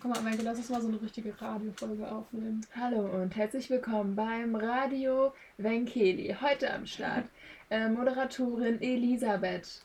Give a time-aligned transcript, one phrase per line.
[0.00, 2.64] Komm mal, Michael, lass uns mal so eine richtige Radiofolge aufnehmen.
[2.76, 6.36] Hallo und herzlich willkommen beim Radio Venkeli.
[6.40, 7.24] Heute am Start
[7.68, 9.82] äh, Moderatorin Elisabeth.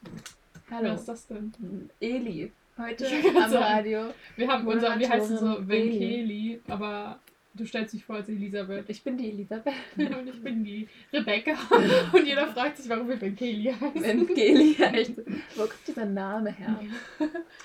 [0.70, 0.84] Hallo.
[0.84, 1.52] Wer ist das denn?
[1.99, 2.52] Eli.
[2.78, 4.13] Heute am sagen, Radio.
[4.36, 7.20] Wir haben unser, wie heißt es so, Venkeli, aber
[7.55, 8.88] du stellst dich vor als Elisabeth.
[8.89, 9.73] Ich bin die Elisabeth.
[9.98, 11.54] Und ich bin die Rebecca.
[12.14, 14.04] Und jeder fragt sich, warum wir Venkeli heißen.
[14.04, 15.18] Venkeli, echt.
[15.55, 16.80] Wo kommt dieser Name her?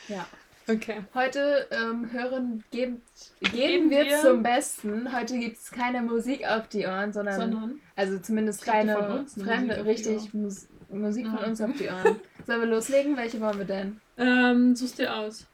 [0.08, 0.26] Ja.
[0.70, 0.96] Okay.
[1.14, 3.00] Heute ähm, hören, geben,
[3.40, 5.16] Geben geben wir wir- zum Besten.
[5.16, 9.84] Heute gibt es keine Musik auf die Ohren, sondern, Sondern, also zumindest keine von fremde,
[9.86, 11.46] richtig Mus Musik von Ah.
[11.46, 12.20] uns auf die Ohren.
[12.46, 13.16] Sollen wir loslegen?
[13.16, 14.00] Welche wollen wir denn?
[14.18, 15.46] ähm, suchst dir aus.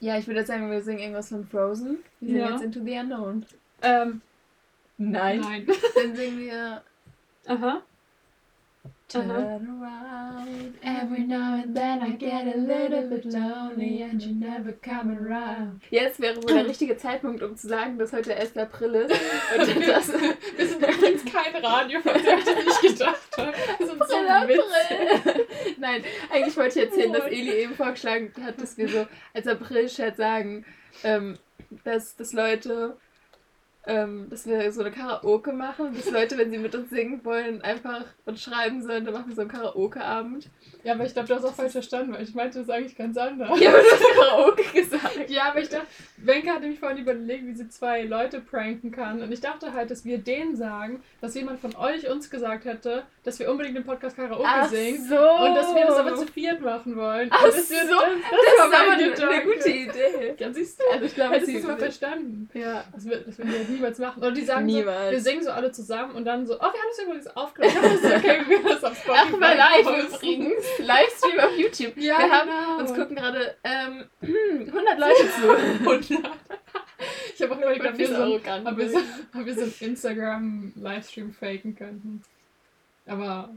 [0.00, 1.98] Ja, ich würde sagen, wir singen irgendwas von Frozen.
[2.20, 2.50] Wir singen Ja.
[2.52, 3.46] jetzt Into the Unknown.
[3.82, 4.20] Ähm,
[4.98, 5.40] Nein.
[5.40, 5.66] nein.
[5.94, 6.82] Dann singen wir
[7.46, 7.82] Aha.
[9.08, 9.38] Turn Aha.
[9.56, 10.74] around.
[10.82, 15.80] Every now and then I get a little bit lonely and you never come around.
[15.90, 18.56] Jetzt wäre wohl der richtige Zeitpunkt, um zu sagen, dass heute 1.
[18.58, 19.12] April ist.
[19.58, 23.78] Und das Wir sind übrigens kein Radio, euch das nicht gedacht habt.
[23.78, 24.16] Wir sind so.
[24.28, 24.60] April.
[25.78, 27.28] Nein, eigentlich wollte ich erzählen, dass Oh.
[27.28, 30.66] Eli eben vorgeschlagen hat, dass wir so als April-Chat sagen,
[31.02, 31.38] ähm,
[31.84, 32.96] dass, dass Leute,
[33.88, 37.62] ähm, dass wir so eine Karaoke machen, dass Leute, wenn sie mit uns singen wollen,
[37.62, 40.50] einfach uns schreiben sollen, dann machen wir so einen Karaoke-Abend.
[40.84, 43.16] Ja, aber ich glaube, du hast auch falsch verstanden, weil ich meinte das eigentlich ganz
[43.16, 43.58] anders.
[43.58, 45.30] Ja, aber du hast Karaoke gesagt.
[45.30, 45.86] Ja, aber ich dachte,
[46.18, 49.22] Wenke hatte mich vorhin überlegt, wie sie zwei Leute pranken kann.
[49.22, 53.04] Und ich dachte halt, dass wir denen sagen, dass jemand von euch uns gesagt hätte,
[53.24, 55.08] dass wir unbedingt den Podcast Karaoke Ach singen.
[55.08, 55.16] so.
[55.16, 57.28] Und dass wir das aber zu viert machen wollen.
[57.32, 60.34] Ach so, das, Das das, ist war aber eine, eine gute Idee.
[60.38, 60.84] Ja, siehst du?
[60.92, 62.50] Also ich glaube, Hättest du es mal verstanden.
[62.52, 62.84] Ja.
[62.94, 64.22] Das wird, das werden wir niemals machen.
[64.22, 65.12] Oder die sagen so, Niemals.
[65.12, 67.74] wir singen so alle zusammen und dann so, oh, wir haben das übrigens aufgenommen.
[67.82, 70.64] Das ist okay, wir das auf Spotify Ach, mal live übrigens.
[70.78, 71.96] Livestream auf YouTube.
[71.96, 72.78] Ja, wir haben, genau.
[72.78, 75.50] uns gucken gerade ähm, 100 Leute zu.
[75.88, 76.30] 100.
[77.34, 81.32] Ich habe auch überlegt, ob wir, so, ob, wir so, ob wir so einen Instagram-Livestream
[81.32, 82.22] faken könnten.
[83.06, 83.50] Aber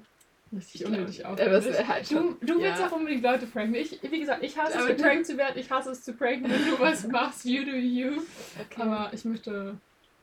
[0.55, 2.11] richtig unnötig wäre halt.
[2.11, 2.87] Du, du willst ja.
[2.87, 3.73] auch unbedingt Leute pranken.
[3.73, 5.57] Ich, wie gesagt, ich hasse es, geprankt zu werden.
[5.57, 7.45] Ich hasse es zu pranken, wenn du was machst.
[7.45, 8.21] You do you.
[8.59, 8.81] Okay.
[8.81, 9.77] Aber ich möchte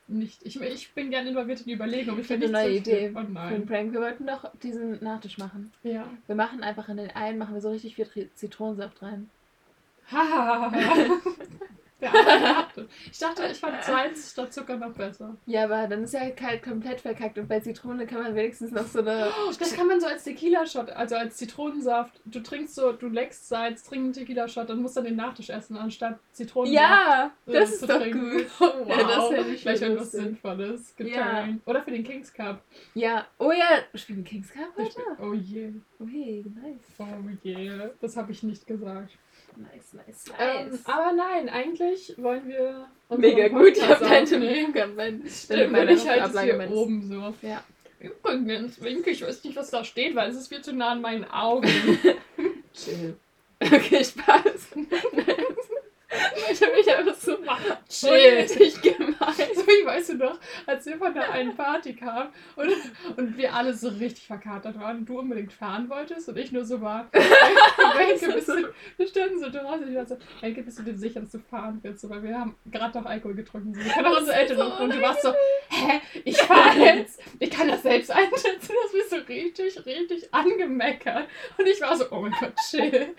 [0.08, 0.44] nicht.
[0.44, 2.18] Ich, ich bin gerne involviert in die Überlegung.
[2.18, 3.66] Ich Ich habe eine neue Idee Oh für einen.
[3.66, 3.92] Prank.
[3.92, 5.72] Wir wollten doch diesen Nachtisch machen.
[5.82, 6.08] Ja.
[6.26, 9.30] Wir machen einfach in den einen, machen wir so richtig viel Zitronensaft rein.
[10.10, 10.72] Hahaha.
[12.00, 12.12] Der.
[13.10, 15.36] Ich dachte, ich fand Salz statt Zucker noch besser.
[15.46, 18.86] Ja, aber dann ist ja kalt komplett verkackt und bei Zitrone kann man wenigstens noch
[18.86, 19.30] so eine.
[19.30, 22.20] Oh, Das kann man so als Tequila-Shot, also als Zitronensaft.
[22.24, 25.76] Du trinkst so, du leckst Salz, trinkst einen Tequila-Shot und musst dann den Nachtisch essen,
[25.76, 26.88] anstatt Zitronensaft.
[26.88, 28.30] Ja, äh, das ist doch trinken.
[28.30, 28.46] gut.
[28.60, 28.86] wow.
[28.88, 30.12] Ja, das fänd ich Vielleicht irgendwas.
[30.12, 30.94] Sinnvolles.
[30.98, 31.04] Ja.
[31.04, 31.62] Getan.
[31.66, 32.62] Oder für den Kings Cup.
[32.94, 35.00] Ja, oh ja, spielen wir Kings Cup heute?
[35.20, 35.72] Oh je.
[35.98, 36.78] Oh hey, nice.
[36.98, 37.04] Oh
[37.42, 37.90] je.
[38.00, 39.10] Das habe ich nicht gesagt.
[39.58, 40.86] Nice, nice, Ähm, nice.
[40.86, 42.86] aber nein, eigentlich wollen wir.
[43.16, 44.04] Mega gut, ich habe.
[44.24, 47.34] Termin mein, Stimmt, meine ich halte es Ablage hier oben so.
[47.46, 47.64] Ja.
[47.98, 51.00] Übrigens, Winke, ich weiß nicht, was da steht, weil es ist viel zu nah an
[51.00, 51.68] meinen Augen.
[52.72, 53.16] Chill.
[53.60, 54.68] Okay, Spaß.
[56.50, 57.36] ich habe mich einfach so
[58.08, 59.18] unnötig gemeint.
[59.54, 62.72] So wie weißt du noch, als wir von der einen Party kamen und,
[63.16, 66.64] und wir alle so richtig verkatert waren und du unbedingt fahren wolltest und ich nur
[66.64, 70.78] so war, Wenke, bist du, wir standen so draußen und ich war so, Wenke, bist
[70.78, 72.00] du dir sicher, dass du fahren willst?
[72.00, 73.74] So, weil wir haben gerade noch Alkohol getrunken.
[73.74, 75.32] So, wir können auch unsere Eltern so und du warst so,
[75.68, 77.20] hä, ich fahre jetzt.
[77.38, 81.26] Ich kann das selbst einschätzen, das bist du richtig, richtig angemeckert.
[81.56, 83.14] Und ich war so, oh mein Gott, chill.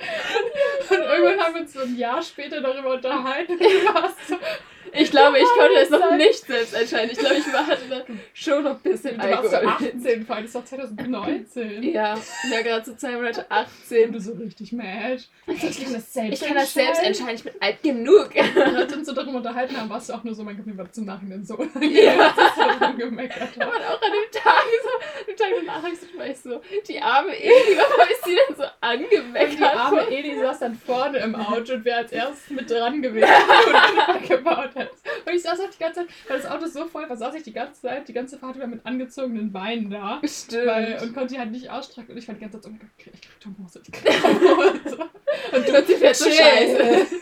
[0.90, 3.60] Und irgendwann haben wir uns so ein Jahr später darüber unterhalten
[4.94, 7.10] und Ich glaube, ich konnte es noch nicht selbst entscheiden.
[7.12, 9.90] Ich glaube, ich war hatte schon noch ein bisschen du warst so Alkohol.
[9.92, 11.84] 18, vor allem, das war 2019.
[11.84, 12.18] Ja,
[12.52, 14.12] ja, gerade zu Monate Und 18.
[14.12, 15.24] du so richtig mad.
[15.48, 18.30] Ich kann das selbst Ich kann das selbst entscheiden, ich bin alt genug.
[18.36, 20.66] Und als wir uns so darüber unterhalten haben, warst du auch nur so, mein Gott,
[20.66, 21.60] mir war zum Nachhinein so Ja.
[22.36, 26.18] dass ich so rumgemeckert auch an dem Tag, so, dem Tag danach habe ich so,
[26.18, 29.60] war ich so, die arme Eli, warum ist sie denn so Und angemeckert?
[29.60, 33.28] die arme Eli saß dann vorne im Auto und wäre als erstes mit dran gewesen,
[33.68, 34.70] Unfall gebaut.
[35.26, 37.44] Und ich saß halt die ganze Zeit, weil das Auto so voll war, saß ich
[37.44, 40.22] die ganze Zeit, die ganze Fahrt über mit angezogenen Beinen da.
[40.24, 40.68] Stimmt.
[40.68, 42.12] Weil, und konnte die halt nicht ausstrecken.
[42.12, 44.22] Und ich war die ganze Zeit so, oh mein Gott, ich krieg, Thrombose, ich krieg
[44.22, 44.98] Thrombose.
[45.52, 47.08] Und du, sie fährt so scheiße.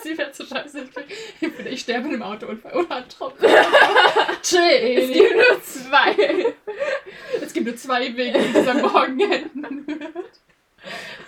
[0.00, 0.82] Sie fährt so scheiße.
[0.82, 3.46] Ich, krieg, ich sterbe in einem Autounfall oder an Thrombose.
[4.42, 4.60] Chill.
[4.60, 6.54] Es gibt nur zwei.
[7.42, 10.40] Es gibt nur zwei Wege, wie dieser Morgen enden wird.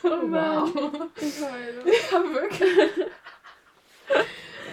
[0.03, 0.75] Oh Mann.
[0.75, 1.09] wow.
[1.17, 1.85] Ich heule.
[1.87, 3.07] Ja, wirklich.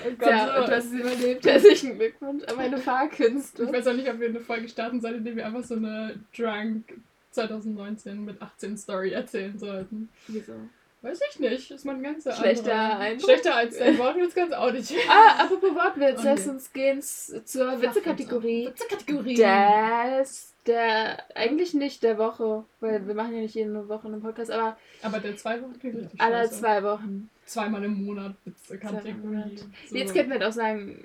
[0.05, 1.45] Oh Gott, und du hast es überlebt.
[1.45, 3.63] Herzlichen Glückwunsch an meine Fahrkünste.
[3.63, 5.75] Ich weiß auch nicht, ob wir eine Folge starten sollten, in der wir einfach so
[5.75, 6.83] eine Drunk
[7.31, 10.09] 2019 mit 18 Story erzählen sollten.
[10.27, 10.53] Wieso?
[11.01, 11.71] Weiß ich nicht.
[11.71, 12.99] Ist man ganz Schlechter andere.
[12.99, 13.29] Eindruck?
[13.29, 14.93] Schlechter als dein Wortwitz ganz auch nicht.
[15.09, 16.27] Ah, apropos Wortwitz, Okay.
[16.29, 18.67] lass uns gehen zur Witzekategorie.
[18.67, 19.35] Witzekategorie.
[19.35, 24.51] Das, der, eigentlich nicht der Woche, weil wir machen ja nicht jede Woche einen Podcast,
[24.51, 26.59] aber Aber der zwei Wochen klingt richtig alle scheiße.
[26.59, 27.29] zwei Wochen.
[27.45, 29.27] Zweimal im Monat Zweimal im Witzekategorie.
[29.27, 29.51] Monat.
[29.89, 29.95] So.
[29.95, 30.99] Jetzt könnten wir halt auch sagen,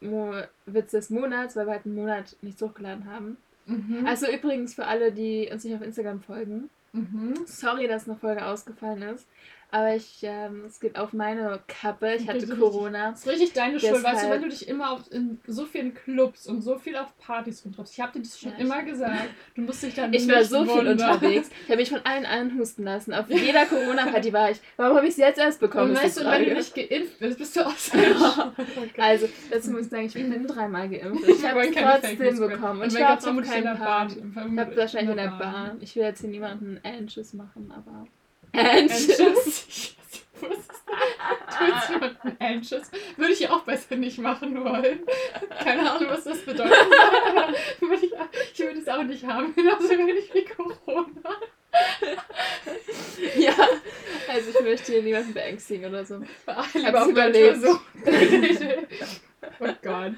[0.00, 0.32] Mo
[0.66, 3.36] Witz des Monats, weil wir halt einen Monat nichts hochgeladen haben.
[3.66, 4.06] Mhm.
[4.06, 7.34] Also übrigens für alle, die uns nicht auf Instagram folgen, mhm.
[7.46, 9.26] sorry, dass eine Folge ausgefallen ist,
[9.74, 12.60] aber ich, ähm, es geht auf meine Kappe, ich hatte Richtig.
[12.60, 13.10] Corona.
[13.10, 15.92] Das ist richtig deine Schuld, weißt du, wenn du dich immer auf, in so vielen
[15.94, 17.92] Clubs und so viel auf Partys rumtreibst.
[17.94, 19.30] Ich habe dir das schon Ja, immer ich- gesagt.
[19.56, 20.92] Du musst dich dann Ich war so viel wundern.
[20.92, 21.50] unterwegs.
[21.64, 23.12] Ich habe mich von allen anhusten lassen.
[23.12, 24.60] Auf jeder Corona-Party war ich.
[24.76, 25.90] Warum habe ich es jetzt erst bekommen?
[25.90, 27.98] Und weißt du, wenn du nicht geimpft bist, bist du außer
[28.98, 31.28] Also, dazu muss ich sagen, ich bin dreimal geimpft.
[31.28, 32.80] Ich habe es trotzdem bekommen.
[32.80, 33.76] Und Und ich war auf keinen.
[33.76, 34.22] Party.
[34.22, 35.78] Ich habe wahrscheinlich in der Bahn.
[35.80, 38.06] Ich will jetzt hier niemanden Anxious machen, aber...
[38.54, 39.94] Anxious.
[41.90, 42.90] Jemanden anxious?
[43.16, 45.00] Würde ich auch besser nicht machen wollen.
[45.62, 46.72] Keine Ahnung, was das bedeutet.
[47.28, 47.48] Aber
[47.80, 48.12] würde ich,
[48.52, 49.54] ich würde es auch nicht haben.
[49.54, 51.36] Genauso wenig wie Corona.
[53.36, 53.54] Ja,
[54.28, 56.20] also ich möchte hier niemanden beängstigen oder so.
[56.46, 57.60] Ach, Hab's überlebt.
[57.60, 57.80] So.
[59.60, 60.12] oh Gott.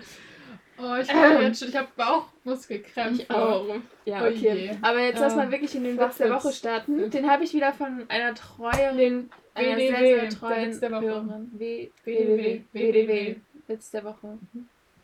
[0.78, 1.17] Oh, ich Ähm.
[1.17, 3.23] habe jetzt schon, ich habe Bauchmuskelkrämpfe.
[3.23, 3.67] Ich auch.
[4.05, 4.67] Ja, Oh okay.
[4.67, 4.70] je.
[4.82, 6.31] Aber jetzt lass Ähm, mal wirklich in den Witz der.
[6.31, 7.11] Woche starten.
[7.11, 11.02] Den habe ich wieder von einer treuen, einer WDW, sehr, sehr treuen der Woche.
[11.02, 11.50] Hörerin.
[11.55, 13.37] WDW, WDW.
[13.69, 14.38] Witz der Woche.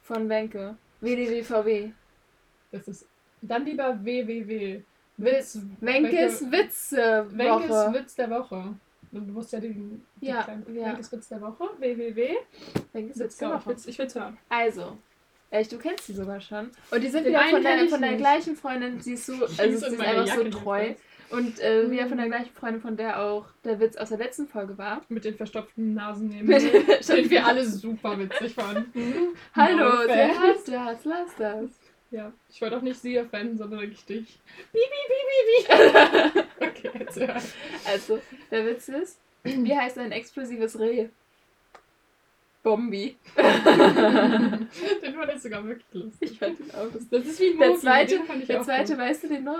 [0.03, 0.77] Von Wenke.
[1.01, 1.91] WDWVW.
[2.71, 3.07] Das ist
[3.41, 4.83] dann lieber WWW.
[5.17, 5.59] Witz.
[5.81, 7.93] Wenkes Witze Wenkes.
[7.93, 8.75] Witz der Woche.
[9.11, 10.05] Du musst ja den.
[10.21, 10.87] Ja, ja.
[10.87, 11.65] Wenkes Witz der Woche.
[11.79, 12.37] WWW.
[12.93, 13.77] Wenkes Witz der Woche.
[13.87, 14.39] Ich will's hören.
[14.49, 14.97] Also.
[15.53, 16.71] Echt, du kennst die sogar schon.
[16.91, 18.21] Und die sind Den wieder von, der, ich von der nicht.
[18.21, 19.01] gleichen Freundin.
[19.01, 20.79] Sie ist so, also sie ist einfach so Jacke treu.
[20.83, 20.99] jedenfalls.
[21.31, 22.09] Und äh, wieder Mhm.
[22.11, 25.03] von der gleichen Freundin, von der auch der Witz aus der letzten Folge war.
[25.09, 26.49] Mit den verstopften Nasen nehmen.
[27.09, 28.93] Den wir alle super witzig fanden.
[29.55, 30.41] Hallo, offense.
[30.41, 31.71] heißt das, lass das.
[32.11, 34.39] Ja, ich wollte auch nicht sie offenden, sondern eigentlich dich.
[34.71, 36.67] Bi, bi, bi, bi, bi.
[36.67, 37.37] Okay, jetzt hör.
[37.91, 38.21] Also,
[38.51, 41.09] der Witz ist, wie heißt ein explosives Reh?
[42.63, 43.17] Bombi.
[43.37, 46.33] Den fand ich sogar wirklich lustig.
[46.33, 47.09] Ich fand ihn auch lustig.
[47.11, 48.99] Das ist wie Der Mogi, zweite, den fand ich der auch zweite gut.
[49.03, 49.59] weißt du den noch?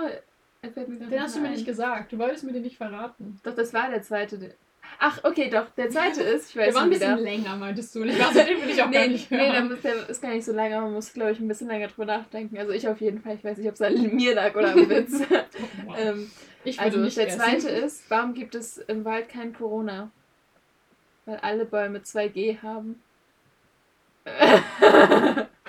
[0.63, 1.53] Den hast du mir ein.
[1.53, 2.11] nicht gesagt.
[2.13, 3.39] Du wolltest mir den nicht verraten.
[3.43, 4.37] Doch, das war der zweite.
[4.37, 4.51] der-
[4.99, 5.69] Ach, okay, doch.
[5.75, 7.23] Der zweite ist, ich Der weiß war ein nicht bisschen wieder.
[7.29, 8.03] länger, meintest du.
[8.03, 9.67] Ich war so, den will ich auch gar Nee, nicht nee der, hören.
[9.69, 12.05] muss, der ist gar nicht so lange, man muss, glaube ich, ein bisschen länger drüber
[12.05, 12.57] nachdenken.
[12.57, 14.89] Also ich auf jeden Fall, ich weiß nicht, ob es an mir lag oder am
[14.89, 15.19] Witz.
[15.85, 15.95] Wow.
[15.97, 16.31] ähm,
[16.63, 17.39] ich würde also nicht der essen.
[17.39, 20.11] zweite ist, warum gibt es im Wald kein Corona?
[21.25, 23.01] Weil alle Bäume 2G haben.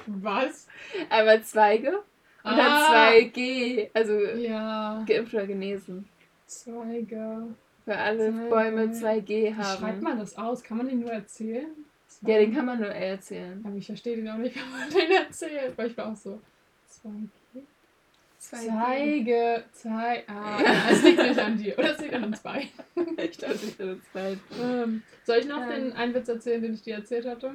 [0.06, 0.66] Was?
[1.10, 2.04] Einmal Zweige und
[2.44, 2.56] Ah.
[2.56, 3.90] dann 2G.
[3.94, 5.04] Also Ja.
[5.06, 6.08] geimpft oder genesen.
[6.46, 7.48] Zweige.
[7.86, 8.48] Weil alle Zweige.
[8.50, 10.02] Bäume 2G Wie schreibt haben.
[10.02, 10.62] man das aus?
[10.62, 11.66] Kann man den nur erzählen?
[12.22, 13.62] Ja, den kann man nur erzählen.
[13.66, 15.76] Aber ich verstehe den auch nicht, wenn man den erzählt.
[15.76, 16.40] Weil ich war auch so.
[16.86, 17.16] Zweige.
[17.16, 17.28] 2G.
[18.50, 19.64] Zeige.
[19.73, 20.23] Zeige.
[20.29, 20.58] Ah,
[20.91, 21.79] es liegt nicht an dir.
[21.79, 22.69] Oder es liegt an uns beiden.
[23.17, 24.37] Ich dachte, ich bin zwei.
[24.62, 25.69] Ähm, soll ich noch Ähm.
[25.70, 27.55] den einen Witz erzählen, den ich dir erzählt hatte?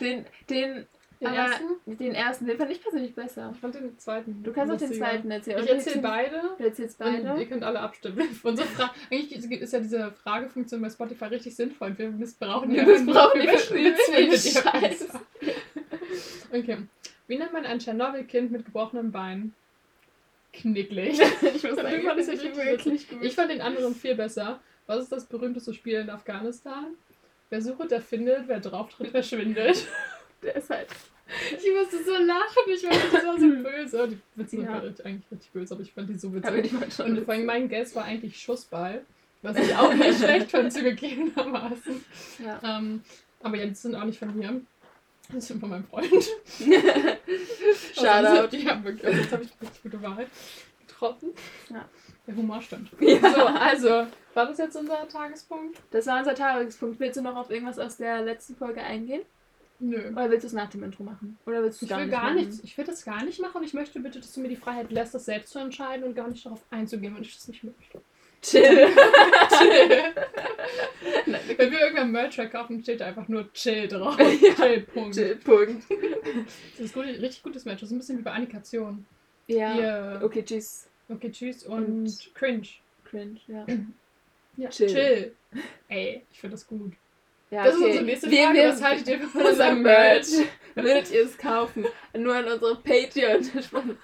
[0.00, 0.86] Den, den,
[1.20, 1.64] Den aber ersten?
[1.98, 3.50] den ersten, den fand ich persönlich besser.
[3.54, 4.42] Ich fand den zweiten.
[4.42, 5.62] Du kannst auch den zweiten erzählen.
[5.62, 6.42] Ich erzähle beide.
[6.58, 7.46] Du erzählst Und ihr beide.
[7.46, 8.26] könnt alle abstimmen.
[8.42, 11.96] Unsere Fra Eigentlich ist ja diese Fragefunktion bei Spotify richtig sinnvoll.
[11.96, 15.02] Wir missbrauchen die Wir missbrauchen die Wir für überspielen übelst die Scheiß.
[15.02, 15.20] einfach.
[16.52, 16.76] Okay.
[17.26, 19.54] Wie nennt man ein Tschernobyl-Kind mit gebrochenem Bein?
[20.52, 21.18] Knicklig.
[21.54, 23.22] Ich muss sagen, ist richtig wirklich gut.
[23.22, 24.60] Ich fand den anderen viel besser.
[24.86, 26.86] Was ist das berühmteste Spiel in Afghanistan?
[27.50, 28.48] Wer sucht, der findet.
[28.48, 29.86] Wer drauftritt, verschwindet.
[30.42, 30.88] Der ist halt.
[31.50, 32.64] Ich musste so lachen.
[32.66, 34.08] Ich fand das war so böse.
[34.08, 34.72] Die Witze sind Ja.
[34.72, 36.80] halt eigentlich richtig böse, aber ich fand die so Aber die witzig.
[36.80, 39.02] war schon Und vor allem mein Guess war eigentlich Schussball.
[39.42, 42.04] Was ich auch nicht schlecht fand, zugegebenermaßen.
[42.44, 42.60] Ja.
[42.78, 43.02] Ähm,
[43.40, 44.60] aber ja, die sind auch nicht von mir.
[45.34, 46.06] Das sind von meinem Freund.
[46.10, 47.18] Shoutout.
[48.04, 49.06] Also, ja, wirklich.
[49.06, 50.26] Also, jetzt habe ich eine richtig gute Wahl
[50.86, 51.30] getroffen.
[51.70, 51.88] Ja.
[52.26, 52.90] Der Humor stimmt.
[53.00, 53.32] Ja.
[53.32, 53.88] So, also,
[54.34, 55.80] war das jetzt unser Tagespunkt?
[55.90, 57.00] Das war unser Tagespunkt.
[57.00, 59.22] Willst du noch auf irgendwas aus der letzten Folge eingehen?
[59.80, 60.12] Nö.
[60.12, 61.38] Oder willst du es nach dem Intro machen?
[61.44, 62.60] Oder willst du Ich gar will nicht gar nichts.
[62.62, 65.14] Ich will das gar nicht machen ich möchte bitte, dass du mir die Freiheit lässt,
[65.14, 68.00] das selbst zu entscheiden und gar nicht darauf einzugehen, wenn ich das nicht möchte.
[68.42, 68.88] Chill.
[71.56, 74.16] Wenn wir irgendwann Merch kaufen, steht da einfach nur Chill drauf.
[74.40, 74.54] Ja.
[74.54, 75.14] Chill, Punkt.
[75.14, 75.84] Chill, Punkt.
[76.72, 77.80] Das ist gut, richtig gutes Match.
[77.80, 79.06] Das ist ein bisschen wie bei Annikation.
[79.46, 79.72] Ja.
[79.74, 80.26] Hier, okay.
[80.26, 80.88] Okay, tschüss.
[81.30, 82.66] tschüss und, Und- Cringe.
[83.04, 83.66] Cringe, ja.
[84.56, 84.88] Ja, Chill.
[84.88, 85.32] chill.
[85.88, 86.92] Ey, ich finde das gut.
[87.52, 87.86] Ja Das ist okay.
[87.90, 88.58] unsere nächste Wir- Frage.
[88.58, 90.26] wir- Was haltet ihr von unser unserem Merch.
[90.74, 91.84] Würdet ihr es kaufen?
[92.16, 93.40] Nur an unsere Patreon.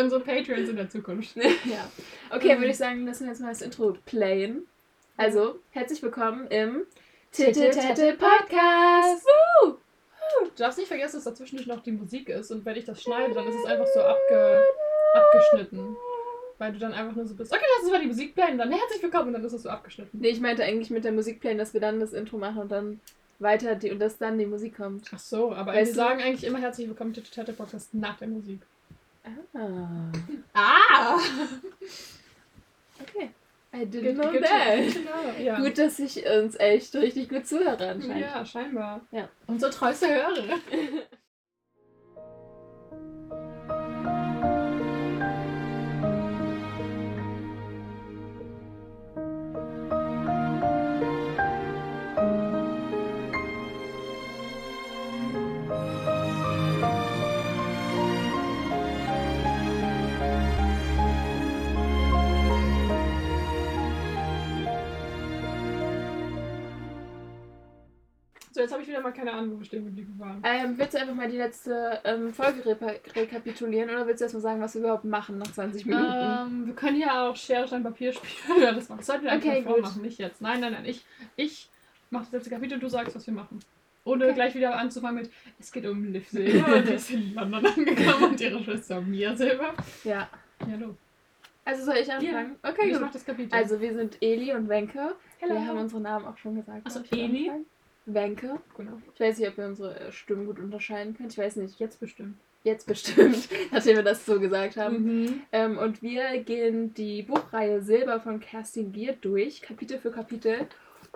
[0.00, 1.34] Unsere Patreons in der Zukunft.
[1.36, 1.90] ja.
[2.30, 2.58] Okay, Ähm.
[2.58, 4.66] würde ich sagen, lassen wir jetzt mal das Intro playen.
[5.16, 6.82] Also, herzlich willkommen im
[7.32, 9.26] Titte Tette Podcast.
[9.64, 9.76] Du
[10.56, 13.48] darfst nicht vergessen, dass dazwischen noch die Musik ist und wenn ich das schneide, dann
[13.48, 14.62] ist es einfach so abge
[15.14, 15.96] abgeschnitten.
[16.58, 18.72] Weil du dann einfach nur so bist, okay, lass uns mal die Musik playen, dann
[18.72, 20.18] herzlich willkommen und dann ist es so abgeschnitten.
[20.18, 22.72] Nee, ich meinte eigentlich mit der Musik playen, dass wir dann das Intro machen und
[22.72, 23.00] dann
[23.38, 25.10] weiter die und dass dann die Musik kommt.
[25.14, 28.60] Ach so, aber wir sagen eigentlich immer herzlich willkommen zu Tete Podcast nach der Musik.
[29.54, 30.12] Ah.
[30.54, 31.18] Ah!
[32.98, 33.28] Okay.
[33.74, 35.38] I didn't know that.
[35.38, 35.60] ja.
[35.60, 38.20] Gut, dass ich uns echt richtig gut zuhöre anscheinend.
[38.20, 39.02] Ja, scheinbar.
[39.10, 39.28] Ja.
[39.46, 40.50] Unsere treueste Hörerin.
[68.56, 70.40] So, jetzt habe ich wieder mal keine Ahnung, wo wir stehen geblieben waren.
[70.42, 74.40] Ähm, willst du einfach mal die letzte ähm, Folge repa rekapitulieren oder willst du erstmal
[74.40, 76.10] sagen, was wir überhaupt machen nach 20 Minuten?
[76.10, 78.62] Ähm, wir können ja auch Schere, Stein, Papier spielen.
[78.62, 79.82] ja, das sollten wir einfach Okay, gut.
[79.82, 80.40] machen, nicht jetzt.
[80.40, 80.86] Nein, nein, nein.
[80.86, 81.04] Ich,
[81.36, 81.68] ich
[82.08, 83.58] mache das letzte Kapitel und du sagst, was wir machen.
[84.04, 84.34] Ohne Okay.
[84.34, 88.24] gleich wieder anzufangen mit, es geht um Liv Silber und die ist in London angekommen
[88.30, 89.74] und ihre Schwester Mia Silber.
[90.02, 90.30] Ja.
[90.66, 90.96] Ja, los.
[91.66, 92.56] Also soll ich anfangen?
[92.64, 93.02] Ja, Okay, ich gut.
[93.02, 93.54] mach das Kapitel.
[93.54, 95.14] Also wir sind Eli und Wenke.
[95.40, 95.56] Hello.
[95.56, 96.80] Wir haben unsere Namen auch schon gesagt.
[96.84, 97.48] Ach so, Soll ich Eli?
[97.50, 97.66] anfangen?
[98.06, 98.58] Wenke.
[98.76, 99.00] genau.
[99.14, 101.28] Ich weiß nicht, ob wir unsere äh, Stimmen gut unterscheiden können.
[101.28, 101.78] Ich weiß nicht.
[101.78, 102.38] Jetzt bestimmt.
[102.66, 105.04] Jetzt bestimmt, nachdem wir das so gesagt haben.
[105.04, 105.42] Mhm.
[105.52, 110.66] Ähm, und wir gehen die Buchreihe Silber von Kerstin Gier durch, Kapitel für Kapitel.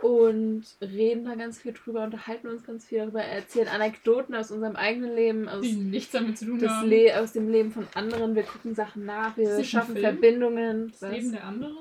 [0.00, 4.76] Und reden da ganz viel drüber, unterhalten uns ganz viel darüber, erzählen Anekdoten aus unserem
[4.76, 6.88] eigenen Leben, aus, Die nichts damit zu tun haben.
[6.88, 8.35] Le aus dem Leben von anderen.
[8.35, 9.97] Wir gucken Sachen nach, wir schaffen?
[9.97, 10.92] Verbindungen.
[11.00, 11.76] das Leben der anderen?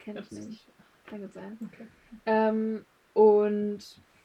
[0.00, 0.66] Kenn ich nicht.
[1.06, 1.58] Kann gut sein.
[1.72, 1.86] Okay.
[2.26, 3.78] Ähm, und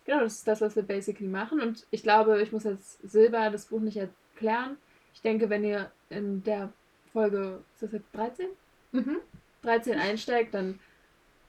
[0.06, 1.60] genau, das ist das, was wir basically machen.
[1.62, 4.78] Und ich glaube, ich muss jetzt Silber das Buch nicht erklären.
[5.14, 6.72] Ich denke, wenn ihr in der
[7.14, 8.48] Folge, ist das jetzt 13?
[8.92, 9.18] Mhm.
[9.64, 10.80] 13 einsteigt, dann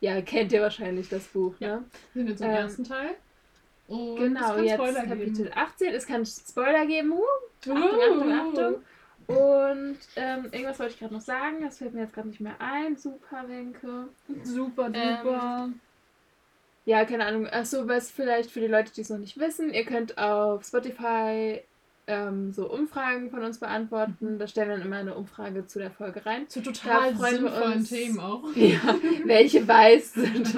[0.01, 1.55] ja, kennt ihr wahrscheinlich das Buch.
[1.59, 1.77] Ja.
[1.79, 1.85] Ne?
[2.15, 3.11] Wir sind jetzt im Ähm, ersten Teil.
[3.89, 5.51] Und Genau, jetzt Spoiler Kapitel geben.
[5.55, 5.95] 18.
[5.95, 7.13] Es kann Spoiler geben.
[7.13, 7.23] Uh,
[7.67, 7.73] Uh.
[7.73, 8.75] Achtung, Achtung, Achtung.
[9.29, 11.63] Und ähm, irgendwas wollte ich gerade noch sagen.
[11.63, 12.97] Das fällt mir jetzt gerade nicht mehr ein.
[12.97, 14.09] Super, Wenke.
[14.45, 15.69] Super, Ähm, super.
[16.87, 17.49] Ja, keine Ahnung.
[17.49, 21.61] Achso, was vielleicht für die Leute, die es noch nicht wissen, ihr könnt auf Spotify
[22.07, 24.39] ähm, so Umfragen von uns beantworten.
[24.39, 26.49] Da stellen wir dann immer eine Umfrage zu der Folge rein.
[26.49, 27.89] Zu total da freuen sinnvollen uns.
[27.89, 28.45] Themen auch.
[28.55, 30.55] Ja, welche weiß sind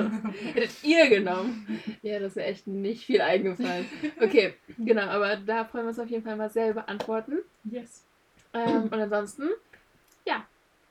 [0.53, 1.81] Hättet ihr genommen?
[2.03, 3.87] Ja, das wäre echt nicht viel eingefallen.
[4.21, 7.39] Okay, genau, aber da freuen wir uns auf jeden Fall mal sehr über Antworten.
[7.65, 8.05] yes.
[8.53, 9.49] Ähm, und ansonsten,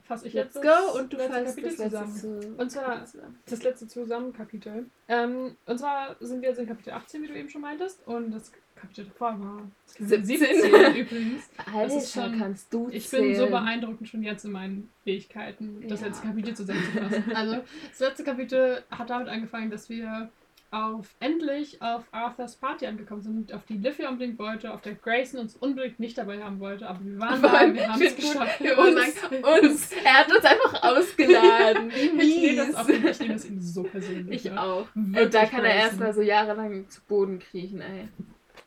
[0.08, 2.16] Fass ich let's jetzt go und du fasst Kapitel das letzte zusammen.
[2.16, 2.56] zu.
[2.58, 3.40] Und zwar zusammen.
[3.50, 4.86] das letzte Zusammenkapitel.
[5.10, 8.06] Ähm, und zwar sind wir jetzt in Kapitel 18, wie du eben schon meintest.
[8.08, 10.62] Und das Kapitel davor war das Kapitel 17.
[10.62, 11.50] 17 übrigens.
[11.76, 13.24] Alter, ist schon- kannst du Ich zählen.
[13.30, 16.08] bin so beeindruckend schon jetzt in meinen Fähigkeiten, das Ja.
[16.08, 17.32] letzte Kapitel zusammenzufassen.
[17.36, 17.58] Also,
[17.90, 20.30] das letzte Kapitel hat damit angefangen, dass wir
[20.72, 25.40] auf endlich auf Arthurs Party angekommen sind, auf die Livia unbedingt wollte, auf der Grayson
[25.40, 28.16] uns unbedingt nicht dabei haben wollte, aber wir waren Vor da, allem, wir haben es
[28.16, 28.60] geschafft.
[28.60, 29.92] wir sagen, uns.
[30.04, 31.92] Er hat uns einfach ausgeladen.
[32.18, 34.46] Wie Ich nehme das, auch, ich nehme das ihm so persönlich.
[34.46, 34.62] Ich ne?
[34.62, 34.88] auch.
[34.96, 38.10] Ey, Wirklich da kann er erstmal so jahrelang zu Boden kriechen, ey.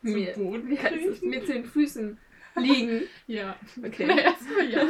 [0.03, 1.47] Zu Mir, Boden kriechen?
[1.47, 2.19] zu den Füßen
[2.57, 3.03] liegen.
[3.27, 3.57] Ja.
[3.85, 4.07] Okay.
[4.09, 4.81] Na, erstmal ja,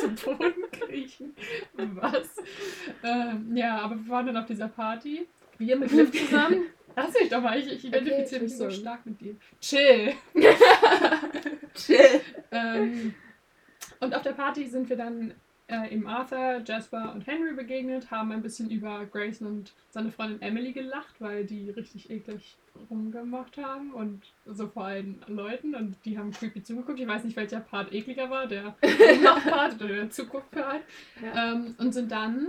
[0.00, 1.34] zum Boden kriechen.
[1.74, 2.36] Was?
[3.02, 5.26] Ähm, ja, aber wir waren dann auf dieser Party.
[5.58, 6.66] Wir mit Liv zusammen.
[6.96, 9.36] Lass mich doch mal, ich, ich identifiziere mich so stark mit dir.
[9.60, 10.14] Chill.
[11.74, 12.20] Chill.
[12.50, 13.14] Ähm,
[14.00, 15.34] und auf der Party sind wir dann
[15.68, 20.40] äh, eben Arthur, Jasper und Henry begegnet, haben ein bisschen über Grayson und seine Freundin
[20.40, 22.56] Emily gelacht, weil die richtig eklig
[22.90, 26.98] rumgemacht haben und so vor allen Leuten und die haben creepy zugeguckt.
[26.98, 28.76] Ich weiß nicht, welcher Part ekliger war, der
[29.44, 30.82] Part oder der Zuguck-Part.
[31.22, 31.52] Ja.
[31.52, 32.48] Ähm, und sind dann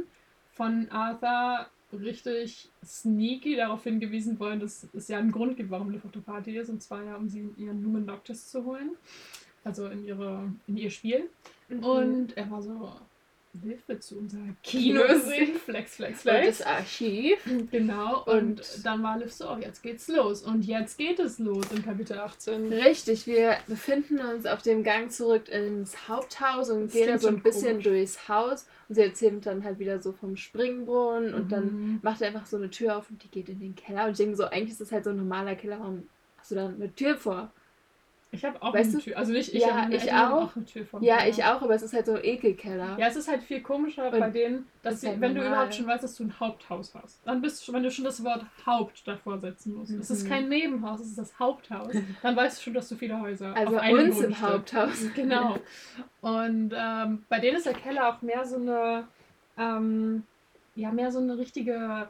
[0.54, 6.00] von Arthur richtig sneaky darauf hingewiesen worden, dass es ja einen Grund gibt, warum der
[6.22, 8.92] Party ist, und zwar ja, um sie in ihren Lumen Noctis zu holen.
[9.64, 11.30] Also in, ihre, in ihr Spiel.
[11.68, 11.84] Mhm.
[11.84, 12.92] Und er war so,
[13.64, 15.26] Liv, willst du unser Kino Kinos.
[15.26, 15.56] sehen?
[15.56, 16.60] Flex, flex, Und flex.
[16.60, 17.40] das Archiv.
[17.72, 20.44] Genau, und, Und- dann war Liv so, oh, jetzt geht's los.
[20.44, 22.72] Und jetzt geht es los in Kapitel 18.
[22.72, 27.42] Richtig, wir befinden uns auf dem Gang zurück ins Haupthaus und Das gehen so ein
[27.42, 27.84] bisschen komisch.
[27.86, 28.68] durchs Haus.
[28.88, 32.00] Und sie erzählt dann halt wieder so vom Springbrunnen und dann Mhm.
[32.04, 34.06] macht er einfach so eine Tür auf und die geht in den Keller.
[34.06, 35.80] Und ich denke so, eigentlich ist das halt so ein normaler Keller.
[35.80, 37.52] Warum hast du da eine Tür vor?
[38.32, 39.04] Ich habe auch Weißt eine du?
[39.06, 39.18] Tür.
[39.18, 40.56] Also nicht ich, Ja, ich Eltern haben auch.
[40.56, 41.30] eine Tür vom Ja, Keller.
[41.30, 42.96] ich auch, aber es ist halt so ein Ekelkeller.
[43.00, 45.54] Ja, es ist halt viel komischer Und bei denen, dass sie, halt wenn du normal.
[45.58, 48.06] überhaupt schon weißt, dass du ein Haupthaus hast, dann bist du schon, wenn du schon
[48.06, 49.92] das Wort Haupt davor setzen musst.
[49.94, 50.30] Es ist Mhm.
[50.30, 51.92] kein Nebenhaus, es ist das Haupthaus.
[52.22, 55.00] Dann weißt du schon, dass du viele Häuser Also auf einem uns im Grundstück- Haupthaus.
[55.16, 55.58] Genau.
[56.22, 59.08] Und ähm, bei denen ist der Keller auch mehr so eine,
[59.58, 60.24] ähm,
[60.76, 62.10] ja, mehr so eine richtige,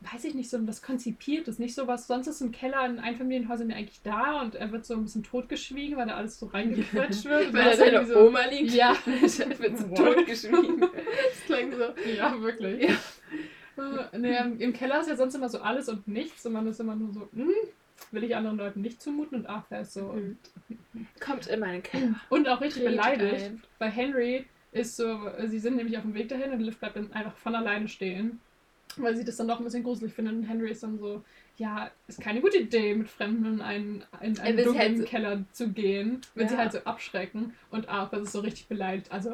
[0.00, 2.06] weiß ich nicht, so was Konzipiertes, nicht so was.
[2.06, 5.24] Sonst ist ein Keller in Einfamilienhäusern ja eigentlich da und er wird so ein bisschen
[5.24, 7.52] totgeschwiegen, weil da alles so reingequetscht wird.
[7.52, 8.74] Weil ist deine irgendwie so, Oma liegt.
[8.74, 8.96] Ja.
[9.06, 10.80] wird so totgeschwiegen.
[10.90, 12.10] Das klang so.
[12.16, 12.90] Ja, wirklich.
[12.90, 14.08] Ja.
[14.16, 16.80] Nee, im- Im Keller ist ja sonst immer so alles und nichts und man ist
[16.80, 17.50] immer nur so, hm,
[18.10, 20.12] will ich anderen Leuten nicht zumuten und Arthur ist so.
[20.14, 20.36] Mhm.
[21.20, 22.14] Kommt in meinen Keller.
[22.28, 23.44] Und auch richtig Tretet beleidigt.
[23.44, 23.62] ein.
[23.78, 27.12] Bei Henry ist so, sie sind nämlich auf dem Weg dahin und Liv bleibt dann
[27.12, 28.40] einfach von alleine stehen.
[28.98, 31.22] Weil sie das dann doch ein bisschen gruselig findet und Henry ist dann so,
[31.56, 34.98] ja, ist keine gute Idee, mit Fremden in einen, in einen will sie dunklen halt
[34.98, 36.60] so- Keller zu gehen, wenn sie Ja.
[36.60, 37.54] halt so abschrecken.
[37.70, 39.10] Und Arthur ist so richtig beleidigt.
[39.10, 39.30] Also,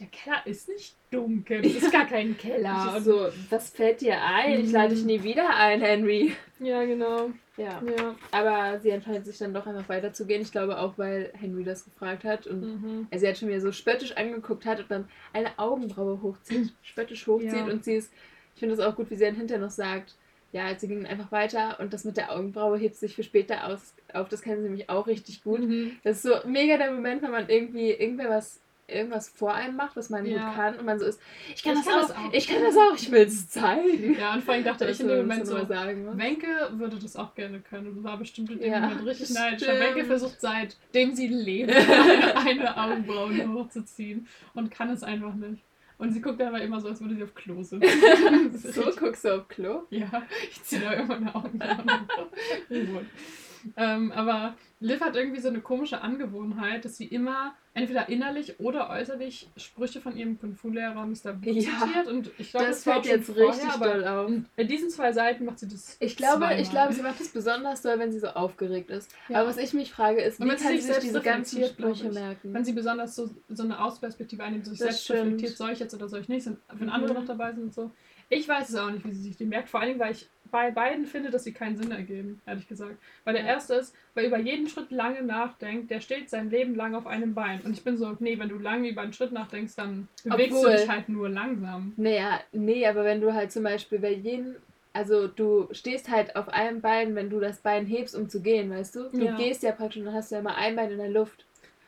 [0.00, 3.00] der Keller ist nicht dunkel, das ist gar kein Keller.
[3.00, 4.60] So, was fällt dir ein?
[4.64, 6.32] Ich lade dich nie wieder ein, Henry.
[6.60, 7.30] Ja, genau.
[7.56, 7.80] Ja.
[7.96, 8.16] Ja.
[8.32, 10.42] Aber sie entscheidet sich dann doch einfach weiterzugehen.
[10.42, 13.06] Ich glaube auch, weil Henry das gefragt hat und Mhm.
[13.10, 17.26] er sie halt schon wieder so spöttisch angeguckt hat und dann eine Augenbraue hochzieht, spöttisch
[17.28, 17.64] hochzieht Ja.
[17.66, 18.12] und sie ist,
[18.54, 20.14] ich finde das auch gut, wie sie dann hinterher noch sagt,
[20.52, 23.92] ja, sie ging einfach weiter und das mit der Augenbraue hebt sich für später aus,
[24.12, 25.60] auf, das kann sie nämlich auch richtig gut.
[25.60, 25.96] Mhm.
[26.04, 29.96] Das ist so mega der Moment, wenn man irgendwie irgendwer was irgendwas vor einem macht,
[29.96, 30.46] was man Ja.
[30.48, 31.18] gut kann und man so ist,
[31.54, 32.32] ich kann, Ich das, kann auch, das auch.
[32.34, 34.14] ich kann das auch, ich will es zeigen.
[34.18, 36.12] Ja, und vor allem dachte ich in dem Moment so, sagen, ne?
[36.18, 39.66] Wenke würde das auch gerne können und war bestimmt in dem Ja, Moment richtig neidisch.
[39.66, 41.72] Wenke versucht seitdem sie lebt,
[42.36, 45.62] eine Augenbraue hochzuziehen und kann es einfach nicht.
[46.04, 47.80] Und sie guckt aber immer so, als würde sie auf Klo sitzen.
[48.52, 49.84] So guckst du auf Klo?
[49.88, 51.44] Ja, ich ziehe da immer hoch.
[52.68, 53.06] Gut.
[53.76, 58.88] Ähm, aber Liv hat irgendwie so eine komische Angewohnheit, dass sie immer entweder innerlich oder
[58.90, 61.42] äußerlich Sprüche von ihrem Kung Fu-Lehrer Mr.
[61.42, 62.06] Wu Ja, zitiert.
[62.06, 64.30] Und ich glaube, Das auch fällt jetzt richtig vorher, aber doll auf.
[64.56, 65.96] in diesen zwei Seiten macht sie das.
[65.98, 66.60] Ich glaube, zweimal.
[66.60, 69.10] ich glaube, sie macht es besonders doll, wenn sie so aufgeregt ist.
[69.28, 69.40] Ja.
[69.40, 72.12] Aber was ich mich frage, ist, wie wenn sie kann sie sich diese ganzen Sprüche
[72.12, 72.54] merken?
[72.54, 75.20] Wenn sie besonders so, so eine Außenperspektive einnimmt, sich Das selbst stimmt.
[75.20, 76.92] reflektiert, soll ich jetzt oder soll ich nicht, sind, wenn Mhm.
[76.92, 77.90] andere noch dabei sind und so.
[78.28, 79.68] Ich weiß es auch nicht, wie sie sich die merkt.
[79.68, 82.96] Vor Dingen, weil ich bei beiden finde, dass sie keinen Sinn ergeben, ehrlich gesagt.
[83.24, 86.94] Weil der erste ist, wer über jeden Schritt lange nachdenkt, der steht sein Leben lang
[86.94, 87.60] auf einem Bein.
[87.62, 90.70] Und ich bin so, nee, wenn du lange über einen Schritt nachdenkst, dann bewegst Obwohl-
[90.72, 91.92] du dich halt nur langsam.
[91.96, 94.56] Naja, nee, aber wenn du halt zum Beispiel bei jedem,
[94.92, 98.70] also du stehst halt auf einem Bein, wenn du das Bein hebst, um zu gehen,
[98.70, 99.08] weißt du?
[99.10, 99.36] Du Ja.
[99.36, 101.46] gehst ja praktisch und dann hast du ja immer ein Bein in der Luft.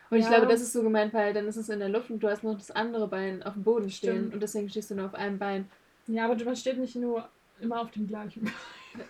[0.09, 0.31] Und ich Ja.
[0.37, 2.43] glaube, das ist so gemeint, weil dann ist es in der Luft und du hast
[2.43, 4.33] noch das andere Bein auf dem Boden stehen Stimmt.
[4.33, 5.69] und deswegen stehst du nur auf einem Bein.
[6.07, 7.27] Ja, aber man steht nicht nur
[7.61, 8.53] immer auf dem gleichen Bein.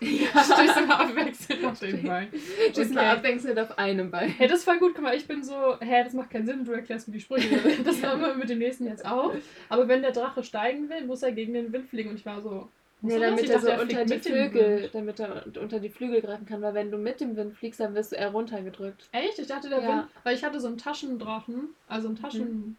[0.00, 2.28] Ja, Du stehst immer abwechselnd auf dem Bein.
[2.30, 2.38] Du
[2.72, 3.06] stehst Okay.
[3.06, 4.28] abwechselnd auf einem Bein.
[4.30, 6.72] Hey, das war gut, guck mal, ich bin so, hä, das macht keinen Sinn, du
[6.72, 7.58] erklärst mir die Sprüche.
[7.84, 9.32] Das haben wir mit dem nächsten jetzt auch.
[9.68, 12.10] Aber wenn der Drache steigen will, muss er gegen den Wind fliegen.
[12.10, 12.68] Und ich war so,
[13.08, 13.20] er das?
[13.30, 16.60] damit er so er unter die Flügel, damit er un- unter die Flügel greifen kann,
[16.60, 19.08] weil wenn du mit dem Wind fliegst, dann wirst du eher runtergedrückt.
[19.12, 19.38] Echt?
[19.38, 19.88] Ich dachte, der Ja.
[19.88, 22.76] Wind, weil ich hatte so einen Taschendrachen, also einen Taschen...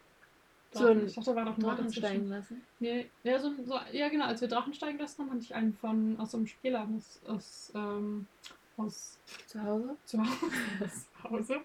[0.72, 2.62] So einen ich dachte, da war noch ein Drachen steigen lassen.
[2.80, 5.74] Nee, ja, so, so, ja, genau, als wir Drachen steigen lassen haben, hatte ich einen
[5.74, 8.28] von, aus so einem Spielladen aus, aus, ähm,
[8.78, 9.96] aus Zu Hause?
[10.06, 10.52] zu Hause.
[11.22, 11.60] zu Hause.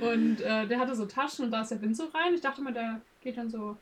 [0.00, 2.34] Und äh, der hatte so Taschen und da ist der Wind so rein.
[2.34, 3.76] Ich dachte mal, der geht dann so,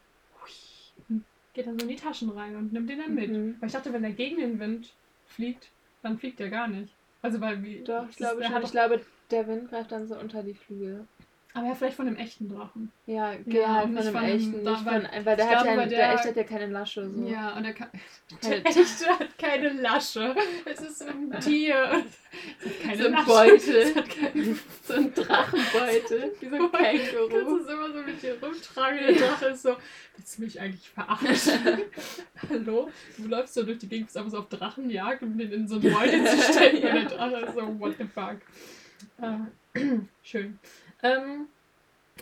[1.55, 3.31] geht dann so in die Taschen rein und nimmt den dann mit.
[3.31, 3.57] Mhm.
[3.61, 4.93] Weil ich dachte, wenn er gegen den Wind
[5.27, 5.71] fliegt,
[6.03, 6.93] dann fliegt er gar nicht.
[7.23, 7.81] Also weil wie.
[7.81, 8.57] Doch, ich glaube der schon.
[8.59, 9.01] Ich doch, glaube,
[9.31, 11.07] der Wind greift dann so unter die Flügel.
[11.55, 12.93] Aber ja, vielleicht von dem echten Drachen.
[13.07, 14.63] Ja, Ja, ja, von einem- echten.
[14.63, 17.09] nicht von, weil- weil der hat ja, der, der- echte hat ja keine Lasche.
[17.11, 17.27] So.
[17.27, 17.89] Ja, und er kann.
[18.45, 20.37] Der echte hat keine Lasche.
[20.67, 22.05] Es ist so ein Tier.
[22.85, 23.25] Keine So ein.
[23.25, 23.95] Beutel.
[24.85, 26.33] So ein Drachenbeutel.
[26.41, 27.29] Wie so ein Kannst Känguru.
[27.29, 28.99] du es immer so mit dir rumtragen?
[29.01, 29.77] Der Drache ist so,
[30.17, 31.79] willst du mich eigentlich verarschen?
[32.49, 32.91] Hallo?
[33.17, 35.77] Du läufst so durch die Gegend, bist einfach so auf Drachenjagd, um den in so
[35.77, 36.83] einen Beutel zu stecken.
[36.87, 36.95] Ja.
[36.95, 38.39] Und der Drache ist so, what the fuck.
[39.21, 39.81] Äh,
[40.23, 40.59] schön.
[41.03, 41.47] Ähm,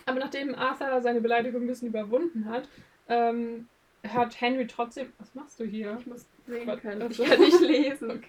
[0.05, 2.67] aber nachdem Arthur seine Beleidigung ein bisschen überwunden hat,
[3.09, 3.67] ähm,
[4.07, 5.11] hat Henry trotzdem.
[5.19, 5.97] Was machst du hier?
[5.99, 7.09] Ich muss sehen Was- können.
[7.09, 7.23] Ich so.
[7.23, 8.11] kann nicht lesen.
[8.17, 8.27] Okay.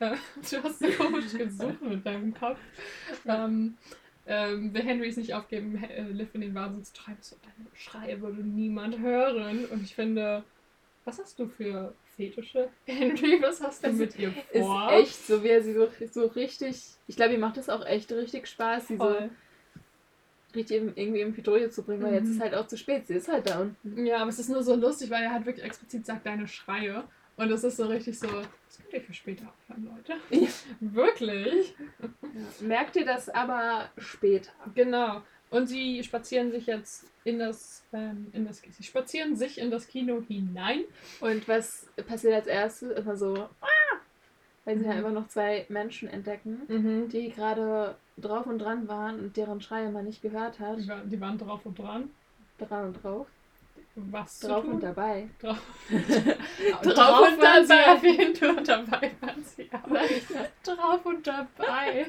[0.00, 0.16] Äh,
[0.50, 2.58] du hast so komisch gesucht mit deinem Kopf.
[3.26, 3.76] Ähm,
[4.26, 7.18] ähm, will Henry es nicht aufgeben, äh, Liv in den Wahnsinn zu treiben.
[7.20, 9.66] So, deine Schreie würde niemand hören.
[9.66, 10.42] Und ich finde,
[11.04, 12.70] was hast du für Fetische?
[12.86, 14.90] Henry, was hast du Das mit ihr Ist vor?
[14.90, 16.82] echt so, wie er sie so, so richtig.
[17.06, 19.30] Ich glaube, ihm macht das auch echt richtig Spaß, sie so Voll.
[20.54, 22.16] Richtig irgendwie in Pidoje zu bringen, weil Mhm.
[22.18, 23.06] jetzt ist halt auch zu spät.
[23.06, 24.06] Sie ist halt da unten.
[24.06, 27.04] Ja, aber es ist nur so lustig, weil er halt wirklich explizit sagt, deine Schreie.
[27.36, 30.20] Und es ist so richtig so, das könnt ihr für später aufhören, Leute.
[30.30, 30.48] Ja.
[30.80, 31.74] Wirklich?
[32.00, 32.08] Ja.
[32.60, 34.52] Merkt ihr das aber später?
[34.74, 35.22] Genau.
[35.50, 39.88] Und sie spazieren sich jetzt in das, ähm, in das, sie spazieren sich in das
[39.88, 40.82] Kino hinein.
[41.20, 42.90] Und was passiert als erstes?
[42.96, 43.66] Immer so, ah!
[44.64, 44.90] weil sie Mhm.
[44.92, 49.90] ja immer noch zwei Menschen entdecken, die gerade drauf und dran waren und deren Schreie
[49.90, 50.78] man nicht gehört hat.
[50.78, 52.10] Die, waren, die waren drauf und dran.
[52.58, 53.26] Dran und drauf.
[53.96, 54.74] Was Drauf zu tun?
[54.74, 55.28] und dabei.
[55.40, 55.58] Drauf,
[56.82, 57.92] Drauf und dabei.
[57.92, 60.00] auf jeden Fall dabei waren sie aber
[60.64, 62.06] drauf und dabei.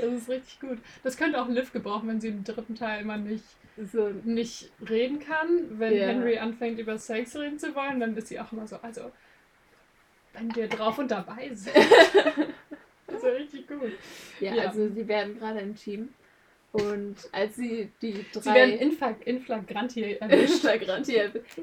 [0.00, 0.78] Das ist richtig gut.
[1.04, 3.44] Das könnte auch Liv gebrauchen, wenn sie im dritten Teil immer nicht,
[3.92, 5.78] So, nicht reden kann.
[5.78, 6.06] Wenn Ja.
[6.08, 9.12] Henry anfängt über Sex reden zu wollen, dann ist sie auch immer so, also
[10.32, 11.76] wenn wir drauf und dabei sind.
[13.06, 13.92] Das ist ja richtig gut.
[14.40, 14.64] ja, Ja.
[14.68, 16.08] also sie werden gerade im Team.
[16.72, 18.40] Und als sie die drei...
[18.40, 20.64] Sie werden in, Flag in Flagranti erwischt.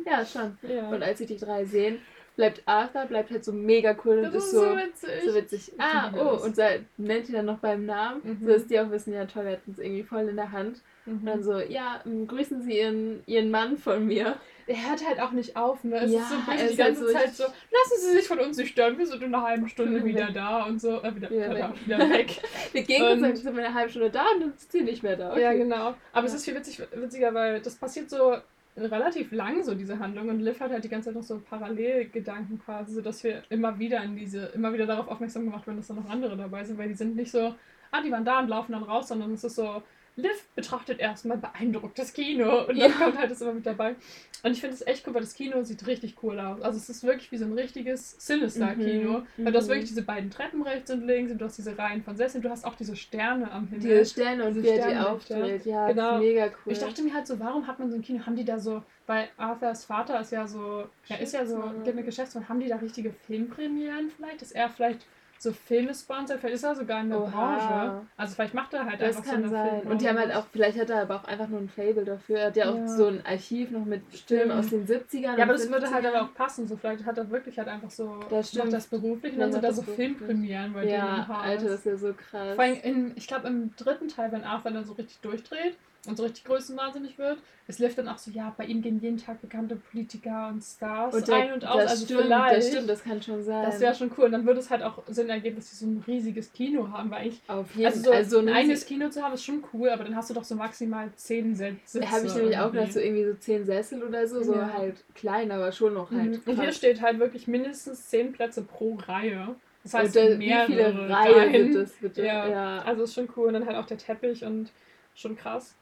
[0.05, 0.57] Ja, schon.
[0.63, 0.87] ja.
[0.89, 1.99] Und als sie die drei sehen,
[2.37, 5.09] bleibt Arthur, bleibt halt so mega cool und ist ist so, so witzig.
[5.25, 5.71] so witzig.
[5.77, 8.37] Ah, oh, und sei- nennt ihn dann noch beim Namen, Mhm.
[8.45, 10.79] so dass die auch wissen, ja toll, wir hatten es irgendwie voll in der Hand.
[11.05, 11.43] Und dann Mhm.
[11.43, 14.37] so, ja, ähm, grüßen Sie Ihren, Ihren Mann von mir.
[14.67, 15.97] Er hört halt auch nicht auf, ne?
[15.97, 18.27] Es Ja, ist so er böse ist die ganze halt Zeit so, lassen Sie sich
[18.27, 21.01] von uns nicht stören, wir sind in einer halben Stunde Ja, wieder da und so,
[21.01, 21.85] äh, wieder, Ja, wieder, weg.
[21.85, 22.41] wieder weg.
[22.73, 25.03] Wir gehen Und- dann sind wir eine halbe Stunde da und dann ist sie nicht
[25.03, 25.31] mehr da.
[25.31, 25.41] Okay.
[25.41, 25.95] Ja, genau.
[26.13, 26.37] Aber es Ja.
[26.37, 28.35] ist viel witzig, witziger, weil das passiert so
[28.77, 30.29] relativ lang, so diese Handlung.
[30.29, 34.01] Und Liv hat halt die ganze Zeit noch so Parallelgedanken quasi, sodass wir immer wieder
[34.03, 36.87] in diese, immer wieder darauf aufmerksam gemacht werden, dass da noch andere dabei sind, weil
[36.87, 37.53] die sind nicht so,
[37.91, 39.81] ah, die waren da und laufen dann raus, sondern es ist so,
[40.15, 42.97] Liv betrachtet erstmal beeindruckt das Kino und dann Ja.
[42.97, 43.95] kommt halt das immer mit dabei.
[44.43, 46.61] Und ich finde es echt cool, weil das Kino sieht richtig cool aus.
[46.61, 49.19] Also es ist wirklich wie so ein richtiges Sinister-Kino.
[49.37, 49.71] Mhm, Weil du hast mhm.
[49.71, 52.41] wirklich diese beiden Treppen rechts und links und du hast diese Reihen von Sesseln.
[52.41, 53.81] Du hast auch diese Sterne am Himmel.
[53.81, 55.65] Diese Sterne und Diese die auftritt.
[55.65, 56.11] Ja, Genau.
[56.13, 56.73] das ist mega cool.
[56.73, 58.25] Ich dachte mir halt so, warum hat man so ein Kino?
[58.25, 61.71] Haben die da so, weil Arthurs Vater ist ja so, er ist ja so
[62.05, 64.41] Geschäftsmann, haben die da richtige Filmpremieren vielleicht?
[64.41, 65.05] Ist er vielleicht
[65.41, 66.39] so Filme sponsert?
[66.39, 67.29] Vielleicht ist er sogar in der Oha.
[67.29, 68.01] Branche.
[68.15, 69.91] Also vielleicht macht er halt das einfach kann so eine sein.
[69.91, 72.37] Und die haben halt auch, vielleicht hat er aber auch einfach nur ein Fable dafür.
[72.39, 74.41] Er hat ja auch so ein Archiv noch mit Stimmt.
[74.41, 75.37] Filmen aus den 70ern.
[75.37, 76.09] Ja, aber das würde halt 50ern.
[76.09, 76.67] aber auch passen.
[76.67, 79.63] So vielleicht hat er wirklich halt einfach so, Das macht das beruflich und dann sind
[79.63, 79.81] da so.
[79.81, 81.43] Filmpremieren bei denen Ja, im Haus.
[81.43, 82.55] Alter, das ist ja so krass.
[82.55, 85.75] Vor allem, in, ich glaube, im dritten Teil, wenn Arthur dann so richtig durchdreht
[86.07, 87.37] und so richtig größenwahnsinnig wird,
[87.67, 91.13] ist Liv dann auch so, ja, bei ihm gehen jeden Tag bekannte Politiker und Stars
[91.13, 91.83] und der, ein und aus.
[91.83, 93.63] das also stimmt, vielleicht, das stimmt, das kann schon sein.
[93.63, 94.25] das wäre schon cool.
[94.25, 97.11] Und dann würde es halt auch Sinn ergeben, dass sie so ein riesiges Kino haben,
[97.11, 99.89] weil eigentlich, auf jeden also so also ein eigenes Kino zu haben, ist schon cool,
[99.89, 102.09] aber dann hast du doch so maximal zehn Sitze.
[102.09, 104.73] Habe ich nämlich auch gedacht, so irgendwie so zehn Sessel oder so, so Ja.
[104.73, 106.31] halt klein, aber schon noch halt.
[106.31, 106.51] Mhm.
[106.51, 109.55] Und hier steht halt wirklich mindestens zehn Plätze pro Reihe.
[109.83, 112.25] Das heißt, und wie viele Reihen sind das bitte?
[112.25, 112.47] Ja.
[112.47, 112.81] ja.
[112.83, 113.47] Also ist schon cool.
[113.47, 114.71] Und dann halt auch der Teppich und
[115.15, 115.75] schon krass.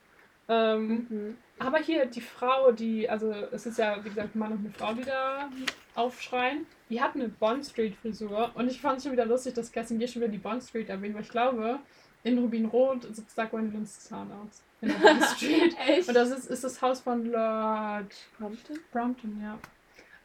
[0.49, 1.37] Ähm, Mhm.
[1.59, 4.71] aber hier die Frau, die, also es ist ja, wie gesagt, ein Mann und eine
[4.71, 5.49] Frau, die da
[5.95, 6.65] aufschreien.
[6.89, 8.51] Die hat eine Bond Street Frisur.
[8.55, 10.89] Und ich fand es schon wieder lustig, dass Kerstin hier schon wieder die Bond Street
[10.89, 11.79] erwähnt, weil ich glaube,
[12.23, 14.63] in Rubinrot sitzt da Gwendolyn's Zahnarzt.
[14.81, 15.75] In der Bond Street.
[15.87, 16.07] Echt?
[16.07, 18.79] Und das ist, ist das Haus von Lord Compton?
[18.91, 19.59] Brompton, ja.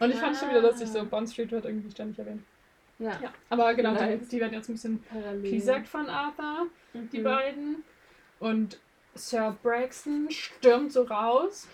[0.00, 1.04] Und ich fand es schon wieder lustig, so Ah.
[1.04, 2.42] Bond Street wird irgendwie ständig erwähnt.
[2.98, 3.18] Ja.
[3.20, 5.42] Ja, aber genau, die, die werden jetzt ein bisschen Parallel.
[5.50, 6.66] piesackt von Arthur
[7.12, 7.24] die Mhm.
[7.24, 7.84] beiden.
[8.38, 8.78] Und
[9.14, 11.68] Sir Braxton stürmt so raus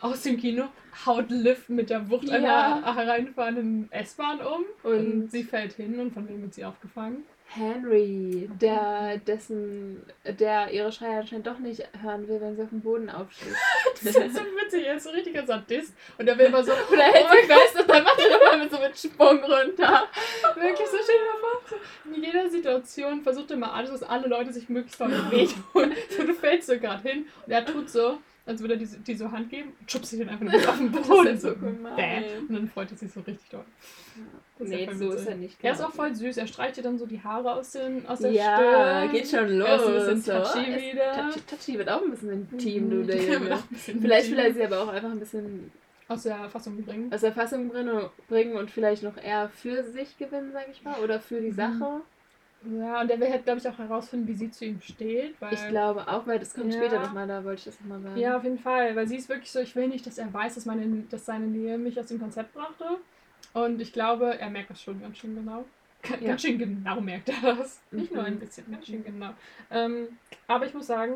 [0.00, 0.68] aus dem Kino,
[1.04, 2.46] haut Liv mit der Wucht einer
[2.82, 2.94] Ja.
[2.94, 7.24] hereinfahrenden S-Bahn um und, Und sie fällt hin und von wem wird sie aufgefangen?
[7.48, 12.80] Henry, der dessen, der ihre Schreie anscheinend doch nicht hören will, wenn sie auf dem
[12.80, 13.54] Boden aufsteht.
[14.04, 16.72] Das ist so witzig, er ist so ein richtiger Sadist und er will immer so,
[16.92, 20.08] Oder hält sich fest und dann macht er nochmal mit so mit Sprung runter.
[20.54, 24.28] wirklich so, stell dir mal vor, so, in jeder Situation versucht immer alles, dass alle
[24.28, 25.94] Leute sich möglichst doll wehtun.
[26.10, 29.14] So, du fällst so gerade hin und er tut so, als würde er die, die
[29.14, 31.26] so Hand geben schubst sie dann einfach nur auf den Boden.
[31.26, 32.24] ja so gemein.
[32.48, 33.64] Und dann freut er sich so richtig doll.
[34.60, 35.58] Ja Nee, voll so ist er nicht.
[35.62, 36.38] Er ist auch voll süß.
[36.38, 39.12] Er streicht dir dann so die Haare aus, den, aus der Ja, Stirn.
[39.12, 39.68] geht schon los.
[39.68, 40.32] Er ist ein bisschen so.
[40.54, 41.12] touchy Es- wieder.
[41.12, 43.06] Touchy, touchy wird auch ein bisschen intim, du, Mhm.
[43.08, 43.58] der Junge.
[43.74, 45.70] Vielleicht will er sie aber auch einfach ein bisschen
[46.08, 47.12] aus der Fassung bringen.
[47.12, 51.00] aus der Fassung bringen bringen und vielleicht noch eher für sich gewinnen, sag ich mal,
[51.04, 51.56] oder für die Mhm.
[51.56, 52.00] Sache.
[52.64, 55.40] Ja, und der will halt, glaube ich, auch herausfinden, wie sie zu ihm steht.
[55.40, 56.80] Weil, Ich glaube auch, weil das kommt Ja.
[56.80, 58.16] später nochmal, da wollte ich das nochmal sagen.
[58.16, 58.96] Ja, auf jeden Fall.
[58.96, 61.46] Weil sie ist wirklich so, ich will nicht, dass er weiß, dass, meine, dass seine
[61.46, 62.84] Nähe mich aus dem Konzept brachte.
[63.52, 65.64] Und ich glaube, er merkt das schon ganz schön genau.
[66.02, 66.38] Ganz Ja.
[66.38, 67.80] schön genau merkt er das.
[67.92, 68.38] Nicht nur ein Mhm.
[68.40, 69.30] bisschen, ganz schön genau.
[69.70, 71.14] Ähm, aber ich muss sagen,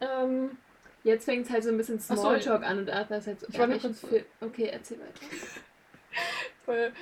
[0.00, 0.56] ähm,
[1.02, 3.40] Jetzt fängt es halt so ein bisschen Ach so, Smalltalk an und Arthur ist halt
[3.40, 3.46] so.
[3.48, 5.12] Ich ja, kurz- Film- Okay, erzähl weiter.
[6.66, 6.92] voll,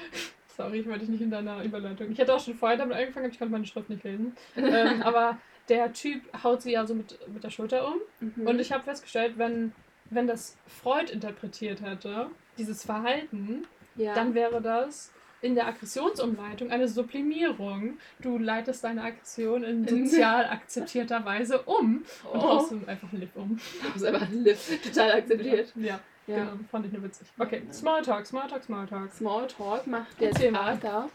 [0.59, 2.11] sorry, ich wollte dich nicht in deiner Überleitung.
[2.11, 4.37] Ich hätte auch schon vorher damit angefangen, aber ich konnte meine Schrift nicht lesen.
[4.57, 8.01] ähm, aber der Typ haut sie ja so mit, mit der Schulter um.
[8.21, 8.47] Mhm.
[8.47, 9.73] Und ich habe festgestellt, wenn,
[10.11, 12.27] wenn das Freud interpretiert hätte,
[12.59, 14.15] dieses Verhalten, ja.
[14.15, 17.99] dann wäre das in der Aggressionsumleitung eine Sublimierung.
[18.21, 22.43] Du leitest deine Aggression in sozial akzeptierter Weise um und Oh.
[22.43, 23.57] haust du einfach Lip um.
[23.81, 25.73] Ich hab's einfach Liv total akzeptiert.
[25.77, 26.01] Ja, Ja.
[26.37, 26.53] Genau.
[26.71, 27.27] Fand ich nur witzig.
[27.39, 29.13] Okay, Smalltalk, Smalltalk, Smalltalk.
[29.13, 30.57] Smalltalk macht jetzt Erzähl.
[30.57, 31.11] Arthur.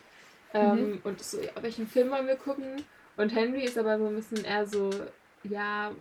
[0.54, 2.84] Ähm, Und so, ja, welchen Film wollen wir gucken?
[3.18, 4.90] Und Henry ist aber so ein bisschen eher so,
[5.44, 5.92] ja,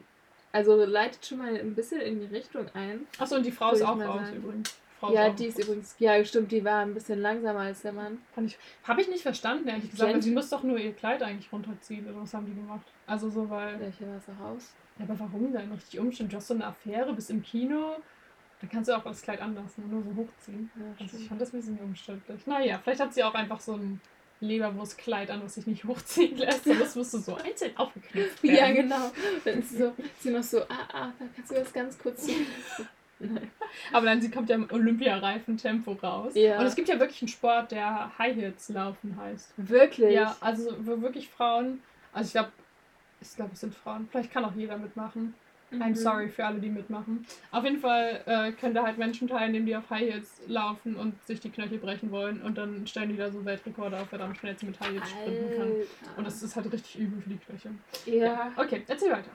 [0.52, 3.06] also leitet schon mal ein bisschen in die Richtung ein.
[3.18, 4.36] Achso, und die Frau ist auch raus sagen.
[4.36, 4.76] übrigens.
[5.00, 5.64] Frau ja, die ist raus.
[5.64, 8.18] übrigens, ja, stimmt, die war ein bisschen langsamer als der Mann.
[8.34, 11.22] Fand ich, habe ich nicht verstanden, ehrlich gesagt, weil sie muss doch nur ihr Kleid
[11.22, 12.86] eigentlich runterziehen oder was haben die gemacht?
[13.06, 13.80] Also so, weil.
[13.80, 14.74] Welche war es auch raus?
[14.98, 15.72] Ja, aber warum denn?
[15.72, 16.30] Richtig umständlich.
[16.32, 17.96] Du hast so eine Affäre bis im Kino.
[18.62, 20.70] Dann kannst du auch das Kleid anlassen und nur so hochziehen.
[20.76, 22.46] Ja, Also ich fand das ein bisschen umständlich.
[22.46, 24.00] Naja, vielleicht hat sie auch einfach so ein
[24.40, 26.66] Leberwurstkleid an, was sich nicht hochziehen lässt.
[26.66, 28.56] Und das musste so einzeln aufgeknüpft werden.
[28.56, 29.10] Ja, genau.
[29.44, 32.46] Ist sie so, sie noch so, ah, ah, da kannst du das ganz kurz ziehen.
[33.92, 36.32] Aber dann sie kommt ja im Olympiareifen-Tempo raus.
[36.34, 36.58] Ja.
[36.58, 39.54] Und es gibt ja wirklich einen Sport, der High Heels laufen heißt.
[39.56, 40.12] Wirklich?
[40.14, 42.52] Ja, also wo wirklich Frauen, also ich glaube,
[43.20, 44.08] ich glaube, es sind Frauen.
[44.10, 45.34] Vielleicht kann auch jeder mitmachen.
[45.72, 45.94] I'm Mhm.
[45.96, 47.26] sorry für alle, die mitmachen.
[47.50, 51.22] Auf jeden Fall äh, können da halt Menschen teilnehmen, die auf High Heels laufen und
[51.26, 52.42] sich die Knöchel brechen wollen.
[52.42, 55.10] Und dann stellen die da so Weltrekorde auf, wer da am schnellsten mit High Heels
[55.10, 55.76] sprinten kann.
[56.16, 57.72] Und das ist halt richtig übel für die Knöchel.
[58.06, 59.30] Ja, Okay, erzähl weiter.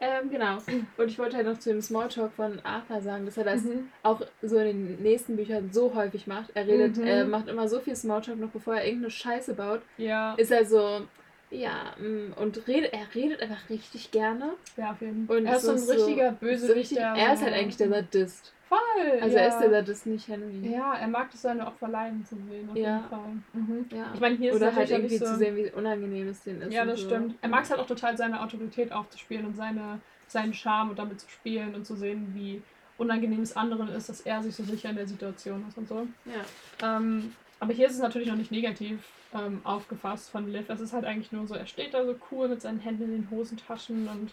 [0.00, 0.56] ähm, genau.
[0.96, 3.88] Und ich wollte halt noch zu dem Smalltalk von Arthur sagen, dass er das Mhm.
[4.02, 6.50] auch so in den nächsten Büchern so häufig macht.
[6.54, 7.02] Er redet, Mhm.
[7.04, 9.82] er macht immer so viel Smalltalk, noch bevor er irgendeine Scheiße baut.
[9.98, 11.02] Ja, Ist er so,
[11.50, 14.52] ja, mm, und redet, er redet einfach richtig gerne.
[14.76, 15.38] ja, auf jeden Fall.
[15.38, 16.96] Und er ist so ein so- richtiger So Bösewicht.
[16.96, 18.52] der er ist so- halt eigentlich der Sadist.
[18.68, 18.78] Voll!
[19.20, 19.42] Also ja.
[19.42, 20.70] er ist der Sadist, nicht Henry.
[20.72, 22.96] Ja, er mag es, seine Opfer leiden zu sehen, auf Ja.
[22.98, 23.28] jeden Fall.
[23.52, 23.86] Mhm.
[23.92, 24.10] Ja.
[24.14, 26.72] Ich meine, hier ist Oder halt irgendwie so, zu sehen, wie unangenehm es denen ist.
[26.72, 27.06] Ja, das so.
[27.08, 27.34] stimmt.
[27.42, 31.20] Er mag es halt auch total, seine Autorität aufzuspielen und seine, seinen Charme und damit
[31.20, 32.62] zu spielen und zu sehen, wie
[32.96, 36.06] unangenehm es anderen ist, dass er sich so sicher in der Situation ist und so.
[36.26, 36.96] Ja.
[36.96, 38.98] Ähm, aber hier ist es natürlich noch nicht negativ
[39.34, 40.68] ähm, aufgefasst von Liv.
[40.68, 43.12] Es ist halt eigentlich nur so, er steht da so cool mit seinen Händen in
[43.12, 44.32] den Hosentaschen und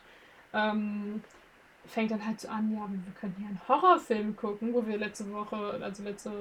[0.53, 1.21] ähm,
[1.85, 5.31] fängt dann halt so an, ja, wir könnten ja einen Horrorfilm gucken, wo wir letzte
[5.31, 6.31] Woche, also letzte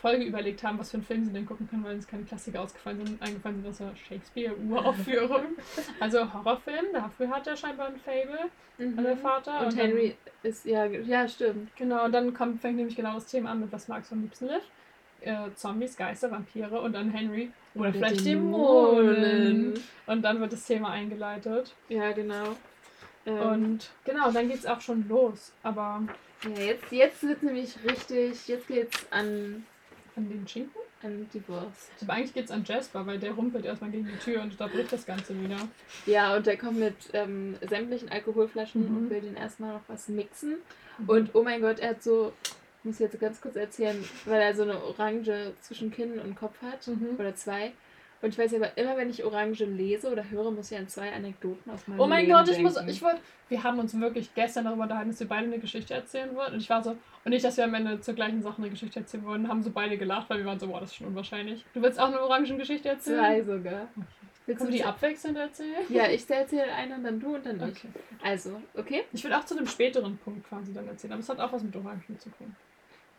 [0.00, 2.60] Folge überlegt haben, was für einen Film sie denn gucken können, weil uns keine Klassiker
[2.62, 5.44] ausgefallen sind, eingefallen sind aus der Shakespeare-Uraufführung.
[6.00, 8.96] also Horrorfilm, dafür hat er scheinbar ein Fable, Mhm.
[8.96, 9.60] der Vater.
[9.66, 11.70] Und dann- Henry ist, ja, ja, stimmt.
[11.76, 14.22] Genau, und dann kommt, fängt nämlich genau das Thema an mit was magst du am
[14.22, 14.62] liebsten Liv?
[15.24, 17.50] Äh, Zombies, Geister, Vampire und dann Henry.
[17.74, 19.14] Oder Oder vielleicht Dämonen.
[19.22, 19.74] Dämonen.
[20.06, 21.74] Und dann wird das Thema eingeleitet.
[21.88, 22.56] Ja, genau.
[23.24, 25.52] Ähm, Und genau, dann geht's auch schon los.
[25.62, 26.02] Aber
[26.44, 29.64] ja, jetzt, jetzt wird nämlich richtig, jetzt geht's an,
[30.16, 30.80] an den Schinken?
[31.04, 31.90] an die Wurst.
[32.02, 34.92] Aber eigentlich geht's an Jasper, weil der rumpelt erstmal gegen die Tür und da bricht
[34.92, 35.56] das Ganze wieder.
[36.06, 38.96] Ja, und der kommt mit ähm, sämtlichen Alkoholflaschen Mhm.
[38.96, 40.58] und will den erstmal noch was mixen.
[41.08, 42.32] Und oh mein Gott, er hat so,
[42.84, 46.86] muss jetzt ganz kurz erzählen, weil er so eine Orange zwischen Kinn und Kopf hat.
[46.86, 47.16] Mhm.
[47.18, 47.72] Oder zwei.
[48.22, 51.12] Und ich weiß aber, immer wenn ich Orange lese oder höre, muss ich an zwei
[51.12, 52.90] Anekdoten aus meinem Oh mein Leben Gott, ich muss, denken.
[52.90, 56.32] ich wollte, wir haben uns wirklich gestern darüber unterhalten, dass wir beide eine Geschichte erzählen
[56.36, 56.54] wollten.
[56.54, 59.00] Und ich war so, und nicht, dass wir am Ende zur gleichen Sache eine Geschichte
[59.00, 61.64] erzählen wollten, haben so beide gelacht, weil wir waren so, boah, das ist schon unwahrscheinlich.
[61.74, 63.18] Du willst auch eine Orangengeschichte erzählen?
[63.18, 63.88] Zwei sogar.
[64.46, 65.84] Willst wir die abwechselnd erzählen?
[65.88, 67.78] Ja, ich erzähle eine und dann du und dann ich.
[67.78, 67.88] Okay.
[68.22, 69.02] Also, okay?
[69.12, 71.62] Ich will auch zu dem späteren Punkt quasi dann erzählen, aber es hat auch was
[71.62, 72.54] mit Orangen zu tun.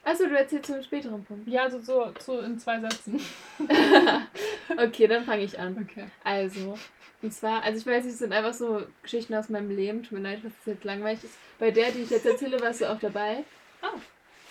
[0.05, 1.47] Achso, du erzählst zu einem späteren Punkt.
[1.47, 3.21] Ja, also so, so in zwei Sätzen.
[4.77, 5.77] okay, dann fange ich an.
[5.89, 6.05] Okay.
[6.23, 6.77] Also,
[7.21, 10.03] und zwar, also ich weiß es sind einfach so Geschichten aus meinem Leben.
[10.03, 11.37] Tut mir leid, dass es jetzt langweilig ist.
[11.57, 13.45] Bei der, die ich jetzt erzähle, warst du auch dabei.
[13.81, 13.97] Oh.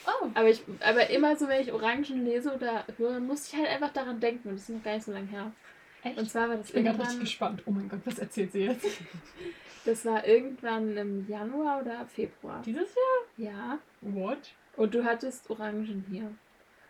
[0.07, 0.29] Oh.
[0.35, 3.93] Aber, ich, aber immer so, wenn ich Orangen lese oder höre, muss ich halt einfach
[3.93, 4.49] daran denken.
[4.49, 5.53] Und das ist noch gar nicht so lange her.
[6.03, 6.19] Echt?
[6.19, 7.63] Und zwar war das ich bin gerade richtig gespannt.
[7.67, 8.87] Oh mein Gott, was erzählt sie jetzt?
[9.85, 12.63] das war irgendwann im Januar oder Februar.
[12.65, 13.53] Dieses Jahr?
[13.53, 13.79] Ja.
[14.01, 14.55] What?
[14.77, 16.31] Und du hattest Orangen hier.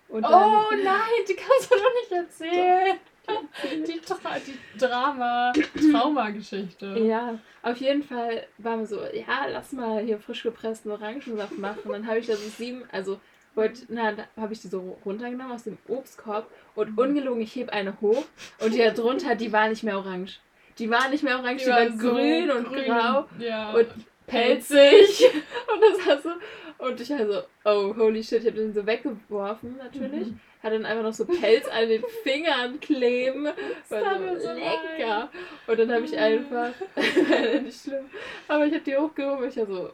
[0.09, 2.99] Und Oh nein, die kannst du doch nicht erzählen.
[3.87, 5.53] Die, Tra die Drama,
[5.93, 6.99] Traumageschichte.
[6.99, 11.93] Ja, auf jeden Fall waren wir so, ja, lass mal hier frisch gepressten Orangensaft machen.
[11.93, 13.21] Dann habe ich da so sieben, also
[13.55, 17.71] wollte, na, da habe ich die so runtergenommen aus dem Obstkorb und ungelogen, ich heb
[17.71, 18.25] eine hoch
[18.59, 20.41] und die da drunter, die war nicht mehr orange.
[20.79, 22.85] Die war nicht mehr orange, die, war, so grün und grün.
[22.87, 23.73] grau Ja.
[23.73, 23.87] und
[24.27, 25.25] pelzig.
[25.73, 26.31] und das war so,
[26.79, 30.29] und ich war so, oh, holy shit, ich habe den so weggeworfen natürlich.
[30.29, 30.41] Mhm.
[30.63, 33.49] Hat dann einfach noch so Pelz an den Fingern kleben.
[33.89, 35.31] tat War so lecker.
[35.67, 36.71] Und dann habe ich einfach,
[37.63, 38.11] nicht schlimm,
[38.49, 39.91] aber ich habe die hochgehoben und ich war so,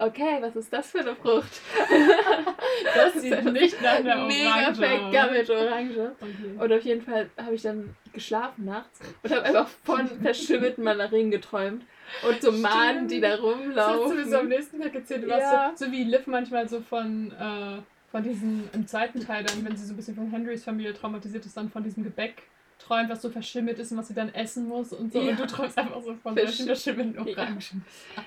[0.00, 1.60] okay, was ist das für eine Frucht?
[2.94, 6.12] Das sieht nicht nach Mega Orange vergammelt Orange.
[6.20, 6.56] Okay.
[6.58, 11.30] Und auf jeden Fall habe ich dann geschlafen nachts und habe einfach von verschimmelten Mandarinen
[11.30, 11.84] geträumt.
[12.28, 14.48] Und so Mahnen, die da Das hast du mir so am rumlaufen.
[14.48, 15.24] nächsten Tag erzählt.
[15.24, 15.72] Du warst Ja.
[15.76, 19.76] so, so wie Liv manchmal so von, äh, von diesem, im zweiten Teil dann, wenn
[19.76, 22.42] sie so ein bisschen von Henrys Familie traumatisiert ist, dann von diesem Gebäck
[22.80, 25.20] träumt, was so verschimmelt ist und was sie dann essen muss und so.
[25.20, 25.30] Ja.
[25.30, 27.32] Und du träumst einfach so von Versch- verschimmelten Ja.
[27.36, 27.84] Orangen.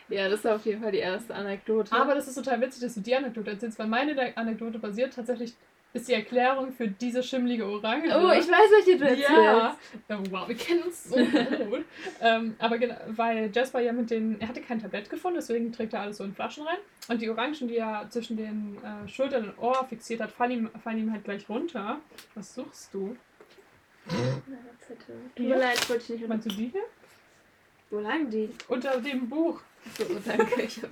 [0.09, 1.91] Ja, das war auf jeden Fall die erste Anekdote.
[1.93, 5.53] Aber das ist total witzig, dass du die Anekdote erzählst, weil meine Anekdote basiert tatsächlich,
[5.95, 8.05] ist die Erklärung für diese schimmlige Orange.
[8.15, 9.29] oh, ich weiß, welche du erzählst.
[9.29, 9.77] Ja,
[10.09, 11.85] Oh, wow, wir kennen uns so gut.
[12.21, 15.93] ähm, aber genau, weil Jasper ja mit den, er hatte kein Tablett gefunden, deswegen trägt
[15.93, 16.77] er alles so in Flaschen rein.
[17.09, 20.69] Und die Orangen, die er zwischen den äh, Schultern und Ohr fixiert hat, fallen ihm,
[20.83, 21.99] fallen ihm halt gleich runter.
[22.33, 23.15] Was suchst du?
[24.07, 26.83] Tut mir leid, wollte ich nicht Meinst du die hier?
[27.89, 28.49] Wo lagen die?
[28.67, 29.61] Unter dem Buch.
[29.97, 30.61] So, danke.
[30.63, 30.89] Ich hab,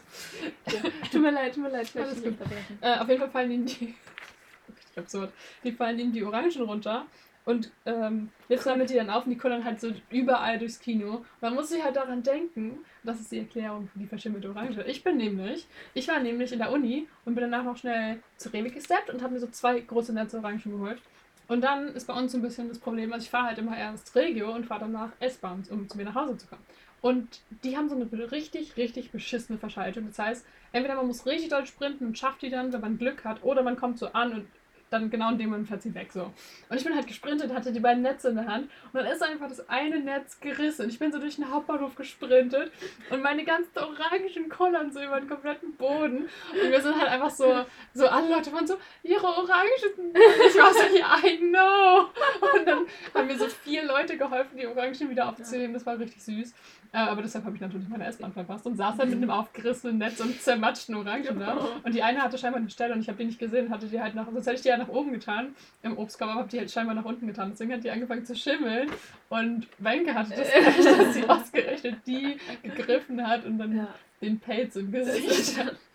[0.71, 0.89] ja.
[1.11, 2.77] Tut mir leid, tut mir leid, Alles unterbrechen.
[2.81, 3.95] Äh, auf jeden Fall fallen ihm die.
[4.69, 5.33] Richtig absurd.
[5.63, 7.05] Die fallen ihm die Orangen runter.
[7.43, 11.25] Und ähm, jetzt sammelt die dann auf und die kullern halt so überall durchs Kino.
[11.41, 14.83] Man muss sich halt daran denken, das ist die Erklärung für die verschimmelte Orange.
[14.85, 18.49] Ich bin nämlich, ich war nämlich in der Uni und bin danach noch schnell zu
[18.49, 21.01] Rewe gesteppt und habe mir so zwei große Netze Orangen geholt.
[21.51, 24.15] Und dann ist bei uns ein bisschen das Problem, also ich fahre halt immer erst
[24.15, 26.61] Regio und fahre danach S-Bahn, um zu mir nach Hause zu kommen.
[27.01, 30.07] Und die haben so eine richtig, richtig beschissene Verschaltung.
[30.07, 33.25] Das heißt, entweder man muss richtig doll sprinten und schafft die dann, wenn man Glück
[33.25, 34.47] hat, oder man kommt so an und
[34.91, 36.31] dann genau in dem Moment fährt sie weg so.
[36.69, 39.23] Und ich bin halt gesprintet, hatte die beiden Netze in der Hand und dann ist
[39.23, 40.89] einfach das eine Netz gerissen.
[40.89, 42.71] Ich bin so durch den Hauptbahnhof gesprintet
[43.09, 46.27] und meine ganzen Orangen kollern so über den kompletten Boden.
[46.51, 49.71] Und wir sind halt einfach so, so alle Leute waren so, ihre Orangen.
[50.47, 52.09] Ich war so, ja, I know.
[52.53, 55.73] Und dann haben mir so vier Leute geholfen, die Orangen wieder aufzunehmen.
[55.73, 56.53] Das war richtig süß.
[56.93, 59.97] Äh, aber deshalb habe ich natürlich meine S-Bahn verpasst und saß halt mit einem aufgerissenen
[59.97, 61.57] Netz und zermatschten Orangen da.
[61.83, 64.01] Und die eine hatte scheinbar eine Stelle und ich habe die nicht gesehen hatte die
[64.01, 66.59] halt nach, sonst hätte ich die ja nach oben getan im Obstkorb, aber habe die
[66.59, 67.49] halt scheinbar nach unten getan.
[67.51, 68.89] Deswegen hat die angefangen zu schimmeln
[69.29, 73.87] und Wenke hatte das Pech, dass sie ausgerechnet die gegriffen hat und dann Ja.
[74.21, 75.75] den Pelz im Gesicht hat.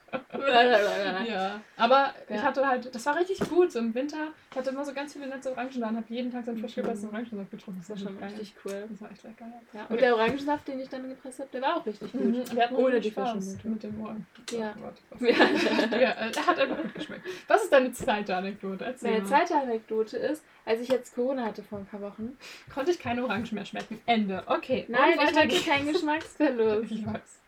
[1.29, 1.61] Ja.
[1.77, 4.29] Aber ich hatte halt, das war richtig gut, so im Winter.
[4.51, 6.61] Ich hatte immer so ganz viele nette Orangen da und habe jeden Tag so einen
[6.61, 6.81] frisch Mhm.
[6.83, 7.81] gepressten Orangensaft getrunken.
[7.87, 8.29] Das war schon geil.
[8.31, 8.85] richtig cool.
[8.91, 9.45] Das war echt lecker.
[9.73, 9.87] Ja.
[9.89, 12.25] Und der Orangensaft, den ich dann gepresst habe, der war auch richtig gut.
[12.25, 12.45] Mhm.
[12.53, 13.69] Wir hatten Ohne die Verschimmelte.
[13.69, 14.27] mit dem Ohren.
[14.51, 14.75] Ja.
[15.21, 17.27] Äh, er hat einfach gut geschmeckt.
[17.49, 18.85] Was ist deine zweite Anekdote?
[18.85, 22.37] Erzähl Meine zweite Anekdote ist, als ich jetzt Corona hatte vor ein paar Wochen.
[22.73, 24.01] Konnte ich keine Orangen mehr schmecken.
[24.07, 24.43] Ende.
[24.47, 24.85] Okay.
[24.89, 26.91] Nein, ich hatte keinen Geschmacksverlust.
[26.97, 27.41] Ich weiß.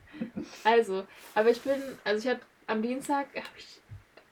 [0.64, 1.04] Also,
[1.34, 3.26] aber ich bin, also ich hatte am Dienstag
[3.56, 3.80] ich,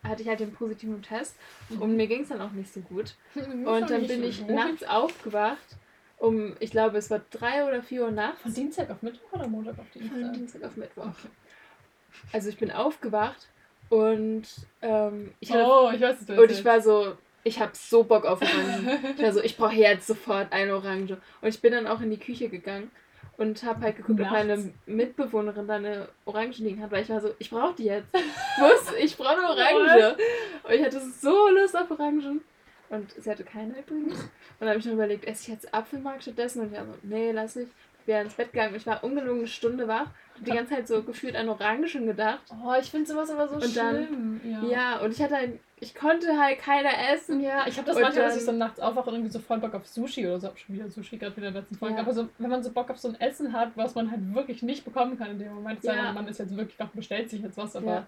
[0.05, 1.35] hatte ich halt den positiven Test
[1.81, 3.15] und mir ging es dann auch nicht so gut.
[3.35, 5.77] Und dann bin ich nachts aufgewacht,
[6.19, 8.41] um, ich glaube, es war drei oder vier Uhr nachts.
[8.41, 10.33] Von Dienstag auf Mittwoch oder Montag auf Von Dienstag?
[10.33, 11.13] Dienstag auf Mittwoch.
[12.33, 13.49] Also ich bin aufgewacht
[13.91, 14.45] und
[14.81, 18.05] ähm, ich hatte Oh, ich weiß, was du Und ich war so, ich habe so
[18.05, 19.15] Bock auf Orangen.
[19.17, 21.19] Ich war so, ich brauche jetzt sofort eine Orange.
[21.41, 22.91] Und ich bin dann auch in die Küche gegangen
[23.39, 24.71] und habe halt geguckt, ob meine Nachts?
[24.87, 28.09] Mitbewohnerin da eine Orange liegen hat, weil ich war so, ich brauche die jetzt.
[28.15, 30.17] Ich muss, ich brauche eine Orange.
[30.65, 32.41] Und ich hatte so Lust auf Orangen.
[32.89, 34.21] Und sie hatte keine übrigens.
[34.21, 36.61] Und dann habe ich mir überlegt, esse ich jetzt Apfelmark stattdessen?
[36.63, 37.69] Und ich war so, nee, lass ich.
[38.07, 38.73] Ich wäre ins Bett gegangen.
[38.77, 40.07] Ich war ungelogen eine Stunde wach.
[40.39, 42.39] Die ganze Zeit so gefühlt an Orangen gedacht.
[42.65, 44.41] Oh, ich finde sowas aber so Und dann- schlimm.
[44.45, 44.63] ja.
[44.69, 47.41] Ja, und ich hatte halt, ich konnte halt keiner essen.
[47.41, 49.59] Ja, ich habe das Und manchmal, dass ich so nachts aufwache und irgendwie so voll
[49.59, 50.47] Bock auf Sushi oder so.
[50.47, 51.97] Hab schon wieder Sushi gerade wieder in der letzten Folge.
[51.97, 52.03] Ja.
[52.03, 54.63] Aber so, wenn man so Bock auf so ein Essen hat, was man halt wirklich
[54.63, 56.13] nicht bekommen kann in dem Moment, Ja.
[56.13, 58.07] man ist jetzt wirklich noch bestellt sich jetzt was, aber.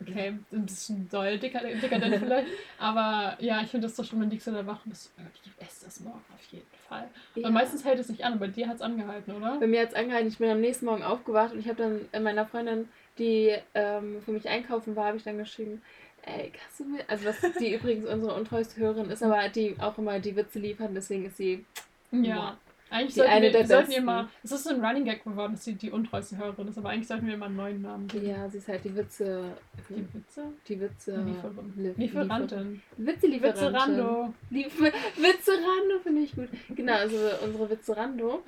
[0.00, 2.48] Okay, ein bisschen doll dekadent, dekadent vielleicht.
[2.78, 5.12] Aber ja, ich finde das doch schon, dann liegst du da wach und bist
[5.44, 7.08] ich esse das morgen auf jeden Fall.
[7.34, 7.48] Ja.
[7.48, 9.58] Und meistens hält es nicht an, bei dir hat es angehalten, oder?
[9.58, 12.00] Bei mir hat es angehalten, ich bin am nächsten Morgen aufgewacht und ich habe dann
[12.12, 15.82] äh, meiner Freundin, die ähm, für mich einkaufen war, habe ich dann geschrieben,
[16.22, 19.98] ey, kannst du mir, also was die übrigens unsere untreueste Hörerin ist, aber die auch
[19.98, 21.64] immer die Witze liefern, deswegen ist sie,
[22.10, 22.56] Ja.
[22.94, 24.04] Eigentlich sollten, eine wir, der wir sollten besten.
[24.04, 26.90] mal, es ist so ein Running Gag geworden, dass sie die untreueste Hörerin ist, aber
[26.90, 28.26] eigentlich sollten wir mal einen neuen Namen geben.
[28.28, 29.44] ja, sie ist halt die Witze,
[29.88, 30.42] Die Witze?
[30.68, 31.72] die Witze, Lieferin.
[31.76, 32.82] Li- Lieferantin.
[32.96, 33.64] Witzelieferantin.
[33.74, 34.34] Witzerando.
[34.50, 34.80] Lief
[35.16, 36.48] Witzerando finde ich gut.
[36.74, 38.42] Genau, also unsere Witzerando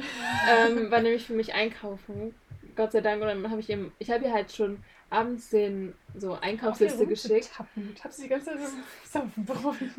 [0.48, 2.34] ähm, war nämlich für mich einkaufen.
[2.76, 3.20] Gott sei Dank.
[3.22, 4.78] Und dann habe ich ihm, ich habe ihr halt schon
[5.08, 7.48] abends den so Einkaufsliste geschickt.
[7.52, 9.90] Ich habe sie die ganze Zeit so saufen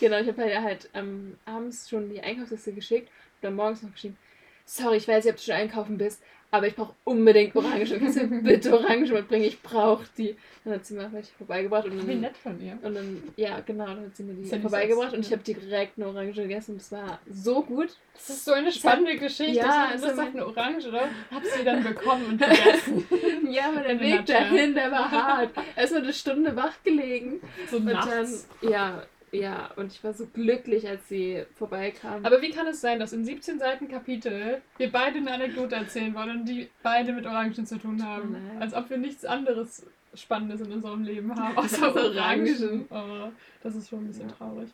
[0.00, 3.10] Genau, ich habe halt, halt ähm, abends schon die Einkaufsliste geschickt
[3.42, 4.16] dann morgens noch geschrieben,
[4.64, 6.22] sorry, ich weiß nicht, ob du schon einkaufen bist,
[6.54, 7.98] aber ich brauche unbedingt Orange.
[7.98, 9.44] Kannst du bitte Orange mitbringen?
[9.46, 10.36] Ich brauche die.
[10.64, 12.78] Dann hat sie mir welche vorbeigebracht und Wie dann, nett von ihr.
[12.82, 15.42] und dann, ja genau, dann hat sie mir die ja vorbeigebracht so- und ich habe
[15.42, 17.96] direkt eine Orange gegessen und es war so gut.
[18.12, 19.54] Das ist so eine spannende Geschichte.
[19.56, 21.08] Ja, ich es habe ist eine Orange, oder?
[21.34, 23.06] Hab sie dann bekommen und gegessen.
[23.50, 25.50] Ja, aber der Weg dahin, der war hart.
[25.74, 27.40] Erstmal eine Stunde wach gelegen
[27.70, 28.46] So und nachts.
[28.60, 29.02] dann, ja,
[29.32, 32.24] ja, und ich war so glücklich, als sie vorbeikam.
[32.24, 36.14] Aber wie kann es sein, dass in 17 Seiten Kapitel wir beide eine Anekdote erzählen
[36.14, 38.32] wollen und die beide mit Orangen zu tun haben?
[38.32, 38.60] Nein.
[38.62, 42.86] Als ob wir nichts anderes Spannendes in unserem Leben haben, Außer Orangen.
[42.90, 43.30] Oh,
[43.62, 44.34] das ist schon ein bisschen Ja.
[44.36, 44.68] traurig.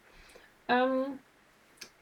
[0.68, 1.18] Ähm,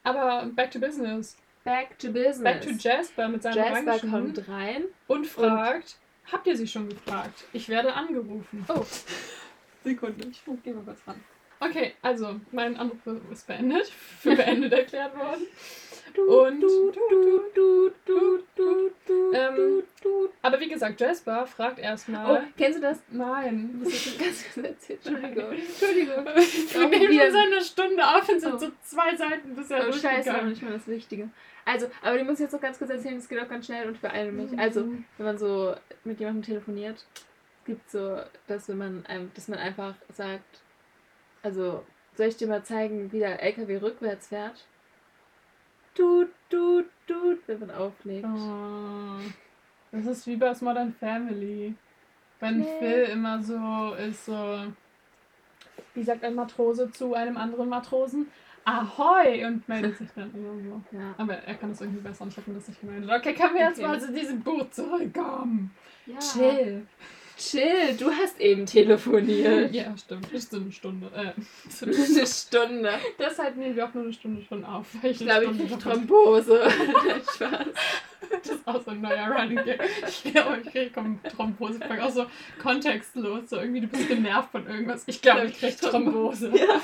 [0.03, 1.37] aber back to business.
[1.63, 2.43] Back to business.
[2.43, 4.85] Back to Jasper mit seinen Jasper Orangen kommt rein.
[5.09, 5.99] und fragt,
[6.33, 7.45] habt ihr sie schon gefragt?
[7.53, 8.65] Ich werde angerufen.
[8.69, 8.85] Oh,
[9.85, 11.21] Sekunde, ich geh mal kurz ran.
[11.61, 12.99] Okay, also, mein Anruf
[13.33, 13.89] ist beendet,
[14.21, 15.47] für beendet erklärt worden.
[16.17, 20.29] Und- du, du, du, du, du, du, Ähm, du, du.
[20.41, 22.45] Aber wie gesagt, Jasper fragt Oh, erstmal.
[22.57, 22.99] kennst du das?
[23.11, 23.81] Nein.
[23.85, 25.07] Das ist ganz kurz erzählt.
[25.07, 25.53] Entschuldigung.
[25.53, 26.25] Entschuldigung.
[26.25, 28.59] Wir Auch nehmen schon seit einer Stunde auf und sind Oh.
[28.59, 30.49] so zwei Seiten bisher Oh, scheiße, durchgegangen.
[30.49, 31.29] nicht mal das Wichtige.
[31.67, 33.87] Also, aber die muss ich jetzt noch ganz kurz erzählen, das geht auch ganz schnell
[33.89, 34.53] und für alle mich.
[34.53, 34.59] Mhm.
[34.59, 34.89] Also,
[35.19, 39.05] wenn man so mit jemandem telefoniert, es gibt so, dass wenn man
[39.35, 40.61] dass man einfach sagt,
[41.47, 41.85] also,
[42.17, 44.67] soll ich dir mal zeigen, wie der LKW rückwärts fährt?
[45.95, 48.27] Tut, tut, tut, wenn man auflegt.
[48.27, 49.21] Oh.
[49.93, 51.75] Das ist wie bei Modern Family.
[52.41, 52.79] Wenn Nee.
[52.81, 54.65] Phil immer so ist, so.
[55.95, 58.27] Wie sagt ein Matrose zu einem anderen Matrosen?
[58.65, 59.45] Ahoi!
[59.47, 60.83] Und meldet sich dann immer so.
[60.99, 61.15] Ja.
[61.17, 63.09] Aber er kann das irgendwie besser und ich habe mir das nicht gemeldet.
[63.11, 63.87] Okay, können wir jetzt Okay.
[63.87, 65.71] mal zu diesem Buch zurückkommen?
[66.07, 66.19] ja.
[66.19, 66.87] Chill.
[67.37, 69.75] Chill, du hast eben telefoniert.
[69.75, 70.33] Ja, stimmt.
[70.33, 71.07] Ist so eine Stunde.
[71.15, 71.33] Äh,
[71.85, 72.91] eine Stunde.
[73.19, 74.87] Deshalb nehmen wir auch nur eine Stunde schon auf.
[75.03, 76.69] Ich glaube, ich eine krieg Stunde davon- Thrombose.
[77.35, 77.67] Spaß.
[78.43, 79.81] Das ist auch so ein neuer Running Gag.
[80.09, 80.91] Ich glaube, ich kriege
[81.37, 81.79] Thrombose.
[81.95, 82.27] Ich auch so
[82.61, 83.51] kontextlos.
[83.51, 85.05] So irgendwie, du bist genervt von irgendwas.
[85.07, 86.53] Ich glaube, ich kriege Thrombose.
[86.57, 86.81] Ja.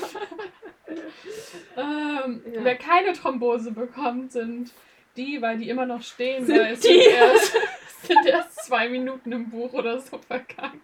[1.77, 2.63] Ähm, Ja.
[2.63, 4.71] Wer keine Thrombose bekommt, sind
[5.17, 6.45] die, weil die immer noch stehen.
[6.45, 6.75] Sind die?
[6.75, 7.53] Sind erst,
[8.07, 10.81] sind erst zwei Minuten im Buch oder so vergangen.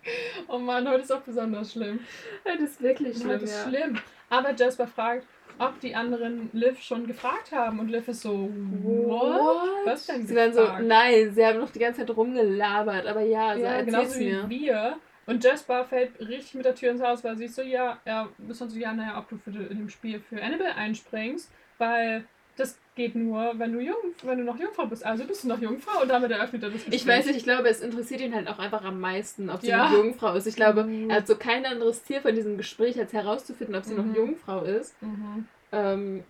[0.47, 1.99] Oh Mann, heute ist auch besonders schlimm.
[2.43, 3.69] Das ist wirklich schlimm, Heute ist ja.
[3.69, 3.97] schlimm.
[4.29, 5.25] Aber Jasper fragt,
[5.57, 7.79] ob die anderen Liv schon gefragt haben.
[7.79, 8.49] Und Liv ist so,
[8.83, 9.85] what?
[9.85, 10.83] Was denn Sie waren so, gefragt?
[10.85, 14.49] nein, sie haben noch die ganze Zeit rumgelabert, aber ja, so ja, genauso wie mir.
[14.49, 14.97] wir.
[15.25, 18.29] Und Jasper fällt richtig mit der Tür ins Haus, weil sie ist so, ja, er
[18.47, 22.23] ist dann so, ja, naja, ob du für in dem Spiel für Annabelle einspringst, weil
[22.59, 25.05] das geht nur, wenn du jung, wenn du noch Jungfrau bist.
[25.05, 27.69] Also bist du noch Jungfrau und damit eröffnet er das Ich weiß nicht, ich glaube,
[27.69, 29.85] es interessiert ihn halt auch einfach am meisten, ob sie Ja.
[29.89, 30.45] noch Jungfrau ist.
[30.47, 31.09] Ich glaube, Mhm.
[31.09, 34.07] er hat so kein anderes Ziel von diesem Gespräch, als herauszufinden, ob sie Mhm.
[34.09, 35.01] noch Jungfrau ist.
[35.01, 35.45] Mhm.
[35.71, 36.23] Ähm,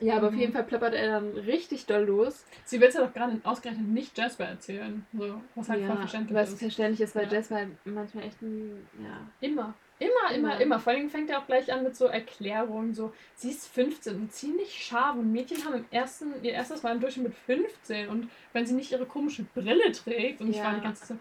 [0.00, 0.38] ja, aber auf Mhm.
[0.40, 2.44] jeden Fall plappert er dann richtig doll los.
[2.64, 5.04] Sie will es ja doch gerade ausgerechnet nicht Jasper erzählen.
[5.12, 6.58] So, was halt voll ja, verständlich was ist.
[6.60, 7.32] verständlich ist, weil Ja.
[7.32, 9.26] Jasper halt manchmal echt ein, ja.
[9.40, 9.74] Immer.
[10.00, 10.60] Immer, immer, Immer.
[10.60, 10.80] immer.
[10.80, 12.94] Vor allem fängt er auch gleich an mit so Erklärungen.
[12.94, 15.14] So, sie ist 15 und ziemlich scharf.
[15.16, 18.08] Und Mädchen haben im ersten, ihr erstes Mal im Durchschnitt mit 15.
[18.08, 20.40] Und wenn sie nicht ihre komische Brille trägt.
[20.40, 20.64] Und ich Ja.
[20.64, 21.16] war die ganze Zeit so,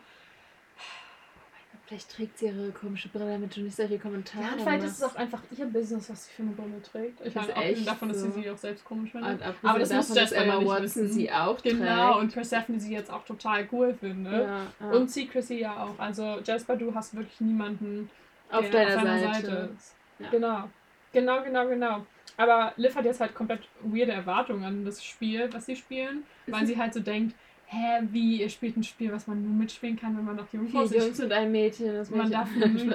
[1.86, 5.00] Vielleicht trägt sie ihre komische Brille, damit du nicht solche Kommentare ja, und vielleicht ist
[5.00, 5.02] machst.
[5.02, 7.20] es auch einfach ihr Business, was sie für eine Brille trägt.
[7.26, 8.42] Ich meine, ist abgesehen davon, dass sie so.
[8.42, 9.42] sie auch selbst komisch findet.
[9.64, 11.12] Aber das muss ja Emma Watson wissen.
[11.12, 12.20] sie auch Genau, trägt.
[12.22, 14.34] und Persephone sie jetzt auch total cool findet.
[14.34, 14.92] ja, ja.
[14.92, 15.98] Und Secrecy ja auch.
[15.98, 18.08] Also Jasper, du hast wirklich niemanden,
[18.52, 19.70] auf der deiner Seite.
[19.78, 19.96] ist.
[20.20, 20.30] Ja.
[20.30, 20.70] Genau.
[21.12, 22.06] Genau, genau, genau.
[22.38, 26.66] Aber Liv hat jetzt halt komplett weirde Erwartungen an das Spiel, was sie spielen, weil
[26.66, 27.36] sie halt so denkt,
[27.72, 30.84] hä, wie, ihr spielt ein Spiel, was man nur mitspielen kann, wenn man noch Jungfrau
[30.84, 30.94] ist.
[30.96, 31.94] Jungs und ein Mädchen.
[31.94, 32.32] Das Man Mädchen.
[32.32, 32.50] darf,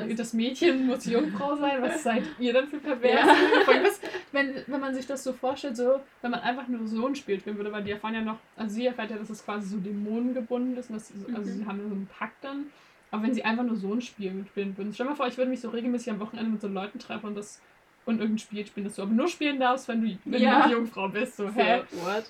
[0.16, 3.20] das Mädchen muss Jungfrau sein, was seid ihr dann für pervers?
[3.26, 4.08] Ja.
[4.32, 7.38] Wenn, wenn man sich das so vorstellt, so, wenn man einfach nur so ein Spiel
[7.38, 9.76] spielen würde, weil die erfahren ja noch, also sie erfährt ja, dass es quasi so
[9.78, 11.56] dämonengebunden ist, und das, ist- also Mhm.
[11.58, 12.66] sie haben so einen Pakt dann.
[13.14, 15.38] Aber wenn sie einfach nur so ein Spiel mitspielen würden, stell dir mal vor, ich
[15.38, 17.60] würde mich so regelmäßig am Wochenende mit so Leuten treffen und das
[18.06, 20.66] und irgendein Spiel spielen, das du aber nur spielen darfst, wenn du, wenn Ja.
[20.66, 21.36] du Jungfrau bist.
[21.36, 21.82] So, hä?
[21.92, 22.24] So, what?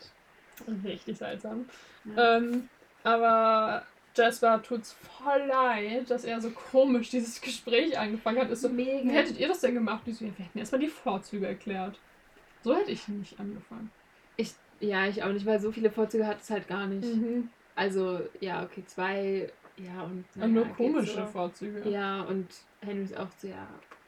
[0.85, 1.65] Richtig seltsam.
[2.15, 2.37] Ja.
[2.37, 2.69] Ähm,
[3.03, 3.83] aber
[4.15, 8.51] Jasper tut's voll leid, dass er so komisch dieses Gespräch angefangen hat.
[8.51, 9.11] Ist so, wie Mega.
[9.11, 10.03] hättet ihr das denn gemacht?
[10.07, 11.99] Die so, ja, wir hätten erstmal die Vorzüge erklärt.
[12.63, 13.91] So hätte ich nicht angefangen.
[14.37, 17.09] Ich, ja, ich auch nicht, weil so viele Vorzüge hat es halt gar nicht.
[17.09, 17.49] Mhm.
[17.75, 20.25] Also, ja, okay, zwei, ja, und.
[20.43, 21.27] Und nur komische so.
[21.27, 21.89] Vorzüge.
[21.89, 22.47] Ja, und
[22.81, 23.57] Henry ist auch sehr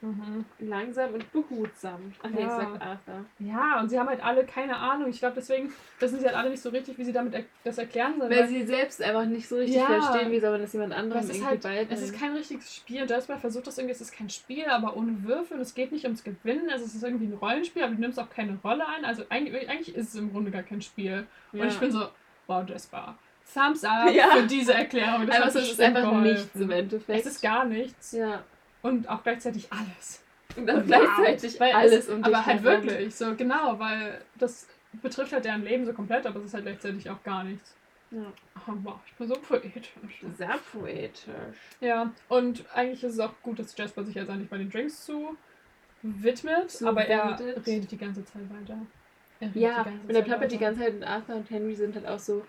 [0.02, 0.44] Mhm.
[0.58, 2.12] langsam und behutsam.
[2.22, 2.50] Ach nee, Ja.
[2.50, 3.24] sagt Arthur.
[3.38, 5.08] ja, und sie haben halt alle keine Ahnung.
[5.08, 7.78] Ich glaube, deswegen wissen sie halt alle nicht so richtig, wie sie damit er das
[7.78, 8.30] erklären sollen.
[8.30, 9.86] Weil sie selbst einfach nicht so richtig Ja.
[9.86, 11.92] verstehen, wie soll man das jemand anderem es ist irgendwie halt, beibringen.
[11.92, 13.06] es ist kein richtiges Spiel.
[13.08, 16.04] Jasper versucht das irgendwie, es ist kein Spiel, aber ohne Würfel und es geht nicht
[16.04, 16.68] ums Gewinnen.
[16.70, 19.04] Also es ist irgendwie ein Rollenspiel, aber du nimmst auch keine Rolle ein.
[19.06, 21.26] Also eigentlich, eigentlich ist es im Grunde gar kein Spiel.
[21.52, 21.62] ja.
[21.62, 22.06] Und ich bin so,
[22.46, 23.16] wow, Jasper.
[23.52, 24.28] Thumbs up Ja.
[24.36, 25.26] für diese Erklärung.
[25.26, 26.22] Das es ist einfach geholfen.
[26.24, 27.20] nichts im Endeffekt.
[27.20, 28.12] Es ist gar nichts.
[28.12, 28.42] ja.
[28.82, 30.22] Und auch gleichzeitig alles.
[30.56, 30.86] Und dann Wow.
[30.86, 32.84] gleichzeitig Weil alles es, um Aber halt herum.
[32.86, 34.66] wirklich, so genau, weil das
[35.02, 37.74] betrifft halt deren Leben so komplett, aber es ist halt gleichzeitig auch gar nichts.
[38.12, 38.22] Ja.
[38.68, 39.92] Oh, wow, ich bin so poetisch.
[40.38, 41.24] Sehr poetisch.
[41.80, 45.04] Ja, und eigentlich ist es auch gut, dass Jasper sich jetzt endlich bei den Drinks
[45.04, 45.36] zu
[46.02, 47.66] widmet, So aber er wendet.
[47.66, 48.78] redet die ganze Zeit weiter.
[49.40, 51.74] Er redet Ja, die ganze und er plappert die ganze Zeit und Arthur und Henry
[51.74, 52.46] sind halt auch so.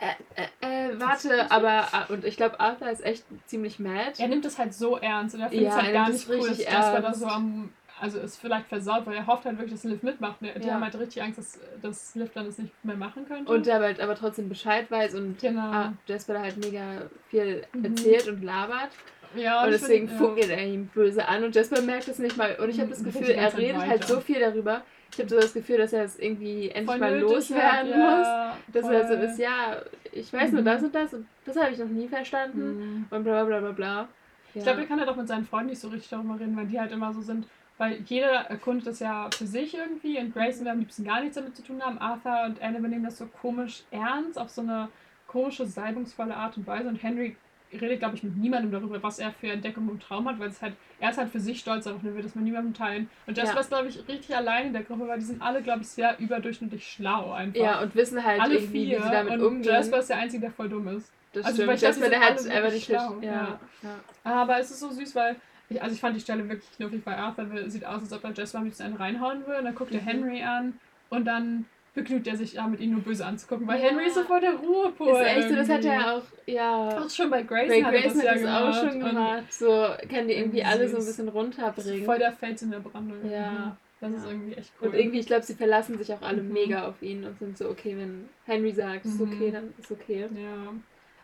[0.00, 1.86] Äh, äh, äh, warte, aber.
[2.08, 4.12] äh, Und ich glaube, Arthur ist echt ziemlich mad.
[4.18, 6.36] Er nimmt es halt so ernst und er findet Ja, es halt gar nicht cool,
[6.38, 7.20] dass richtig Jasper da ernst.
[7.20, 7.72] so am.
[8.00, 10.36] Also ist vielleicht versaut, weil er hofft halt wirklich, dass Liv mitmacht.
[10.40, 10.72] Die Ja.
[10.74, 13.52] haben halt richtig Angst, dass, dass Liv dann das nicht mehr machen könnte.
[13.52, 15.60] Und der halt aber trotzdem Bescheid weiß und genau.
[15.60, 17.84] ah, Jasper da halt mega viel Mhm.
[17.84, 18.88] erzählt und labert.
[19.36, 20.26] ja, und deswegen find, ja.
[20.26, 22.56] funkelt er ihm böse an und Jasper merkt es nicht mal.
[22.58, 24.82] Und ich habe das Mhm, Gefühl, die ganze er redet halt so viel darüber.
[25.12, 28.26] Ich habe so das Gefühl, dass er es irgendwie endlich Voll mal loswerden hat, muss.
[28.26, 29.24] ja, Dass er so voll.
[29.24, 29.76] ist, ja,
[30.12, 30.66] ich weiß nur Mhm.
[30.66, 32.78] das und das und das habe ich noch nie verstanden.
[32.78, 33.06] Mhm.
[33.10, 34.08] Und bla bla bla bla.
[34.54, 36.66] Ich glaube, er kann halt auch mit seinen Freunden nicht so richtig darüber reden, weil
[36.66, 37.46] die halt immer so sind.
[37.78, 41.36] Weil jeder erkundet das ja für sich irgendwie und Grayson will am liebsten gar nichts
[41.36, 41.98] damit zu tun haben.
[41.98, 44.88] Arthur und Anne übernehmen das so komisch ernst, auf so eine
[45.26, 46.88] komische, salbungsvolle Art und Weise.
[46.88, 47.36] Und Henry
[47.72, 50.60] redet, glaube ich, mit niemandem darüber, was er für Entdeckungen im Traum hat, weil es
[50.62, 53.10] halt, er ist halt für sich stolz darauf, und er will das mit niemandem teilen.
[53.26, 53.60] Und Jasper Ja.
[53.60, 56.18] ist, glaube ich, richtig allein in der Gruppe, weil die sind alle, glaube ich, sehr
[56.18, 57.60] überdurchlich schlau einfach.
[57.60, 58.98] Ja, und wissen halt alle irgendwie, vier.
[58.98, 59.72] wie sie damit und umgehen.
[59.72, 61.10] Jasper ist der Einzige, der voll dumm ist.
[61.32, 61.80] das also, stimmt.
[61.80, 64.00] Jasper, der hat einfach nicht schlau, Ja, ja.
[64.24, 65.36] Aber es ist so süß, weil
[65.68, 68.32] ich, also ich fand die Stelle wirklich knuffig, weil Arthur sieht aus, als ob er
[68.32, 69.56] Jasper am liebsten einen reinhauen will.
[69.56, 70.06] Und dann guckt er Mhm.
[70.06, 70.74] Henry an
[71.08, 71.64] und dann
[71.94, 73.88] begnügt er sich damit, ihn nur böse anzugucken, weil Ja.
[73.90, 75.20] Henry ist so voll der Ruhepol.
[75.20, 76.98] Ist echt so, das hat er auch, ja.
[77.02, 78.64] Auch schon bei Grayson, Bei hat er Grayson das ja hat das gemacht.
[78.84, 79.52] auch schon gemacht.
[79.52, 82.04] So kann die irgendwie alle so ein bisschen runterbringen.
[82.04, 83.18] Voll der Fels in der Brandung.
[83.30, 83.76] Ja.
[84.00, 84.30] Das ist Ja.
[84.30, 84.88] irgendwie echt cool.
[84.88, 86.52] Und irgendwie, ich glaube, sie verlassen sich auch alle Mhm.
[86.54, 89.32] mega auf ihn und sind so, okay, wenn Henry sagt, ist Mhm.
[89.32, 90.20] okay, dann ist okay.
[90.34, 90.72] Ja.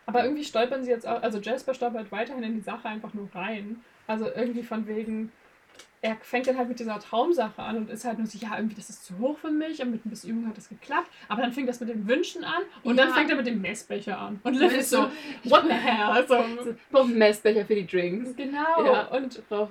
[0.05, 3.29] Aber irgendwie stolpern sie jetzt auch, also Jasper stolpert weiterhin in die Sache einfach nur
[3.33, 3.77] rein.
[4.05, 5.31] Also irgendwie von wegen,
[6.01, 8.75] er fängt dann halt mit dieser Traumsache an und ist halt nur so, ja, irgendwie,
[8.75, 11.09] das ist zu hoch für mich und mit ein bisschen Übung hat das geklappt.
[11.27, 13.15] Aber dann fängt das mit den Wünschen an und dann Ja.
[13.15, 14.39] fängt er mit dem Messbecher an.
[14.43, 15.07] Und Liv ist so,
[15.45, 16.03] what the hell?
[16.05, 16.35] Also,
[16.91, 18.35] So, einen Messbecher für die Drinks.
[18.35, 18.85] genau.
[18.85, 19.07] Ja.
[19.07, 19.69] Und sage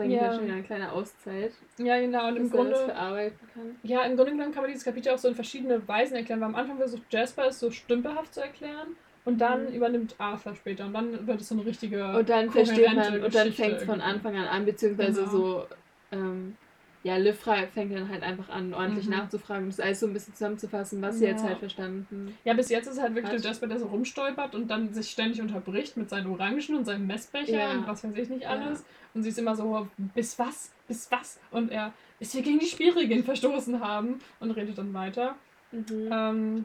[0.00, 0.32] ich Ja.
[0.34, 2.28] schon wieder, eine kleine Auszeit, ja, genau.
[2.28, 3.76] Und im Grunde, verarbeiten kann.
[3.82, 6.48] ja, im Grunde genommen kann man dieses Kapitel auch so in verschiedene Weisen erklären, weil
[6.48, 8.96] am Anfang versucht Jasper es so stümperhaft zu erklären.
[9.26, 9.74] Und dann Mhm.
[9.74, 10.86] übernimmt Arthur später.
[10.86, 12.16] Und dann wird es so eine richtige.
[12.16, 14.00] Und dann versteht man, kohärente und dann Geschichte fängt es von.
[14.00, 15.30] Anfang an an, beziehungsweise Genau.
[15.32, 15.66] so,
[16.12, 16.56] ähm,
[17.02, 19.12] ja, Liv fra- fängt dann halt einfach an, ordentlich Mhm.
[19.12, 21.50] nachzufragen und das alles so ein bisschen zusammenzufassen, was sie jetzt Ja.
[21.50, 22.36] halt verstanden.
[22.44, 23.44] Ja, bis jetzt ist halt wirklich Hat.
[23.44, 27.06] der Jasper, der so rumstolpert und dann sich ständig unterbricht mit seinen Orangen und seinem
[27.06, 27.70] Messbecher Ja.
[27.72, 28.50] und was weiß ich nicht Ja.
[28.50, 28.84] alles.
[29.14, 30.72] Und sie ist immer so, bis was?
[30.88, 31.38] Bis was?
[31.50, 35.34] Und er, bis wir gegen die Spielregeln verstoßen haben und redet dann weiter.
[35.72, 36.08] Mhm.
[36.12, 36.64] Ähm,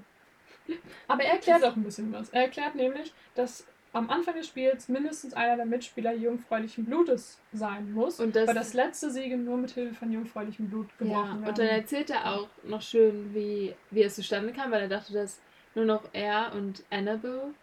[1.07, 2.29] aber er erklärt auch ein bisschen was.
[2.29, 7.91] Er erklärt nämlich, dass am Anfang des Spiels mindestens einer der Mitspieler jungfräulichen Blutes sein
[7.91, 11.33] muss, Und das, weil das letzte Siege nur mit Hilfe von jungfräulichem Blut gebrochen ja,
[11.33, 11.47] werden.
[11.47, 15.13] und dann erzählt er auch noch schön, wie, wie es zustande kam, weil er dachte,
[15.13, 15.41] dass
[15.75, 17.53] nur noch er und Annabelle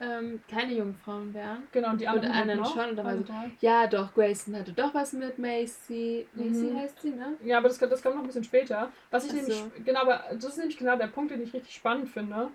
[0.00, 1.64] ähm, keine Jungfrauen wären.
[1.72, 3.32] genau, und die anderen, und anderen noch, schon, und dann war also so-.
[3.60, 6.26] Ja, doch, Grayson hatte doch was mit Macy.
[6.34, 6.76] Macy Mhm.
[6.78, 7.34] heißt sie, ne?
[7.44, 8.90] Ja, aber das, das kommt noch ein bisschen später.
[9.10, 9.70] Was ich Ach nämlich, so.
[9.84, 12.48] genau, aber das ist nämlich genau der Punkt, den ich richtig spannend finde.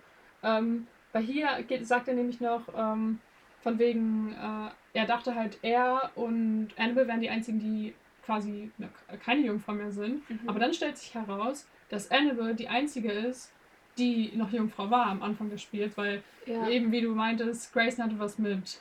[0.43, 3.19] Ähm, weil hier geht, sagt er nämlich noch, ähm,
[3.61, 4.69] von wegen, äh,
[4.99, 7.93] er dachte halt, er und Annabelle wären die einzigen, die
[8.25, 8.87] quasi na,
[9.23, 10.29] keine Jungfrau mehr sind.
[10.29, 10.39] Mhm.
[10.47, 13.51] Aber dann stellt sich heraus, dass Annabelle die einzige ist,
[13.99, 16.67] die noch Jungfrau war am Anfang des Spiels, weil ja.
[16.67, 18.79] eben wie du meintest, Grayson hatte was mit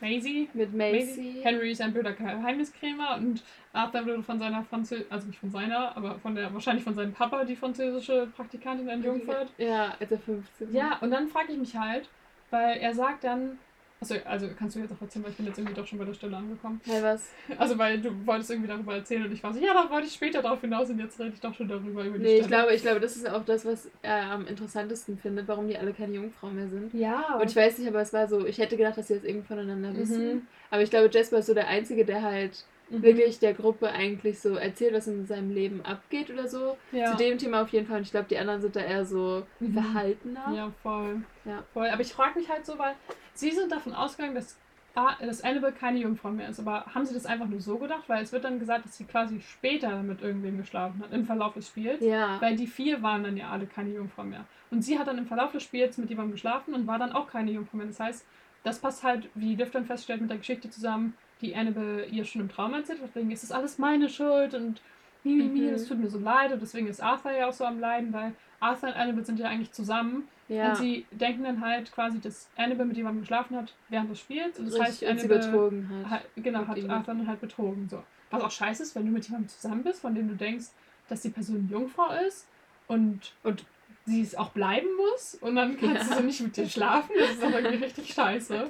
[0.00, 0.48] Maisie.
[0.52, 1.40] mit Maisie.
[1.42, 3.42] Henry ist ein blöder Geheimniskrämer und
[3.72, 7.12] Arthur wurde von seiner Französische, also nicht von seiner, aber von der, wahrscheinlich von seinem
[7.12, 9.52] Papa, die französische Praktikantin entjungfert.
[9.58, 12.08] Ja, als er 15 Ja, und dann frage ich mich halt,
[12.50, 13.58] weil er sagt dann,
[14.02, 16.04] achso, also kannst du jetzt auch erzählen, weil ich bin jetzt irgendwie doch schon bei
[16.04, 16.80] der Stelle angekommen.
[16.84, 17.30] Hey, was?
[17.58, 20.12] Also weil du wolltest irgendwie darüber erzählen und ich war so, ja, da wollte ich
[20.14, 22.48] später drauf hinaus und jetzt rede ich doch schon darüber über die Nee, ich Stelle.
[22.48, 25.92] glaube, ich glaube, das ist auch das, was er am interessantesten findet, warum die alle
[25.92, 26.92] keine Jungfrau mehr sind.
[26.94, 29.24] ja, Und ich weiß nicht, aber es war so, ich hätte gedacht, dass sie jetzt
[29.26, 30.34] irgendwie voneinander wissen.
[30.34, 30.46] Mhm.
[30.70, 33.02] Aber ich glaube, Jasper ist so der Einzige, der halt Mhm.
[33.04, 36.76] wirklich der Gruppe eigentlich so erzählt, was in seinem Leben abgeht oder so.
[36.90, 37.06] ja.
[37.06, 37.96] Zu dem Thema auf jeden Fall.
[37.98, 39.72] Und ich glaube, die anderen sind da eher so Mhm.
[39.72, 40.52] verhaltener.
[40.54, 41.22] Ja, voll.
[41.46, 41.62] Ja.
[41.72, 41.88] voll.
[41.88, 42.92] Aber ich frage mich halt so, weil
[43.34, 44.56] sie sind davon ausgegangen, dass,
[44.94, 46.60] A- dass Annabelle keine Jungfrau mehr ist.
[46.60, 48.04] Aber haben sie das einfach nur so gedacht?
[48.08, 51.54] Weil es wird dann gesagt, dass sie quasi später mit irgendwem geschlafen hat, im Verlauf
[51.54, 52.00] des Spiels.
[52.04, 52.40] Ja.
[52.40, 54.44] Weil die vier waren dann ja alle keine Jungfrau mehr.
[54.70, 57.26] Und sie hat dann im Verlauf des Spiels mit jemandem geschlafen und war dann auch
[57.26, 57.86] keine Jungfrau mehr.
[57.86, 58.26] Das heißt,
[58.64, 62.42] das passt halt, wie Liv dann feststellt, mit der Geschichte zusammen, die Annabelle ihr schon
[62.42, 63.00] im Traum erzählt.
[63.02, 64.80] Deswegen ist das alles meine Schuld und
[65.24, 65.72] mi, mi, mi, Mhm.
[65.72, 66.52] das tut mir so leid.
[66.52, 69.48] Und deswegen ist Arthur ja auch so am Leiden, weil Arthur und Annabelle sind ja
[69.48, 70.28] eigentlich zusammen.
[70.48, 70.70] Ja.
[70.70, 74.58] Und sie denken dann halt quasi, dass Annabelle mit jemandem geschlafen hat während des Spiels.
[74.58, 76.10] Und das heißt, Richtig, sie Annabelle betrogen hat.
[76.10, 76.78] hat, genau, hat.
[76.78, 77.88] Arthur dann halt betrogen.
[77.88, 78.02] So.
[78.30, 80.66] Was auch scheiße ist, wenn du mit jemandem zusammen bist, von dem du denkst,
[81.08, 82.46] dass die Person Jungfrau ist
[82.88, 83.64] und, und
[84.06, 86.16] sie es auch bleiben muss und dann kannst Ja.
[86.16, 87.12] du so nicht mit dir schlafen.
[87.18, 88.66] Das ist auch irgendwie richtig scheiße.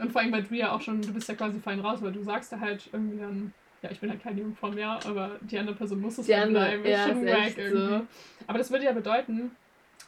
[0.00, 2.12] Und vor allem, weil du ja auch schon, du bist ja quasi fein raus, weil
[2.12, 3.52] du sagst ja halt irgendwie dann,
[3.82, 6.46] ja, ich bin halt keine Jungfrau mehr, aber die andere Person muss es Die halt
[6.48, 6.84] andere- bleiben.
[6.86, 7.88] ja, ist schon wack echt irgendwie.
[7.88, 8.00] so.
[8.46, 9.50] Aber das würde ja bedeuten,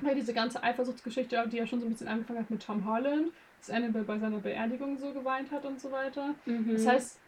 [0.00, 3.28] weil diese ganze Eifersuchtsgeschichte, die ja schon so ein bisschen angefangen hat mit Tom Holland,
[3.60, 6.34] dass Annabelle bei seiner Beerdigung so geweint hat und so weiter.
[6.46, 6.72] Mhm.
[6.72, 7.18] Das heißt,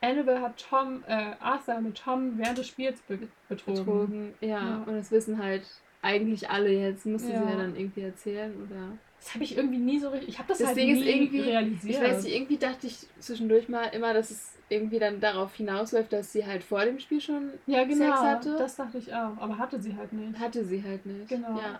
[0.00, 3.18] Annabelle hat Tom, äh, Arthur mit Tom während des Spiels be
[3.48, 3.84] betrogen.
[3.84, 4.34] betrogen.
[4.40, 4.48] Ja.
[4.48, 4.82] Ja.
[4.86, 5.62] und das wissen halt
[6.00, 7.06] eigentlich alle jetzt.
[7.06, 7.48] Musste sie Ja.
[7.50, 8.98] ja dann irgendwie erzählen oder.
[9.20, 10.30] Das habe ich irgendwie nie so richtig.
[10.30, 11.94] Ich habe das, Das halt Ding nie irgendwie- realisiert.
[11.94, 16.12] Ich weiß nicht, irgendwie dachte ich zwischendurch mal immer, dass es irgendwie dann darauf hinausläuft,
[16.12, 18.06] dass sie halt vor dem Spiel schon ja, genau.
[18.06, 18.56] Sex hatte.
[18.58, 19.36] Das dachte ich auch.
[19.38, 20.40] Aber hatte sie halt nicht.
[20.40, 21.28] hatte sie halt nicht.
[21.28, 21.56] Genau.
[21.58, 21.78] Ja.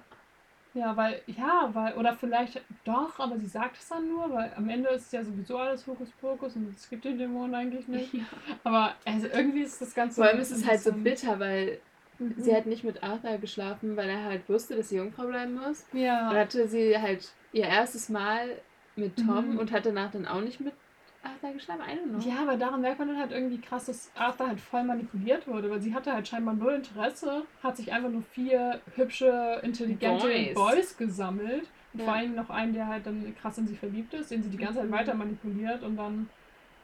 [0.74, 4.68] Ja, weil, ja, weil, oder vielleicht doch, aber sie sagt es dann nur, weil am
[4.70, 8.14] Ende ist ja sowieso alles Hokuspokus und es gibt den Dämonen eigentlich nicht.
[8.14, 8.24] ja.
[8.64, 10.16] Aber also irgendwie ist das Ganze.
[10.16, 11.78] Vor allem ist es halt so bitter, weil
[12.18, 12.34] Mhm.
[12.38, 15.84] sie hat nicht mit Arthur geschlafen, weil er halt wusste, dass sie Jungfrau bleiben muss.
[15.92, 16.30] Ja.
[16.32, 18.48] hatte sie halt ihr erstes Mal
[18.96, 19.58] mit Tom Mhm.
[19.58, 20.74] und hat danach dann auch nicht mit
[21.22, 21.82] Arthur geschlafen.
[21.82, 22.28] I don't know.
[22.28, 25.70] Ja, aber daran merkt man dann halt irgendwie krass, dass Arthur halt voll manipuliert wurde,
[25.70, 30.54] weil sie hatte halt scheinbar null Interesse, hat sich einfach nur vier hübsche, intelligente Boys.
[30.54, 31.68] Boys, gesammelt.
[31.92, 32.04] Und Ja.
[32.06, 34.56] vor allem noch einen, der halt dann krass in sie verliebt ist, den sie die
[34.56, 34.94] ganze Zeit Mhm.
[34.94, 36.28] weiter manipuliert und dann.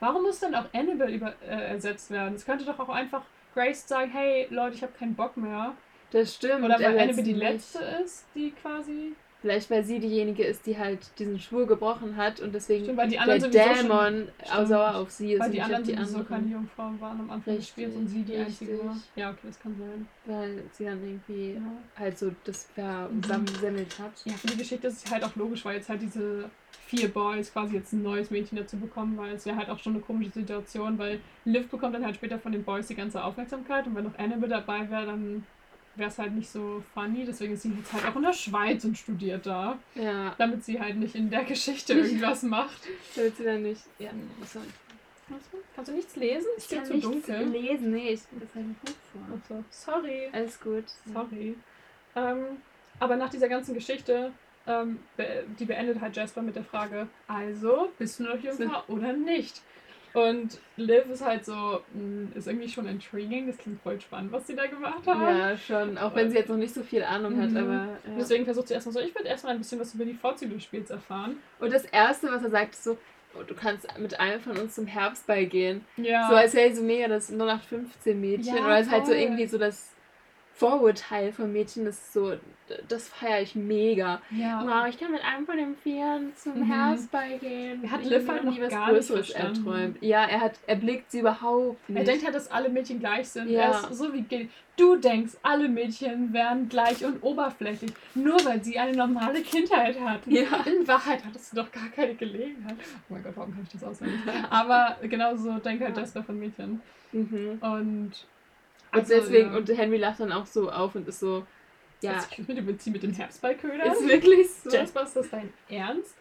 [0.01, 2.35] Warum muss dann auch Annabelle über, äh, ersetzt werden?
[2.35, 3.23] Es könnte doch auch einfach
[3.55, 5.75] Grace sagen, hey Leute, ich habe keinen Bock mehr.
[6.13, 6.65] Das stimmt.
[6.65, 9.15] Oder weil Annabelle die letzte ist, die quasi.
[9.49, 13.09] Vielleicht weil sie diejenige ist, die halt diesen Schwur gebrochen hat und deswegen Stimmt, weil
[13.09, 14.69] die der schon- Dämon Stimmt.
[14.69, 16.29] sauer auf sie ist Weil die anderen die sowieso anderen.
[16.29, 18.93] keine Jungfrauen waren am Anfang des Spiels und sie die Richtig, einzige war.
[18.93, 19.11] richtig.
[19.17, 20.07] Ja, okay, das kann sein.
[20.27, 21.61] Weil sie dann irgendwie Ja.
[21.99, 24.13] halt so das versemmelt hat.
[24.27, 26.51] Ja, für die Geschichte ist es halt auch logisch, weil jetzt halt diese
[26.87, 29.95] vier Boys quasi jetzt ein neues Mädchen dazu bekommen, weil es wäre halt auch schon
[29.95, 33.87] eine komische Situation, weil Liv bekommt dann halt später von den Boys die ganze Aufmerksamkeit
[33.87, 35.47] und wenn noch Annabelle dabei wäre, dann
[35.99, 37.25] wäre es halt nicht so funny.
[37.25, 40.81] Deswegen ist sie jetzt halt auch in der Schweiz und studiert da, Ja, damit sie
[40.81, 42.81] halt nicht in der Geschichte irgendwas macht.
[43.17, 43.83] damit sie dann nicht.
[43.99, 44.11] Ja,
[44.47, 44.67] sorry.
[45.75, 46.47] Kannst du nichts lesen?
[46.57, 47.49] Ich Ist dir kann zu nichts dunkel?
[47.49, 47.91] lesen.
[47.93, 49.41] Nee, ich das halt ein Buch vor.
[49.49, 50.29] So, Sorry.
[50.33, 50.85] Alles gut.
[51.13, 51.55] Sorry.
[52.17, 52.45] Ähm,
[52.99, 54.33] aber nach dieser ganzen Geschichte,
[54.67, 59.13] ähm, be die beendet halt Jasper mit der Frage, also, bist du noch Jungfrau oder
[59.13, 59.61] nicht?
[60.15, 64.47] Und Liv ist halt so, mh, ist irgendwie schon intriguing, das klingt voll spannend, was
[64.47, 65.21] sie da gemacht haben.
[65.23, 65.99] Ja, schon.
[65.99, 67.57] Auch wenn sie jetzt noch nicht so viel Ahnung hat, Mhm.
[67.57, 67.73] aber.
[67.75, 67.89] Ja.
[68.19, 70.65] Deswegen versucht sie erstmal so, ich würde erstmal ein bisschen was über die Vorzüge des
[70.65, 71.37] Spiels erfahren.
[71.61, 72.97] Und das Erste, was er sagt, ist so,
[73.39, 75.85] oh, du kannst mit einem von uns zum Herbstball gehen.
[75.97, 76.29] Ja.
[76.29, 78.57] So als wäre ich so mega das 0815 Mädchen.
[78.57, 79.95] Ja, oder es ist halt so irgendwie so das
[80.59, 82.33] Vorurteil von Mädchen, das ist so,
[82.89, 84.21] das feiere ich mega.
[84.31, 84.61] ja.
[84.67, 86.65] Wow, ich kann mit einem von den Vieren zum Mhm.
[86.65, 87.85] Herbstball gehen.
[87.85, 90.03] Er hat hab halt nie noch was gar Größeres erträumt.
[90.03, 91.99] Ja, er hat, er blickt sie überhaupt nicht.
[92.01, 93.49] Er denkt halt, dass alle Mädchen gleich sind.
[93.51, 93.61] Ja.
[93.63, 94.25] Er ist so wie.
[94.77, 100.31] Du denkst, alle Mädchen wären gleich und oberflächlich, nur weil sie eine normale Kindheit hatten.
[100.31, 100.43] Ja.
[100.67, 102.77] In Wahrheit hattest du doch gar keine Gelegenheit.
[103.09, 104.21] Oh mein Gott, warum kann ich das auswendig?
[104.51, 106.03] Aber genau so denkt halt Ja.
[106.03, 106.81] Jasper von Mädchen.
[107.13, 107.59] Mhm.
[107.61, 108.13] Und,
[108.93, 109.57] Und also, deswegen, ja.
[109.57, 111.47] und Henry lacht dann auch so auf und ist so,
[112.01, 113.93] ja, Jetzt ich mit dem Beziehen mit den Herbstballködern.
[113.93, 114.71] ist wirklich so.
[114.71, 116.15] Jasper, ist das dein Ernst?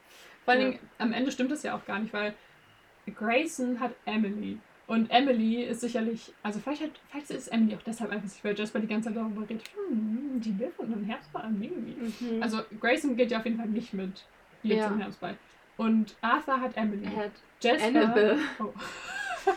[0.43, 0.79] Vor allen Ja.
[0.97, 2.33] Am Ende stimmt das ja auch gar nicht, weil
[3.15, 4.57] Grayson hat Emily.
[4.87, 8.57] Und Emily ist sicherlich, also vielleicht, hat, vielleicht ist Emily auch deshalb einfach nicht, weil
[8.57, 11.95] Jasper die ganze Zeit darüber redet, hm, die Liv und ein Herbstball an Emily.
[12.19, 12.41] Mhm.
[12.41, 14.25] Also Grayson geht ja auf jeden Fall nicht mit
[14.63, 14.87] Liv Ja.
[14.87, 15.37] zum Herbstball.
[15.75, 17.05] Und Arthur hat Emily.
[17.05, 17.87] er hat Jasper.
[17.87, 18.39] Annabelle.
[18.59, 18.73] Oh.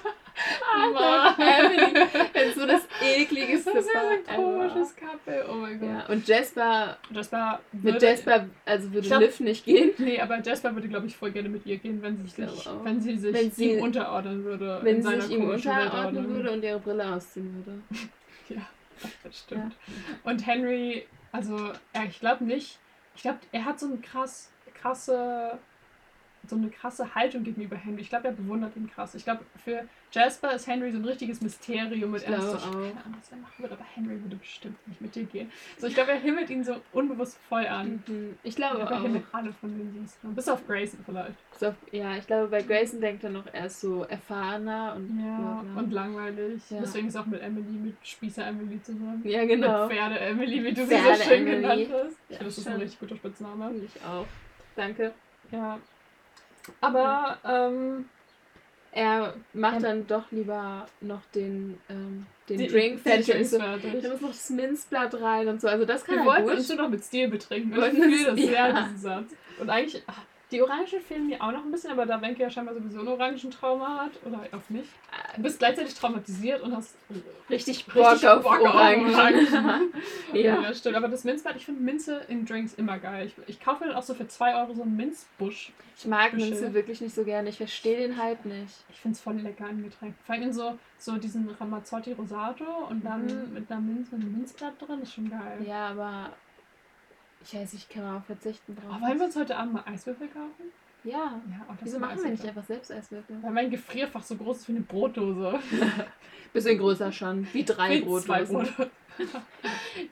[0.74, 2.54] Arthur, Emily.
[2.54, 5.46] So das ekligste Das ist ja so ein komisches Couple.
[5.50, 5.80] Oh mein.
[5.80, 5.88] Gott.
[5.88, 9.90] Ja, und Jasper, Jasper mit Jasper, also würde glaub- Liv nicht gehen.
[9.98, 12.68] Nee, aber Jasper würde, glaube ich, voll gerne mit ihr gehen, wenn sie Ich sich,
[12.68, 12.84] auch.
[12.84, 14.80] wenn sie sich Wenn sie- ihm unterordnen würde.
[14.82, 17.80] Wenn sie sich ihm unterordnen würde und ihre Brille ausziehen würde.
[18.48, 18.62] Ja,
[19.22, 19.76] das stimmt.
[20.24, 21.56] Und Henry, also,
[21.94, 22.78] ja, ich glaube nicht.
[23.14, 25.58] Ich glaube, er hat so eine krass, krasse,
[26.46, 28.00] so eine krasse Haltung gegenüber Henry.
[28.00, 29.14] Ich glaube, er bewundert ihn krass.
[29.14, 32.32] Ich glaube, für Jasper ist Henry so ein richtiges Mysterium mit Ich auch.
[32.62, 35.52] keine Ahnung, was er machen würde, aber Henry würde bestimmt nicht mit dir gehen.
[35.78, 38.02] So, ich glaube, er himmelt ihn so unbewusst voll an.
[38.06, 38.36] Mhm.
[38.42, 39.02] Ich Ich glaube glaube, er auch.
[39.02, 40.18] himmelt alle von denen siehst.
[40.34, 41.34] Bis auf Grayson vielleicht.
[41.58, 45.62] So, ja, ich glaube, bei Grayson denkt er noch, er ist so erfahrener und Ja,
[45.76, 46.62] und langweilig.
[46.70, 46.80] Ja.
[46.80, 49.20] Deswegen ist auch mit Emily, mit Spießer Emily zusammen.
[49.24, 49.86] ja, genau.
[49.86, 51.60] Mit Pferde Emily, wie du sie so Pferde schön Emily.
[51.60, 51.92] genannt hast.
[51.92, 53.72] Ja, Ich finde, das ist ein richtig guter Spitzname.
[53.76, 54.26] Ich auch.
[54.74, 55.12] Danke.
[55.52, 55.78] Ja.
[56.80, 58.06] Aber, ähm,
[58.92, 59.80] Er macht Ja.
[59.90, 63.28] dann doch lieber noch den, ähm, den die- Drink fertig.
[63.28, 65.68] ist so, da muss noch das Minzblatt rein und so.
[65.68, 67.70] Also das kann Wir er wollten uns nur noch mit Stil betrinken.
[67.70, 68.82] Ich wollten fühle das sehr, ja.
[68.82, 69.30] diesen Satz.
[69.60, 70.18] Und eigentlich, ach,
[70.50, 73.08] Die Orangen fehlen mir auch noch ein bisschen, aber da Wenke ja scheinbar sowieso ein
[73.08, 74.86] Orangentrauma hat, oder auf mich.
[75.36, 76.96] Du bist gleichzeitig traumatisiert und hast
[77.48, 79.14] Richtig richtig Bock auf Bock Orangen.
[79.14, 79.92] Orangen.
[80.32, 80.60] Ja.
[80.62, 80.96] ja, stimmt.
[80.96, 83.26] Aber das Minzbad, ich finde Minze in Drinks immer geil.
[83.26, 85.72] Ich, ich kaufe dann auch so für 2 Euro so einen Minzbusch.
[85.96, 86.50] Ich mag Büschel.
[86.50, 87.48] Minze wirklich nicht so gerne.
[87.48, 88.74] Ich verstehe den Hype nicht.
[88.90, 90.14] Ich finde es voll lecker im Getränk.
[90.24, 93.54] Vor allem in so, so diesen Ramazzotti Rosato und dann Mhm.
[93.54, 95.58] mit einer Minz, mit einem Minzblatt drin, ist schon geil.
[95.66, 96.30] Ja, aber
[97.42, 98.96] ich weiß, ich kann auch verzichten drauf.
[98.98, 100.72] Oh, wollen wir uns heute Abend mal Eiswürfel kaufen?
[101.04, 101.12] Ja.
[101.14, 103.36] Ja, auch das Wieso machen wir nicht einfach selbst Eiswürfel?
[103.42, 105.58] Weil mein Gefrierfach so groß ist wie eine Brotdose.
[106.52, 107.46] Bisschen größer schon.
[107.52, 108.68] Wie drei Wie Brotdosen.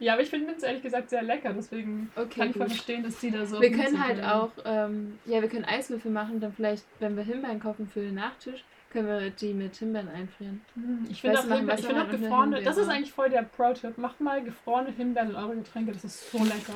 [0.01, 3.03] Ja, aber ich finde Minze ehrlich gesagt sehr lecker, deswegen Okay, kann ich voll verstehen,
[3.03, 3.61] dass die da so.
[3.61, 7.59] Wir können halt auch, ähm, ja, wir können Eiswürfel machen, dann vielleicht, wenn wir Himbeeren
[7.61, 10.61] kaufen für den Nachtisch, können wir die mit Himbeeren einfrieren.
[10.75, 13.99] Hm, Ich finde auch, ich finde auch gefrorene, das ist eigentlich voll der Pro-Tipp.
[13.99, 16.73] Macht mal gefrorene Himbeeren in eure Getränke, das ist so lecker.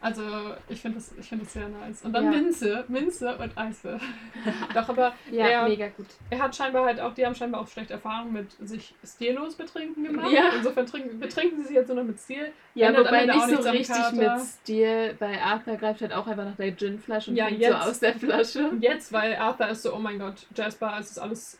[0.00, 0.22] Also,
[0.68, 2.02] ich finde das, ich find das sehr nice.
[2.02, 2.30] Und dann Ja.
[2.30, 4.08] Minze, Minze und Eiswürfel.
[4.74, 5.68] Doch, aber Ja, Ja.
[5.68, 6.06] mega gut.
[6.30, 10.04] er hat scheinbar halt auch, die haben scheinbar auch schlechte Erfahrungen mit sich stillos betrinken
[10.04, 10.30] gemacht.
[10.30, 10.50] Ja.
[10.56, 12.52] Insofern trinken, betrinken sie sich jetzt nur noch mit Stil.
[12.74, 14.14] Ja, Ändert wobei nicht so richtig Kater.
[14.36, 15.16] mit Stil.
[15.18, 18.14] Bei Arthur greift halt auch einfach nach der Ginflasche und Ja, trinkt so aus der
[18.14, 18.68] Flasche.
[18.68, 21.58] Und jetzt, weil Arthur ist so, oh mein Gott, Jasper, es ist alles,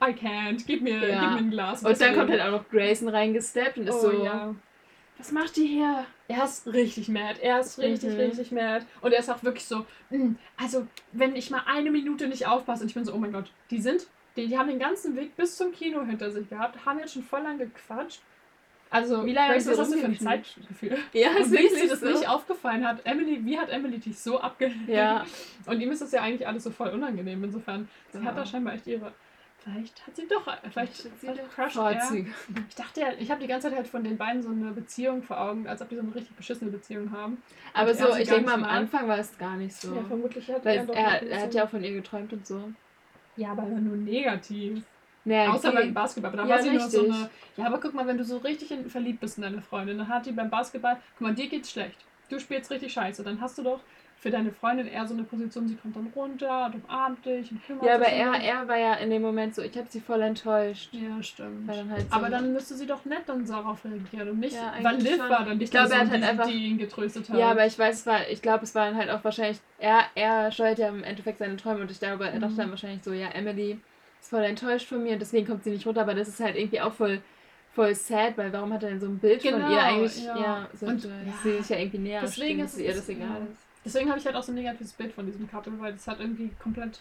[0.00, 1.20] I can't, gib mir, Ja.
[1.20, 1.82] gib mir ein Glas.
[1.82, 4.54] Und dann kommt halt auch noch Grayson reingesteppt und ist oh, so, ja.
[5.22, 6.04] Was macht die hier?
[6.26, 7.38] Er ist richtig mad.
[7.40, 8.20] Er ist richtig, Mhm.
[8.20, 8.84] richtig mad.
[9.02, 12.82] Und er ist auch wirklich so, "Mm, also, wenn ich mal eine Minute nicht aufpasse
[12.82, 15.36] und ich bin so, oh mein Gott, die sind, die, die haben den ganzen Weg
[15.36, 18.20] bis zum Kino hinter sich gehabt, haben jetzt schon voll lang gequatscht.
[18.90, 20.18] Also, Wie lange hast du für ein?
[20.18, 20.98] Zeitgefühl?
[21.12, 23.00] Ja, Und wie ist dir das nicht aufgefallen hat?
[23.06, 24.88] Emily, wie hat Emily dich so abgelenkt?
[24.88, 25.24] Ja.
[25.66, 27.42] Und ihm ist das ja eigentlich alles so voll unangenehm.
[27.44, 28.24] Insofern, sie Ja.
[28.24, 29.12] hat da scheinbar echt ihre.
[29.62, 30.42] Vielleicht hat sie doch,
[30.72, 32.00] vielleicht Vielleicht hat sie crushed er.
[32.00, 32.30] Vorzüge.
[32.68, 35.22] Ich dachte ja, ich habe die ganze Zeit halt von den beiden so eine Beziehung
[35.22, 37.40] vor Augen, als ob die so eine richtig beschissene Beziehung haben.
[37.72, 38.64] Aber Und so, sie ich denke mal, am.
[38.64, 39.94] Anfang war es gar nicht so.
[39.94, 42.46] Ja, vermutlich hat Weil er doch er, er hat ja auch von ihr geträumt und
[42.46, 42.72] so.
[43.36, 44.82] Ja, aber nur negativ.
[45.24, 45.76] Naja, Außer okay.
[45.82, 46.32] beim Basketball.
[46.32, 47.14] Aber da Ja, war sie nur so richtig.
[47.16, 47.30] eine.
[47.56, 50.08] Ja, aber guck mal, wenn du so richtig in, verliebt bist in deine Freundin, dann
[50.08, 50.96] hat die beim Basketball.
[51.16, 51.98] Guck mal, dir geht's schlecht.
[52.28, 53.22] Du spielst richtig scheiße.
[53.22, 53.80] Dann hast du doch
[54.22, 57.66] für deine Freundin eher so eine Position, sie kommt dann runter und umarmt dich und
[57.66, 58.48] kümmert Ja, aber sich um er, dich.
[58.48, 60.94] er war ja in dem Moment so, ich habe sie voll enttäuscht.
[60.94, 61.68] Ja, stimmt.
[61.68, 64.74] Dann halt so, Aber dann müsste sie doch nett dann darauf reagieren und nicht, Ja,
[64.80, 65.28] weil Liv schon.
[65.28, 67.36] war dann die Ich glaube, er hat Person, halt die, einfach- die ihn getröstet hat.
[67.36, 70.52] Ja, aber ich weiß, es war, ich glaube, es waren halt auch wahrscheinlich, er, er
[70.52, 72.58] steuert ja im Endeffekt seine Träume und ich glaube, er dachte Mhm.
[72.58, 73.80] dann wahrscheinlich so, ja, Emily
[74.20, 76.54] ist voll enttäuscht von mir und deswegen kommt sie nicht runter, aber das ist halt
[76.56, 77.20] irgendwie auch voll,
[77.74, 80.36] voll sad, weil warum hat er denn so ein Bild von Genau, ihr eigentlich, ja.
[80.38, 81.56] ja, sollte Und- sie ja.
[81.58, 83.36] sich ja irgendwie näher Deswegen stehen, ist dass ihr es- das egal ja.
[83.50, 83.71] ist.
[83.84, 86.20] Deswegen habe ich halt auch so ein negatives Bild von diesem Couple, weil das halt
[86.20, 87.00] irgendwie komplett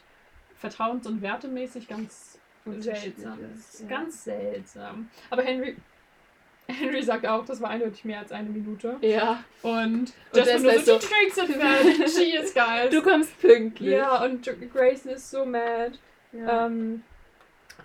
[0.61, 2.39] vertrauens- und wertemäßig ganz
[2.79, 3.87] seltsam ja.
[3.87, 5.09] Ganz seltsam.
[5.29, 5.75] Aber Henry,
[6.67, 8.97] Henry sagt auch, das war eindeutig mehr als eine Minute.
[9.01, 12.89] Ja, Und Und das nur ist so, so- die Drinks sind fertig, she is geil.
[12.89, 13.91] du kommst pünktlich.
[13.93, 15.97] ja, und Grayson ist so mad.
[16.31, 16.67] Ja.
[16.67, 17.03] Ähm,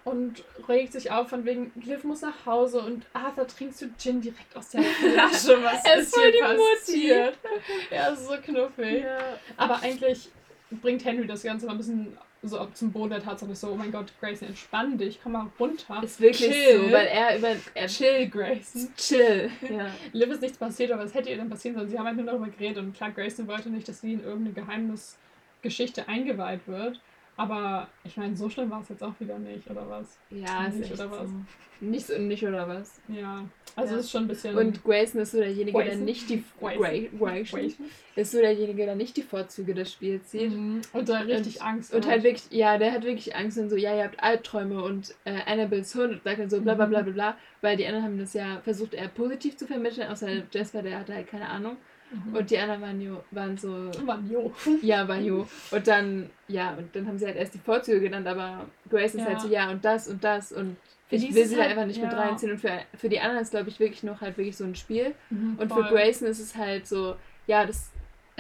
[0.07, 4.21] und regt sich auf von wegen, Liv muss nach Hause und Arthur trinkst du Gin
[4.23, 5.63] direkt aus der Flasche.
[5.63, 6.63] Was Er ist ist voll die Mutti.
[6.79, 7.39] passiert?
[7.91, 9.03] Er ist so knuffig.
[9.03, 9.19] ja.
[9.57, 10.29] Aber eigentlich
[10.71, 13.75] bringt Henry das Ganze mal ein bisschen so ab zum Boden der Tatsache so, oh
[13.75, 16.01] mein Gott, Grayson, entspann dich, komm mal runter.
[16.05, 16.85] Ist wirklich Chill.
[16.87, 18.89] so, weil er über, er Chill, Grayson.
[18.97, 19.51] chill.
[19.69, 19.91] Ja.
[20.13, 21.89] Liv ist nichts passiert, aber was hätte ihr denn passieren sollen?
[21.89, 24.55] Sie haben halt nur darüber geredet und klar, Grayson wollte nicht, dass sie in irgendeine
[24.55, 27.01] Geheimnisgeschichte eingeweiht wird.
[27.39, 30.19] Aber ich meine, so schlimm war es jetzt auch wieder nicht, oder was?
[30.31, 31.29] Ja, ist Nicht, oder was?
[31.29, 31.35] so.
[31.81, 32.99] Nicht so nicht oder was?
[33.09, 33.45] Ja.
[33.75, 33.99] Also Ja.
[34.01, 34.57] es ist schon ein bisschen.
[34.57, 36.05] Und Grayson ist so derjenige, der Grayson?
[36.07, 36.81] nicht die Grayson.
[36.83, 37.75] Gray, Grayson
[38.15, 40.51] ist so derjenige, der nicht die Vorzüge des Spiels sieht.
[40.57, 40.81] Mhm.
[40.95, 41.93] Und da richtig Angst.
[41.93, 42.11] Und hat.
[42.13, 45.35] halt wirklich, ja, der hat wirklich Angst und so, ja, ihr habt Albträume und äh,
[45.45, 46.91] Annabels Hund und sagt dann so bla bla Mhm.
[46.91, 50.29] bla bla bla, weil die anderen haben das ja versucht, eher positiv zu vermitteln, außer
[50.51, 51.77] Jasper, der hatte halt keine Ahnung.
[52.11, 52.37] Mhm.
[52.37, 54.53] Und die anderen waren, jo, waren so, Mann, jo.
[54.83, 55.47] ja, war jo.
[55.71, 59.21] Und dann, ja, und dann haben sie halt erst die Vorzüge genannt, aber Grace ist
[59.23, 59.27] Ja.
[59.27, 60.77] halt so, ja, und das und das und
[61.09, 62.19] Für ich will sie halt- einfach nicht mit ja.
[62.19, 62.53] reinziehen.
[62.53, 65.15] Und für, für die anderen ist, glaube ich, wirklich noch halt wirklich so ein Spiel.
[65.31, 65.85] Mhm, Und voll.
[65.85, 67.91] für Grayson ist es halt so, ja, das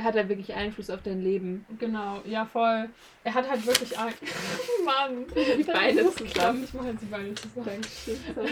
[0.00, 1.64] hat halt wirklich Einfluss auf dein Leben.
[1.78, 2.88] Genau, ja, voll.
[3.24, 4.18] Er hat halt wirklich Angst.
[4.84, 5.24] Mann.
[5.58, 6.64] Die Beine zusammen.
[6.64, 7.64] Ich mache jetzt die Beine zusammen.
[7.66, 8.16] Dankeschön.
[8.34, 8.50] Sorry.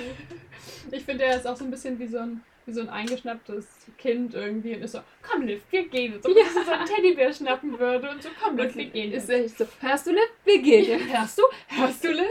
[0.91, 3.67] Ich finde, er ist auch so ein bisschen wie so ein, wie so ein eingeschnapptes
[3.99, 6.21] Kind irgendwie und ist so, komm Liv, wir gehen.
[6.23, 6.45] So, ja.
[6.65, 9.13] so ein Teddybär schnappen würde und so, komm Liv, wir gehen.
[9.13, 10.31] Ist echt so, hörst du, Liv?
[10.45, 11.01] Wir gehen.
[11.13, 11.43] Hörst du?
[11.69, 12.27] Hörst du Liv?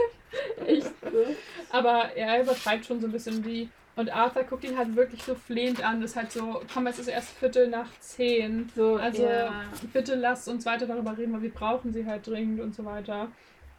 [0.66, 1.36] Echt so.
[1.70, 3.68] Aber er übertreibt schon so ein bisschen die.
[3.96, 6.02] Und Arthur guckt ihn halt wirklich so flehend an.
[6.02, 8.68] Ist halt so, komm, es ist erst Viertel nach zehn.
[8.74, 9.64] So, Also ja.
[9.92, 13.28] bitte lasst uns weiter darüber reden, weil wir brauchen sie halt dringend und so weiter.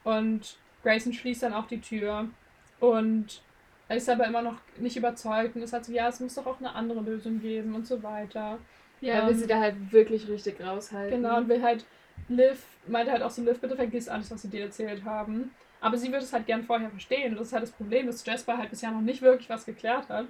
[0.06, 2.30] Und Grayson schließt dann auch die Tür.
[2.80, 3.42] Und
[3.88, 6.46] er ist aber immer noch nicht überzeugt und ist halt so, ja, es muss doch
[6.46, 8.58] auch eine andere Lösung geben und so weiter.
[9.02, 11.22] Ja, Ähm, will sie da halt wirklich richtig raushalten.
[11.22, 11.86] Genau, und will halt
[12.28, 15.52] Liv meinte halt auch so, Liv, bitte vergiss alles, was sie dir erzählt haben.
[15.82, 17.34] Aber sie würde es halt gern vorher verstehen.
[17.34, 20.10] Und das ist halt das Problem, dass Jasper halt bisher noch nicht wirklich was geklärt
[20.10, 20.26] hat.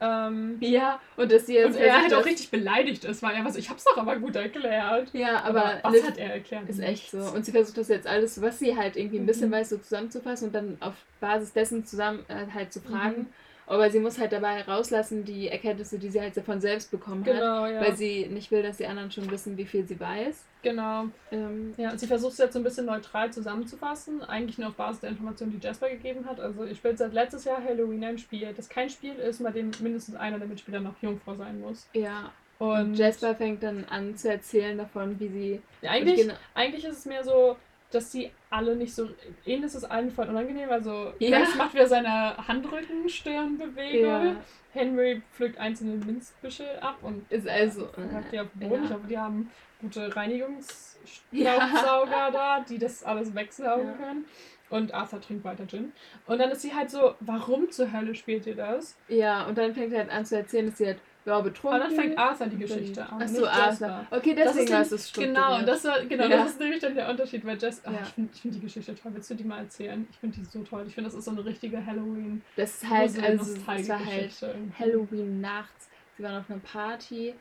[0.00, 1.76] Ähm, Ja, und dass sie jetzt.
[1.76, 4.16] und er halt auch richtig beleidigt ist, weil er war so, ich hab's doch aber
[4.16, 5.10] gut erklärt.
[5.12, 6.68] Ja, aber, was Liv hat er erklärt?
[6.68, 7.18] ist echt so.
[7.18, 9.54] Und sie versucht das jetzt alles, was sie halt irgendwie ein bisschen Mhm.
[9.54, 13.18] weiß, so zusammenzufassen und dann auf Basis dessen zusammen äh, halt zu fragen.
[13.22, 13.26] Mhm.
[13.66, 17.32] Aber sie muss halt dabei rauslassen, die Erkenntnisse, die sie halt davon selbst bekommen hat.
[17.34, 17.80] Genau, ja.
[17.80, 20.44] Weil sie nicht will, dass die anderen schon wissen, wie viel sie weiß.
[20.62, 21.06] genau.
[21.32, 24.74] Ähm, Ja, und sie versucht es jetzt so ein bisschen neutral zusammenzufassen, eigentlich nur auf
[24.74, 26.40] Basis der Informationen, die Jasper gegeben hat.
[26.40, 29.70] Also ihr spielt seit letztes Jahr Halloween ein Spiel, das kein Spiel ist, bei dem
[29.80, 31.86] mindestens einer der Mitspieler noch Jungfrau sein muss.
[31.94, 32.30] ja.
[32.60, 35.62] Und, Und Jasper fängt dann an zu erzählen davon, wie sie.
[35.82, 37.56] ja, eigentlich, Genau- eigentlich ist es mehr so,
[37.94, 39.08] dass sie alle nicht so.
[39.44, 40.70] Ihnen ist es allen voll unangenehm.
[40.70, 41.38] Also Ja.
[41.38, 44.10] Grace macht wieder seine Handrücken-Stirnbewegung.
[44.10, 44.36] Ja,
[44.72, 47.86] Henry pflückt einzelne Minzbüschel ab und ist also.
[48.12, 48.84] packt die auf den äh, Boden.
[48.84, 48.96] Ich ja.
[48.96, 53.92] hoffe, die haben gute Reinigungsstaubsauger da, die das alles wegsaugen Ja.
[53.92, 54.24] können.
[54.70, 55.92] Und Arthur trinkt weiter Gin.
[56.26, 58.96] Und dann ist sie halt so, warum zur Hölle spielt ihr das?
[59.08, 61.88] Ja, und dann fängt er halt an zu erzählen, dass sie halt ja, betrunken Und
[61.88, 63.22] dann fängt Arthur die Geschichte an.
[63.22, 64.06] Achso, Arthur.
[64.10, 66.36] Okay, Das deswegen ist war nämlich- es Genau, und das, war, genau Ja.
[66.36, 67.92] das ist nämlich dann der Unterschied, weil Jess, Ja.
[68.02, 69.12] ich finde find die Geschichte toll.
[69.14, 70.06] Willst du die mal erzählen?
[70.10, 70.84] Ich finde die so toll.
[70.86, 72.42] Ich finde, das ist so eine richtige Halloween.
[72.56, 74.44] Das ist halt, also nostalgische war halt.
[74.78, 75.88] Halloween nachts.
[76.16, 77.34] Sie waren auf einer Party.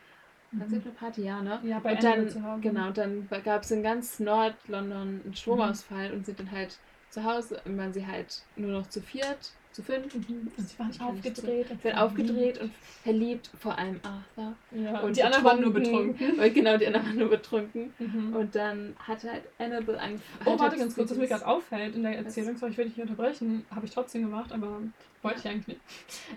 [0.51, 0.61] Sie Mhm.
[0.63, 1.59] auf einer Party, ja, ne?
[1.63, 6.15] Ja, bei und dann, zu genau, dann gab es in ganz Nord-London einen Stromausfall Mhm.
[6.17, 6.77] und sind dann halt
[7.09, 10.13] zu Hause, waren sie halt nur noch zu viert, zu fünf.
[10.15, 10.51] Mhm.
[10.55, 11.67] Und sie waren Ich aufgedreht.
[11.71, 12.71] Ich bin aufgedreht und
[13.03, 14.53] verliebt, vor allem Arthur.
[14.71, 16.39] Ja, und, die anderen waren nur betrunken.
[16.39, 17.93] Und genau, die anderen waren nur betrunken.
[17.99, 18.36] Mhm.
[18.36, 20.41] Und dann hat halt Annabelle angefangen.
[20.45, 22.97] Oh, warte ganz kurz, was mir gerade auffällt in der Erzählung, sorry, ich will dich
[22.97, 24.80] nicht unterbrechen, habe ich trotzdem gemacht, aber
[25.21, 25.82] wollte ich eigentlich nicht.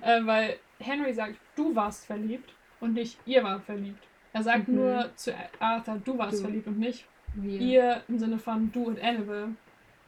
[0.03, 4.03] Äh, weil Henry sagt, du warst verliebt und nicht ihr wart verliebt.
[4.33, 4.75] Er sagt Mhm.
[4.75, 6.43] nur zu Arthur, du warst Du.
[6.43, 7.61] verliebt und nicht Wir.
[7.61, 9.49] ihr im Sinne von du und Annabelle.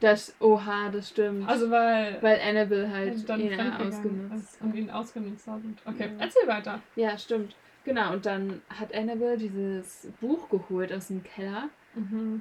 [0.00, 1.48] Das, oha, das stimmt.
[1.48, 5.60] Also weil Weil Annabelle halt dann ihn ausgenutzt ist und ihn ausgenutzt hat.
[5.84, 6.24] Okay, Ja.
[6.24, 6.80] erzähl weiter.
[6.96, 7.56] Ja, stimmt.
[7.84, 11.68] Genau, und dann hat Annabelle dieses Buch geholt aus dem Keller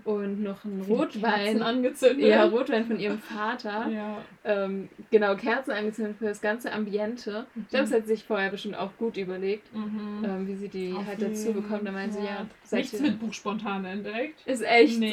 [0.04, 1.62] und noch einen Kerzen Rotwein.
[1.62, 2.28] angezündet.
[2.28, 3.88] Ja, Rotwein von ihrem Vater.
[3.98, 4.18] Ja.
[4.44, 7.46] Ähm, genau, Kerzen angezündet für das ganze Ambiente.
[7.56, 10.24] Ich glaube, es hat sich vorher bestimmt auch gut überlegt, Mhm.
[10.24, 11.86] ähm, wie sie die Auf halt dazu bekommt.
[11.88, 14.46] Da meint sie, ja, seid Nichts ihr- mit Buch spontan entdeckt.
[14.46, 15.12] Ist echt Nee.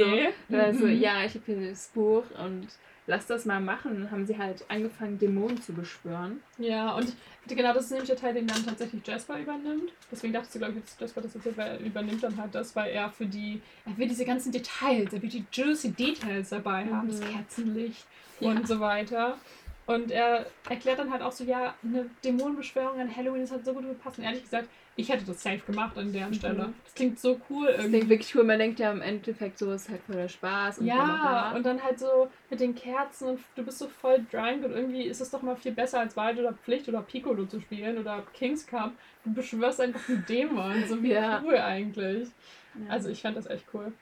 [0.51, 0.57] so.
[0.57, 1.01] Also, Mhm.
[1.01, 2.69] ja, ich habe hier das Buch und
[3.07, 4.03] lass das mal machen.
[4.03, 6.41] Dann haben sie halt angefangen, Dämonen zu beschwören.
[6.59, 7.13] Ja, und
[7.49, 9.93] genau das ist nämlich der Teil, den dann tatsächlich Jasper übernimmt.
[10.11, 13.11] Deswegen dachte ich, glaube ich, dass Jasper das er übernimmt dann halt das, weil er
[13.11, 17.21] für die, er will diese ganzen Details, er will die juicy Details dabei haben, das
[17.21, 17.25] Mhm.
[17.33, 18.07] Kerzenlicht
[18.41, 18.51] Ja.
[18.51, 19.39] und so weiter.
[19.87, 23.75] Und er erklärt dann halt auch so, ja, eine Dämonenbeschwörung an Halloween, das hat so
[23.75, 24.19] gut gepasst.
[24.19, 26.35] Und ehrlich gesagt, ich hätte das safe gemacht an Mhm.
[26.35, 26.73] Stelle.
[26.85, 27.99] Das klingt so cool Das irgendwie.
[27.99, 28.45] klingt wirklich cool.
[28.45, 30.79] Man denkt ja im Endeffekt, so ist halt voll der Spaß.
[30.79, 34.65] Und Ja, und dann halt so mit den Kerzen und du bist so voll drunk
[34.65, 37.61] und irgendwie ist es doch mal viel besser als Wahrheit oder Pflicht oder Piccolo zu
[37.61, 38.93] spielen oder King's Cup.
[39.25, 41.43] Du beschwörst einfach einen Dämon, so wie Ja.
[41.45, 42.29] cool eigentlich.
[42.75, 42.91] Ja.
[42.91, 43.93] Also ich fand das echt cool.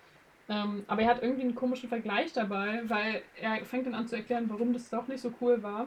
[0.48, 4.16] Ähm, aber er hat irgendwie einen komischen Vergleich dabei, weil er fängt dann an zu
[4.16, 5.86] erklären, warum das doch nicht so cool war.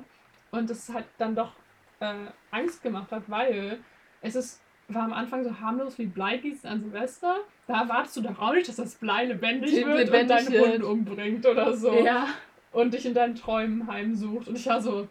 [0.52, 1.52] Und das halt dann doch
[2.00, 3.80] äh, Angst gemacht hat, weil
[4.22, 7.38] es ist, war am Anfang so harmlos wie Bleigießen an Silvester.
[7.68, 10.60] Da erwartest du doch auch nicht, dass das Blei lebendig Die wird und deinen.
[10.60, 11.94] Hund umbringt oder so.
[12.04, 12.28] ja.
[12.72, 14.48] Und dich in deinen Träumen heimsucht.
[14.50, 15.08] Und ich war so,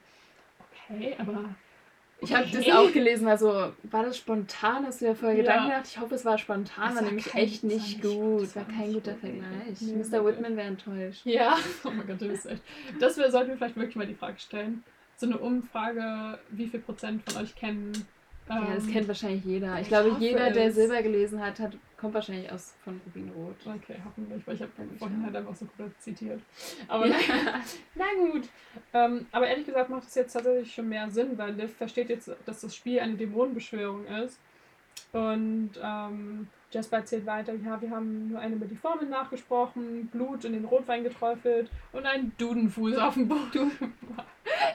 [0.88, 1.44] okay, aber.
[2.20, 2.62] Ich habe okay.
[2.64, 5.42] das auch gelesen, also war das spontan, hast du ja vorher Ja.
[5.42, 8.66] Gedanken gedacht, ich hoffe es war spontan, Es war nämlich echt nicht gut, es war
[8.66, 9.20] war kein guter gut.
[9.20, 9.80] Vergleich.
[9.80, 10.24] Nee, Mr.
[10.24, 11.26] Whitman wäre enttäuscht.
[11.26, 12.62] Ja, oh mein Gott, du bist echt.
[12.98, 14.84] Das wär, sollten wir vielleicht wirklich mal die Frage stellen.
[15.16, 17.92] So eine Umfrage, wie viel Prozent von euch kennen.
[18.48, 19.74] Ja, das ähm, kennt wahrscheinlich jeder.
[19.76, 20.74] Ich ich glaube, jeder, der es.
[20.74, 23.56] Silber gelesen hat, hat kommt wahrscheinlich aus von Rubinrot.
[23.64, 26.40] Okay, hoffentlich, weil ich habe vorhin halt einfach so gut zitiert.
[26.86, 27.16] Aber Ja.
[27.94, 28.48] na gut.
[28.92, 32.30] Ähm, aber ehrlich gesagt macht es jetzt tatsächlich schon mehr Sinn, weil Liv versteht jetzt,
[32.44, 34.38] dass das Spiel eine Dämonenbeschwörung ist.
[35.12, 40.44] Und ähm, Jasper erzählt weiter, ja, wir haben nur eine mit die Formeln nachgesprochen, Blut
[40.44, 43.72] in den Rotwein geträufelt und einen Dudenfuß auf dem Boden.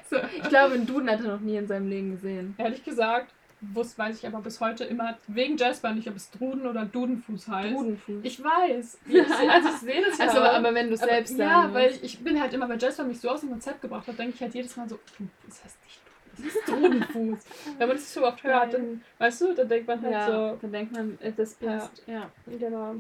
[0.10, 2.56] So, ich glaube, einen Duden hat er noch nie in seinem Leben gesehen.
[2.58, 3.32] Ehrlich gesagt,
[3.62, 7.48] wusste, weiß ich aber bis heute immer wegen Jasper nicht, ob es Druden oder Dudenfuß
[7.48, 7.76] heißt.
[7.76, 8.20] Dudenfuß.
[8.24, 8.98] Ich weiß.
[9.08, 10.26] Ich, also ich sehe das ja.
[10.28, 12.70] also, aber wenn du es Aber- selbst Ja, sagen weil ich, ich bin halt immer,
[12.70, 15.00] weil Jasper mich so aus dem Konzept gebracht hat, denke ich halt jedes Mal so,
[15.48, 16.00] das heißt nicht
[16.38, 17.40] das ist Drudenfuß.
[17.78, 20.72] Wenn man das so oft hört, dann, weißt du, dann denkt man halt ja, dann
[20.72, 21.72] denkt man, äh, das Ja.
[21.78, 22.04] passt.
[22.08, 22.32] Ja.
[22.46, 22.96] so, genau.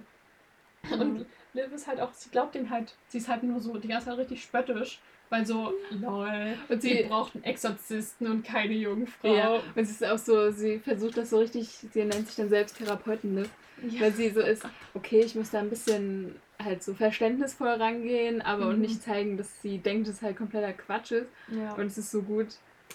[0.91, 3.87] Und Liv ist halt auch, sie glaubt dem halt, sie ist halt nur so die
[3.87, 4.99] ganze Zeit richtig spöttisch,
[5.29, 9.35] weil so, lol, Und sie sie- braucht einen Exorzisten und keine Jungfrau.
[9.35, 12.49] Ja, und es ist auch so, sie versucht das so richtig, sie nennt sich dann
[12.49, 13.45] selbst Therapeutin, ne?
[13.89, 14.01] Ja.
[14.01, 14.63] Weil sie so ist,
[14.93, 18.81] okay, ich muss da ein bisschen halt so verständnisvoll rangehen, aber und Mhm.
[18.81, 21.27] nicht zeigen, dass sie denkt, dass es halt kompletter Quatsch ist.
[21.47, 21.73] Ja.
[21.75, 22.47] Und es ist so gut.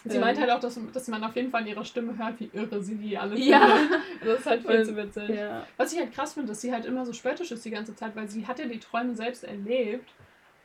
[0.04, 2.38] Sie ähm, meint halt auch, dass, dass man auf jeden Fall in ihrer Stimme hört,
[2.40, 3.60] wie irre sie die alle Ja.
[3.76, 4.00] findet.
[4.24, 5.28] Das ist halt viel Und- zu witzig.
[5.30, 5.66] Ja.
[5.78, 8.14] Was ich halt krass finde, dass sie halt immer so spöttisch ist die ganze Zeit,
[8.14, 10.10] weil sie hat ja die Träume selbst erlebt.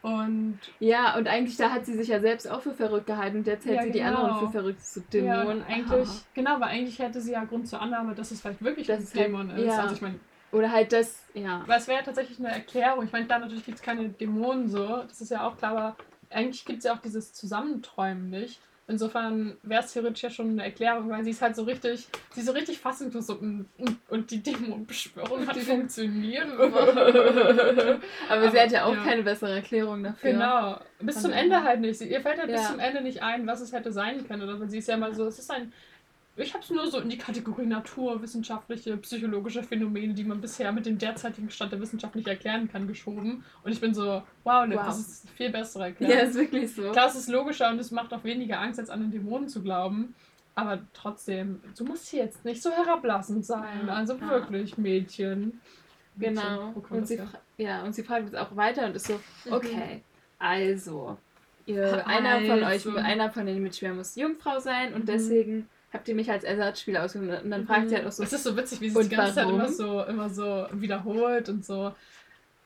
[0.01, 3.47] Und ja, und eigentlich da hat sie sich ja selbst auch für verrückt gehalten und
[3.47, 4.23] jetzt hält Ja, sie die genau.
[4.23, 4.79] anderen für verrückt.
[4.95, 5.47] Ja, Dämonen.
[5.57, 6.21] und eigentlich, Ah.
[6.33, 9.05] genau, weil eigentlich hätte sie ja Grund zur Annahme, dass es vielleicht wirklich Dass ein
[9.19, 9.65] halt- Dämon ist.
[9.65, 9.81] ja.
[9.81, 10.19] Also ich meine,
[10.53, 11.63] Oder halt das, ja.
[11.67, 13.03] weil es wäre ja tatsächlich eine Erklärung.
[13.05, 15.95] Ich meine, klar, natürlich gibt es keine Dämonen so, das ist ja auch klar, aber
[16.29, 18.61] eigentlich gibt es ja auch dieses Zusammenträumen nicht.
[18.89, 22.39] Insofern wäre es theoretisch ja schon eine Erklärung, weil sie ist halt so richtig, sie
[22.39, 26.47] ist so richtig fassungslos so, und die Dämonenbeschwörung hat Die- funktioniert.
[28.29, 29.03] Aber, sie hat ja auch ja.
[29.03, 30.31] keine bessere Erklärung dafür.
[30.31, 30.79] Genau.
[30.99, 31.43] Bis Von zum daher.
[31.43, 31.99] Ende halt nicht.
[31.99, 32.67] Sie, ihr fällt halt bis Ja.
[32.69, 34.41] zum Ende nicht ein, was es hätte sein können.
[34.43, 35.71] Oder weil sie ist ja mal so, es ist ein.
[36.41, 40.85] Ich habe es nur so in die Kategorie naturwissenschaftliche, psychologische Phänomene, die man bisher mit
[40.85, 43.43] dem derzeitigen Stand der Wissenschaft nicht erklären kann, geschoben.
[43.63, 44.85] Und ich bin so, wow, Liv, Wow.
[44.85, 46.27] das ist viel bessere Ja, Erklärung.
[46.29, 46.91] ist wirklich so.
[46.91, 49.61] Klar, es ist logischer und es macht auch weniger Angst, als an den Dämonen zu
[49.61, 50.15] glauben.
[50.55, 53.87] Aber trotzdem, du musst hier jetzt nicht so herablassend sein.
[53.87, 54.29] Ja, Also ja.
[54.29, 55.61] wirklich, Mädchen.
[56.15, 56.35] Mädchen.
[56.35, 56.73] Genau.
[56.89, 57.19] Und sie,
[57.57, 59.53] ja, und sie fragt jetzt auch weiter und ist so, Mhm.
[59.53, 60.03] okay,
[60.37, 61.17] also,
[61.65, 62.95] ihr, einer von euch, Also.
[62.95, 65.07] einer von den Mitschülern muss Jungfrau sein und Mhm.
[65.07, 67.43] deswegen habt ihr mich als Ersatzspieler ausgesucht.
[67.43, 69.35] Und dann fragt sie halt auch so, Es ist so witzig, wie sie die ganze
[69.35, 69.59] Zeit warum?
[69.59, 71.93] immer so, immer so wiederholt und so.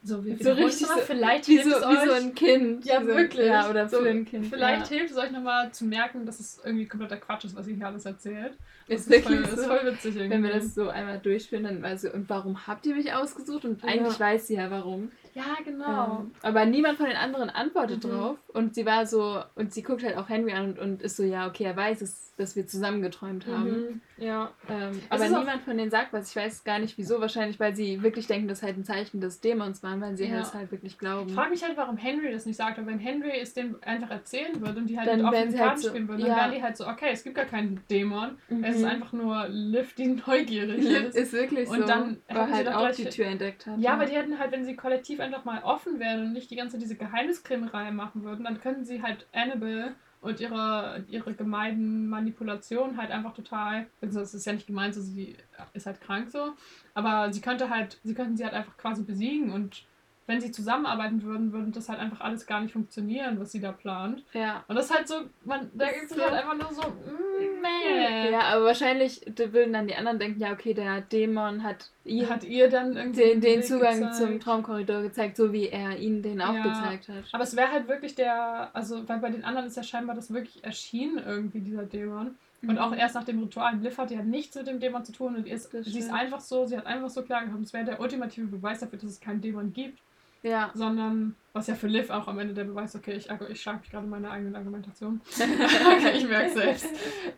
[0.05, 2.83] So, wir So richtig so- vielleicht wie hilft so, es wie so ein Kind.
[2.83, 3.47] Ja, Wie so, wirklich.
[3.47, 4.47] Ja, oder so, für ein Kind.
[4.47, 4.97] Vielleicht ja.
[4.97, 7.87] hilft es euch nochmal zu merken, dass es irgendwie kompletter Quatsch ist, was ihr hier
[7.87, 8.51] alles erzählt.
[8.89, 9.71] Das Ist ist, voll, wirklich das ist so.
[9.71, 10.29] voll witzig irgendwie.
[10.31, 13.63] Wenn wir das so einmal durchspielen, dann weiß sie, und warum habt ihr mich ausgesucht?
[13.63, 13.87] Und Ja.
[13.91, 15.09] eigentlich weiß sie ja warum.
[15.33, 16.19] Ja, genau.
[16.21, 18.09] Ähm, aber niemand von den anderen antwortet Mhm.
[18.09, 18.37] drauf.
[18.53, 21.23] Und sie war so, und sie guckt halt auch Henry an und, und ist so,
[21.23, 23.69] ja, okay, er weiß es, dass wir zusammen geträumt haben.
[23.71, 24.01] Mhm.
[24.17, 24.51] Ja.
[24.69, 26.29] Ähm, aber ist niemand von denen sagt was.
[26.29, 27.19] Ich weiß gar nicht wieso.
[27.19, 30.39] Wahrscheinlich, weil sie wirklich denken, das halt ein Zeichen des Dämons waren, weil sie Ja.
[30.39, 31.29] es halt wirklich Ich glauben.
[31.29, 32.77] frage mich halt, warum Henry das nicht sagt.
[32.77, 35.57] Aber wenn Henry es dem einfach erzählen würde und die halt Dann mit offenen halt
[35.57, 36.27] Karten so- spielen würden, ja.
[36.27, 38.37] dann wären die halt so, okay, es gibt gar keinen Dämon.
[38.61, 38.87] Es ist Mhm.
[38.87, 41.15] einfach nur Liv, die neugierig Liv ist.
[41.15, 43.79] ist wirklich Und so, dann weil halt auch die Tür entdeckt hat.
[43.79, 46.55] Ja, aber die hätten halt, wenn sie kollektiv einfach mal offen wären und nicht die
[46.55, 52.97] ganze diese Geheimniskrämerei machen würden, dann könnten sie halt Annabelle und ihre, ihre gemeinen Manipulationen
[52.97, 53.87] halt einfach total.
[54.01, 55.35] Also es ist ja nicht gemeint, so sie
[55.73, 56.53] ist halt krank so.
[56.93, 59.85] Aber sie könnte halt, sie könnten sie halt einfach quasi besiegen und
[60.25, 63.71] wenn sie zusammenarbeiten würden, würde das halt einfach alles gar nicht funktionieren, was sie da
[63.71, 64.23] plant.
[64.33, 64.63] ja.
[64.67, 65.15] Und das ist halt so,
[65.45, 68.31] man, da gibt es halt so- einfach nur so, mm, meh.
[68.31, 72.43] Ja, aber wahrscheinlich würden dann die anderen denken, ja, okay, der Dämon hat ihm Hat
[72.43, 74.15] ihr dann irgendwie den, den Zugang gezeigt?
[74.15, 76.63] zum Traumkorridor gezeigt, so wie er ihnen den auch Ja.
[76.63, 77.25] gezeigt hat.
[77.31, 80.33] Aber es wäre halt wirklich der, also weil bei den anderen ist ja scheinbar das
[80.33, 82.35] wirklich erschienen irgendwie, dieser Dämon.
[82.61, 82.77] Und Mhm.
[82.77, 83.75] auch erst nach dem Ritual.
[83.79, 86.65] Liv hat ja nichts mit dem Dämon zu tun und ist, sie ist einfach so,
[86.65, 89.41] sie hat einfach so klar gehabt, es wäre der ultimative Beweis dafür, dass es keinen
[89.41, 89.99] Dämon gibt,
[90.43, 90.71] Ja.
[90.73, 93.89] sondern was ja für Liv auch am Ende der Beweis, okay, ich, ich schlage mich
[93.91, 95.21] gerade in meiner eigenen Argumentation.
[95.35, 96.87] okay, ich merke selbst.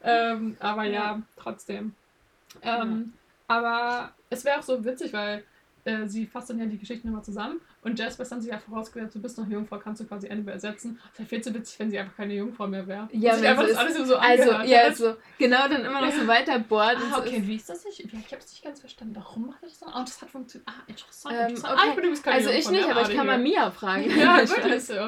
[0.03, 1.21] Ähm, aber ja, Ja.
[1.37, 1.93] trotzdem.
[2.61, 3.13] Ähm,
[3.47, 5.43] Aber es wäre auch so witzig, weil
[5.83, 9.15] äh, sie fasst dann ja die Geschichten immer zusammen und Jasper dann sich ja vorausgesetzt,
[9.15, 10.99] du bist noch Jungfrau, kannst du quasi Annabelle ersetzen.
[11.13, 13.07] Es wäre viel zu witzig, wenn sie einfach keine Jungfrau mehr wäre.
[13.13, 15.17] Ja, Und sich einfach sie das ist- alles so Also, ja, hat.
[15.37, 16.95] genau, dann immer noch so weiterbohrt.
[16.97, 17.99] und Ah, so okay, ist- wie ist das nicht?
[18.01, 19.15] Ich habe es nicht ganz verstanden.
[19.15, 19.89] Warum macht er das dann?
[19.95, 20.67] Oh, das hat funktioniert.
[20.69, 21.35] Ah, interessant.
[21.35, 21.73] Ähm, interessant.
[21.73, 21.81] okay.
[21.81, 22.97] Ah, ich bin übrigens keine Also ich nicht, mehr.
[22.97, 24.03] aber ich kann mal Ah, Mia fragen.
[24.19, 24.93] Ja, Ich wirklich so.
[24.93, 25.07] Äh,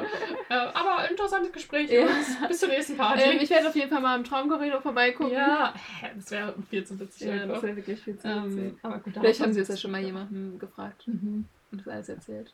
[0.50, 1.90] aber interessantes Gespräch.
[1.90, 2.06] Ja.
[2.46, 3.22] Bis zur nächsten Party.
[3.22, 5.32] Ähm, ich werde auf jeden Fall mal im Traumkorridor vorbeigucken.
[5.32, 5.74] ja,
[6.16, 7.26] das wäre viel zu witzig.
[7.26, 8.58] ja das wäre wirklich viel zu witzig.
[8.62, 11.46] ähm, aber gut, Vielleicht haben sie es ja jetzt- schon mal jemandem gefragt Mhm.
[11.72, 12.52] und das alles erzählt.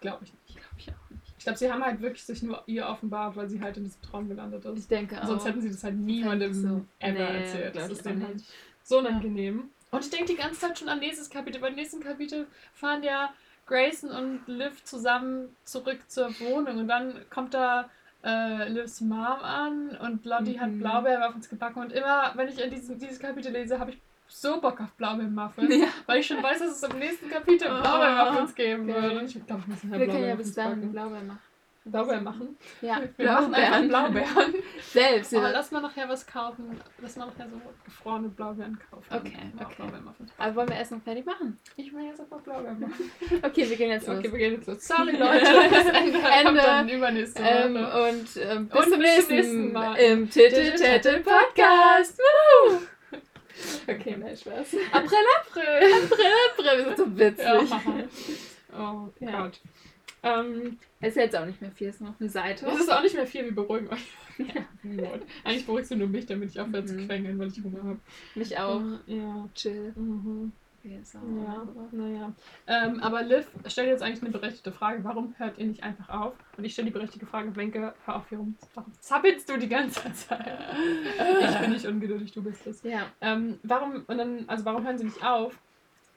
[0.00, 0.56] Glaube ich nicht.
[0.56, 1.22] Glaube ich auch nicht.
[1.38, 4.02] Ich glaube, sie haben halt wirklich sich nur ihr offenbart, weil sie halt in diesem
[4.02, 4.78] Traum gelandet ist.
[4.78, 5.26] Ich denke auch.
[5.26, 6.86] Sonst hätten sie das halt niemandem so.
[6.98, 7.76] ever Nee, erzählt.
[7.76, 8.42] Das ist denen halt
[8.82, 9.70] so unangenehm.
[9.90, 11.60] Und ich denke die ganze Zeit schon an nächstes Kapitel.
[11.60, 13.32] Beim nächsten Kapitel fahren ja
[13.66, 17.88] Grayson und Liv zusammen zurück zur Wohnung und dann kommt da
[18.22, 20.80] äh, Livs Mom an und Lottie hat Mhm.
[20.80, 23.98] Blaubeermuffins gebacken und immer, wenn ich an diesem, dieses Kapitel lese, habe ich
[24.32, 25.88] so Bock auf Blaubeermuffins, Ja.
[26.06, 29.02] weil ich schon weiß, dass es im nächsten Kapitel Oh, Blaubeermuffins geben geil.
[29.02, 29.16] wird.
[29.22, 30.92] Und ich glaube, ich muss nachher Wir können ja bis dahin.
[30.92, 31.38] Blaubeer machen.
[31.82, 32.56] Blaubeer machen.
[32.82, 34.54] Ja, Wir machen einfach Blaubeeren.
[34.92, 35.34] Selbst.
[35.34, 35.50] Aber Ja.
[35.52, 36.78] lass mal nachher was kaufen.
[37.00, 39.04] Lass mal nachher so gefrorene Blaubeeren kaufen.
[39.10, 39.82] Okay, okay.
[40.38, 41.58] Aber wollen wir erst noch fertig machen?
[41.76, 43.10] Ich will jetzt einfach Blaubeeren machen.
[43.42, 44.18] Okay, wir gehen jetzt los.
[44.18, 44.86] Okay, wir gehen jetzt los.
[44.86, 45.40] Sorry, Leute.
[45.70, 46.60] Das Ende, Ende.
[46.60, 49.94] dann übernächste Ähm, und ähm, bis Und zum bis nächsten, nächsten Mal.
[49.96, 52.18] im Titel Podcast.
[52.18, 52.78] Woo!
[53.86, 54.74] Okay, nein, Spaß.
[54.92, 55.64] April, April.
[56.52, 57.44] April, wir sind so witzig.
[57.70, 57.82] Ja.
[58.78, 59.42] Oh Ja.
[59.42, 59.60] Gott.
[60.22, 62.66] Ähm, Es ist jetzt auch nicht mehr viel, es ist noch eine Seite.
[62.66, 64.06] das ist auch nicht mehr viel, wir beruhigen euch.
[64.96, 65.22] Gott.
[65.44, 67.06] Eigentlich beruhigst du nur mich, damit ich aufhöre zu Mhm.
[67.06, 67.98] quengeln, weil ich Hunger habe.
[68.34, 68.82] Mich auch.
[69.06, 69.48] Ja.
[69.54, 69.92] Chill.
[69.96, 70.52] Mhm.
[70.82, 72.32] Ja, naja.
[72.66, 75.04] Ähm, aber Liv stellt jetzt eigentlich eine berechtigte Frage.
[75.04, 76.32] Warum hört ihr nicht einfach auf?
[76.56, 80.10] Und ich stelle die berechtigte Frage, Wenke, hör auf, warum, warum zappelst du die ganze
[80.12, 80.58] Zeit?
[81.50, 82.82] ich bin nicht ungeduldig, du bist es.
[82.82, 83.06] Ja.
[83.20, 85.58] Ähm, warum, und dann, also warum hören sie nicht auf?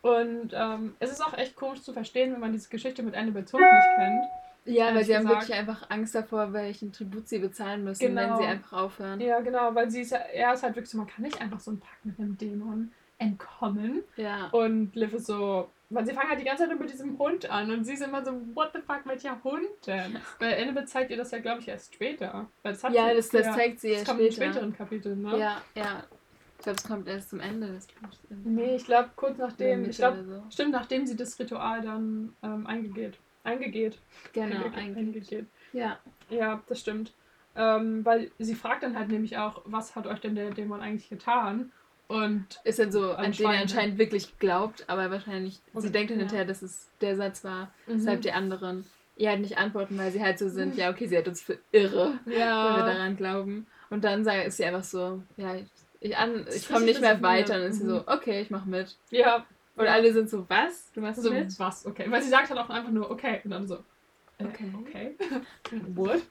[0.02, 3.46] Und ähm, es ist auch echt komisch zu verstehen, wenn man diese Geschichte mit Annabelle
[3.52, 4.26] Hund nicht kennt.
[4.66, 5.42] Ja, weil sie haben gesagt.
[5.42, 8.22] wirklich einfach Angst davor, welchen Tribut sie bezahlen müssen, Genau.
[8.22, 9.20] wenn sie einfach aufhören.
[9.20, 11.60] Ja, genau, weil sie ist ja, er ist halt wirklich so, man kann nicht einfach
[11.60, 12.92] so einen Pakt mit einem Dämon
[13.24, 14.04] entkommen.
[14.16, 14.48] Ja.
[14.52, 17.72] Und Liv ist so, weil sie fangen halt die ganze Zeit mit diesem Hund an
[17.72, 20.18] und sie ist immer so, what the fuck, welcher Hund denn?
[20.40, 22.48] Weil Annabelle zeigt ihr das ja, glaube ich, erst später.
[22.64, 24.52] Weil das hat Ja, sie, das, das ja, zeigt sie das ja kommt in später.
[24.54, 25.38] späteren Kapiteln, ne?
[25.38, 26.04] Ja, ja.
[26.58, 28.20] Ich glaube, es kommt erst zum Ende des Buchs.
[28.30, 30.44] Nee, ich glaube, kurz nachdem, ich glaube, so.
[30.50, 33.18] stimmt, nachdem sie das Ritual dann ähm, eingegeht.
[33.44, 34.00] Eingegeht.
[34.32, 34.98] Genau, Einge- eigentlich.
[34.98, 35.46] eingegeht.
[35.74, 36.00] Ja.
[36.30, 37.14] Ja, das stimmt.
[37.58, 41.10] Ähm, weil sie fragt dann halt nämlich auch, was hat euch denn der Dämon eigentlich
[41.10, 41.72] getan?
[42.14, 43.62] Und Ist dann so, an den er Anscheinend.
[43.62, 46.24] anscheinend wirklich glaubt, aber wahrscheinlich, Okay, sie denkt dann ja.
[46.26, 47.94] hinterher, dass es der Satz war, Mhm.
[48.00, 48.86] weshalb die anderen
[49.16, 51.58] ihr halt nicht antworten, weil sie halt so sind, ja, okay, sie hat uns für
[51.72, 53.68] irre, wenn wir ja, daran glauben.
[53.90, 55.66] Und dann ist sie einfach so, ja, ich,
[56.00, 57.56] ich, an- komme nicht mehr weiter.
[57.56, 57.90] Und ist sie Mhm.
[57.90, 58.96] so, okay, ich mach mit.
[59.10, 59.46] ja.
[59.76, 59.92] Und ja.
[59.94, 60.92] alle sind so, was?
[60.94, 61.58] Du machst so, mit?
[61.58, 62.06] was, okay.
[62.08, 63.42] Weil sie sagt halt auch einfach nur, okay.
[63.44, 63.78] Und dann so,
[64.38, 64.72] äh, Okay.
[64.80, 65.16] okay.
[65.96, 66.22] What?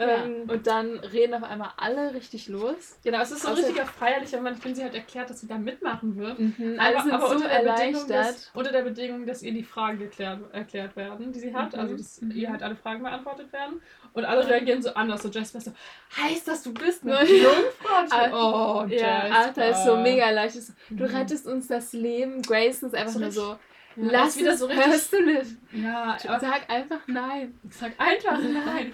[0.00, 0.24] Ja.
[0.24, 2.98] Ähm, Und dann reden auf einmal alle richtig los.
[3.02, 5.48] genau, es ist so ein Außer- richtiger feierlicher Moment, wenn sie halt erklärt, dass sie
[5.48, 6.38] da mitmachen wird.
[6.38, 8.50] Mhm, alle sind so unter der, Bedingung, dass, erleichtert.
[8.54, 11.72] unter der Bedingung, dass ihr die Fragen geklärt, erklärt werden, die sie hat.
[11.72, 12.30] Mhm, Also, dass mhm.
[12.30, 13.82] ihr halt alle Fragen beantwortet werden.
[14.12, 15.20] Und alle reagieren so anders.
[15.22, 15.72] So, Jasper ist so,
[16.16, 17.22] heißt das, du bist eine Ja.
[17.24, 18.82] Jungfrau?
[18.84, 18.96] Oh, Ja,
[19.26, 19.34] Jasper.
[19.34, 20.56] Arthur ist so mega leicht.
[20.90, 21.14] Du Mhm.
[21.16, 22.40] rettest uns das Leben.
[22.42, 23.58] Grayson ist einfach So nur so,
[24.00, 24.86] Ja, lass wieder so richtig.
[24.86, 25.56] hörst du nicht.
[25.72, 27.58] Ja, Sag einfach nein.
[27.70, 28.92] sag einfach nein.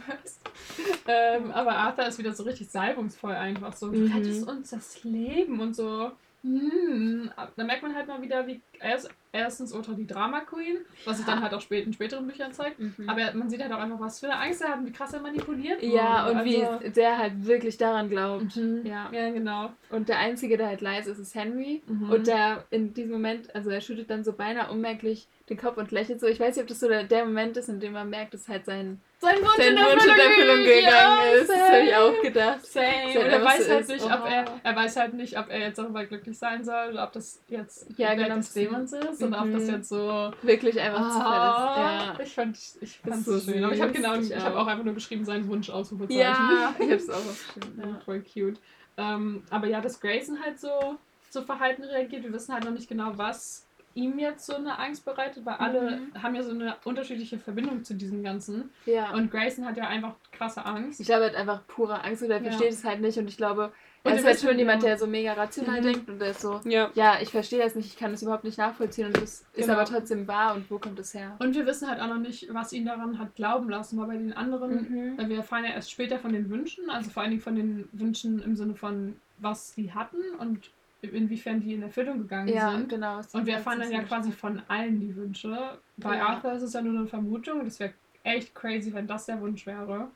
[1.06, 3.90] ähm, aber Arthur ist wieder so richtig salbungsvoll einfach so.
[3.90, 4.12] Du Mhm.
[4.12, 6.12] rettest uns das Leben und so.
[6.42, 7.30] Hm.
[7.56, 11.18] Da merkt man halt mal wieder, wie er ist erstens Ultra die Drama Queen, was
[11.18, 12.78] sich dann halt auch spät, in späteren Büchern zeigt.
[12.78, 13.08] Mhm.
[13.08, 15.12] Aber man sieht halt auch einfach, was für eine Angst er hat und wie krass
[15.12, 15.94] er manipuliert wurde.
[15.94, 18.56] ja, und also, wie der halt wirklich daran glaubt.
[18.56, 18.82] Mhm.
[18.84, 19.10] Ja.
[19.12, 19.72] Ja, genau.
[19.90, 21.82] Und der Einzige, der halt leise ist, ist Henry.
[21.86, 22.10] Mhm.
[22.10, 25.90] Und der in diesem Moment, also er schüttelt dann so beinahe unmerklich den Kopf und
[25.90, 26.26] lächelt so.
[26.26, 28.48] Ich weiß nicht, ob das so der, der Moment ist, in dem man merkt, dass
[28.48, 31.50] halt sein, sein Wunsch, sein in Wunsch in Erfüllung gegangen ja, ist.
[31.50, 32.66] Das habe ich auch gedacht.
[32.66, 33.08] Same.
[33.08, 36.04] Und er weiß halt nicht, ob er, er weiß halt nicht, ob er jetzt darüber
[36.06, 38.36] glücklich sein soll oder ob das jetzt Ja, genau.
[38.36, 39.70] des Dämons ist oder ob das Mhm.
[39.74, 42.28] jetzt so Wirklich einfach zu Ah, fest.
[42.28, 42.72] ich fand ich
[43.04, 43.64] Das fand's ist so schön.
[43.64, 44.66] Aber ich habe süß, genau, ich ich habe auch.
[44.66, 46.20] einfach nur geschrieben, seinen Wunsch Ausrufezeichen.
[46.50, 47.80] Ja, ich hab's auch aufgeschrieben.
[47.82, 47.88] ja.
[47.88, 48.00] Ja.
[48.04, 48.60] voll cute.
[48.96, 50.96] Ähm, aber ja, dass Grayson halt so,
[51.30, 53.66] so verhalten reagiert, wir wissen halt noch nicht genau, was
[53.96, 56.22] ihm jetzt so eine Angst bereitet, weil alle Mhm.
[56.22, 58.70] haben ja so eine unterschiedliche Verbindung zu diesem Ganzen.
[58.86, 59.12] ja.
[59.12, 60.98] Und Grayson hat ja einfach krasse Angst.
[61.00, 62.44] Ich glaube, er hat einfach pure Angst und er Ja.
[62.50, 63.18] versteht es halt nicht.
[63.18, 63.72] Und ich glaube,
[64.04, 65.84] Und er wir ist halt schon jemand, der so mega rational Mhm.
[65.84, 66.90] denkt und der ist so, ja.
[66.94, 69.72] ja, ich verstehe das nicht, ich kann das überhaupt nicht nachvollziehen und das ist Genau.
[69.72, 71.34] aber trotzdem wahr und wo kommt es her?
[71.38, 74.16] Und wir wissen halt auch noch nicht, was ihn daran hat glauben lassen, weil bei
[74.18, 75.28] den anderen Mhm.
[75.28, 78.42] Wir erfahren ja erst später von den Wünschen, also vor allen Dingen von den Wünschen
[78.42, 82.88] im Sinne von, was die hatten und inwiefern die in Erfüllung gegangen Ja, sind.
[82.90, 83.18] genau.
[83.20, 85.78] es Und wir ist erfahren dann ja quasi von allen die Wünsche.
[85.98, 86.26] Bei Ja.
[86.28, 87.64] Arthur ist es ja nur eine Vermutung.
[87.64, 87.92] Das wäre
[88.22, 90.08] echt crazy, wenn das der Wunsch wäre,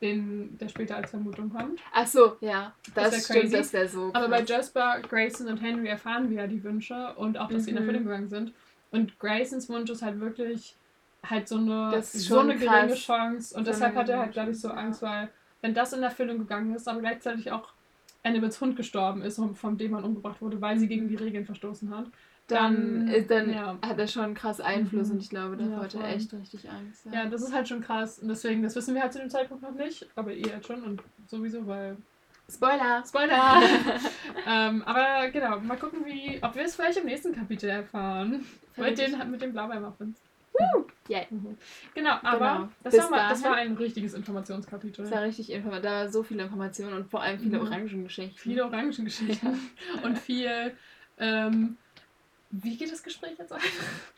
[0.00, 1.80] den, der später als Vermutung kommt.
[1.92, 4.10] Ach so, ja, Das das, stimmt, das wäre so.
[4.14, 4.42] Aber bei.
[4.42, 7.82] Jasper, Grayson und Henry erfahren wir ja die Wünsche und auch, dass sie in Mhm.
[7.82, 8.52] Erfüllung gegangen sind.
[8.90, 10.76] Und Graysons Wunsch ist halt wirklich
[11.24, 12.98] halt so eine, so eine geringe krass.
[13.00, 13.56] Chance.
[13.56, 14.86] Und So deshalb hat er halt, glaube ich, so Chance, ja.
[14.86, 15.28] Angst, weil
[15.62, 17.68] wenn das in Erfüllung gegangen ist, aber gleichzeitig auch
[18.22, 21.94] Annabels Hund gestorben ist und vom Dämon umgebracht wurde, weil sie gegen die Regeln verstoßen
[21.96, 22.06] hat.
[22.48, 23.78] Dann, dann- ist, dann ja.
[23.86, 25.14] hat er schon krass Einfluss Mhm.
[25.14, 27.06] und ich glaube, da Ja, hat er echt richtig Angst.
[27.12, 28.18] Ja, das ist halt schon krass.
[28.18, 30.06] Und deswegen, das wissen wir halt zu dem Zeitpunkt noch nicht.
[30.16, 31.96] Aber ihr jetzt schon und sowieso, weil
[32.50, 33.04] Spoiler!
[33.06, 33.60] Spoiler!
[34.46, 38.46] ähm, aber genau, mal gucken, wie, ob wir es vielleicht im nächsten Kapitel erfahren.
[38.76, 40.18] Mit den, mit den Blaubeermuffins.
[41.08, 41.22] Yeah.
[41.30, 41.56] Mhm.
[41.94, 42.68] Genau, aber Genau.
[42.82, 45.04] Das, Bis war mal, das war ein richtiges Informationskapitel.
[45.04, 45.82] Das war richtig informativ.
[45.84, 47.66] Da war so viele Informationen und vor allem viele Mhm.
[47.66, 48.36] Orangengeschichten.
[48.38, 49.58] Viele Orangengeschichten
[50.02, 50.72] und viel.
[51.18, 51.76] Ähm,
[52.50, 53.62] wie geht das Gespräch jetzt weiter?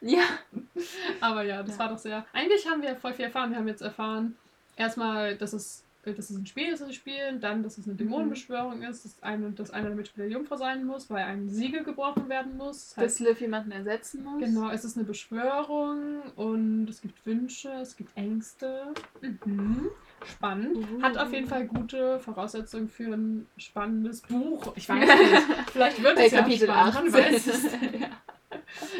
[0.01, 0.25] Ja.
[1.21, 1.79] Aber ja, das Ja.
[1.81, 2.25] war doch sehr.
[2.33, 3.51] Eigentlich haben wir voll viel erfahren.
[3.51, 4.37] Wir haben jetzt erfahren,
[4.77, 7.87] erstmal, dass es, äh, dass es ein Spiel ist, das sie spielen, dann, dass es
[7.87, 11.83] eine Dämonenbeschwörung ist, dass, eine, dass einer der Mitspieler Jungfrau sein muss, weil ein Siegel
[11.85, 12.95] gebrochen werden muss.
[12.95, 14.41] Das Dass Liv jemanden ersetzen muss.
[14.41, 18.95] Genau, es ist eine Beschwörung und es gibt Wünsche, es gibt Ängste.
[19.21, 19.89] Mhm.
[20.27, 20.77] Spannend.
[20.77, 21.03] Uh.
[21.03, 24.73] Hat auf jeden Fall gute Voraussetzungen für ein spannendes Buch.
[24.77, 25.43] Ich weiß nicht.
[25.73, 27.13] Vielleicht wird es ja Kapitel spannend.
[27.13, 28.07] Man 18.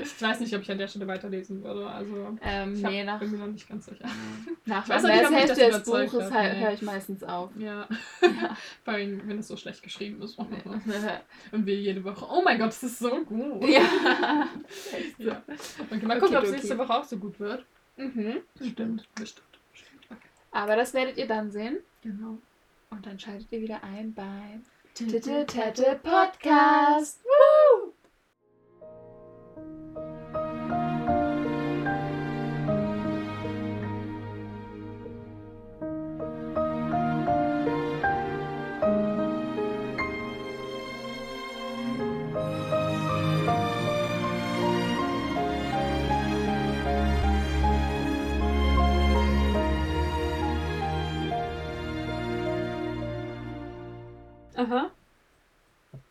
[0.03, 1.87] Ich weiß nicht, ob ich an der Stelle weiterlesen würde.
[1.89, 4.05] Also, Ähm, ich nee, nach, bin mir noch nicht ganz sicher.
[4.67, 6.65] nach weiß der Hälfte des Buches halt, nee.
[6.65, 7.51] höre ich meistens auf.
[7.57, 7.89] Ja,
[8.21, 8.57] Ja.
[8.85, 10.39] vor allem, wenn es so schlecht geschrieben ist.
[10.39, 13.65] Und wir jede Woche, oh mein Gott, das ist so gut.
[13.69, 13.83] ja.
[15.19, 15.43] Ja.
[15.91, 17.65] Okay, mal gucken, ob es nächste Woche auch so gut wird.
[17.97, 18.39] Mhm.
[18.57, 19.47] Stimmt, bestimmt.
[20.09, 20.19] Okay.
[20.53, 21.79] Aber das werdet ihr dann sehen.
[22.03, 22.39] Genau.
[22.91, 24.65] Und dann schaltet ihr wieder ein beim
[24.95, 27.21] Titte Tette Podcast.
[27.25, 27.90] Woo!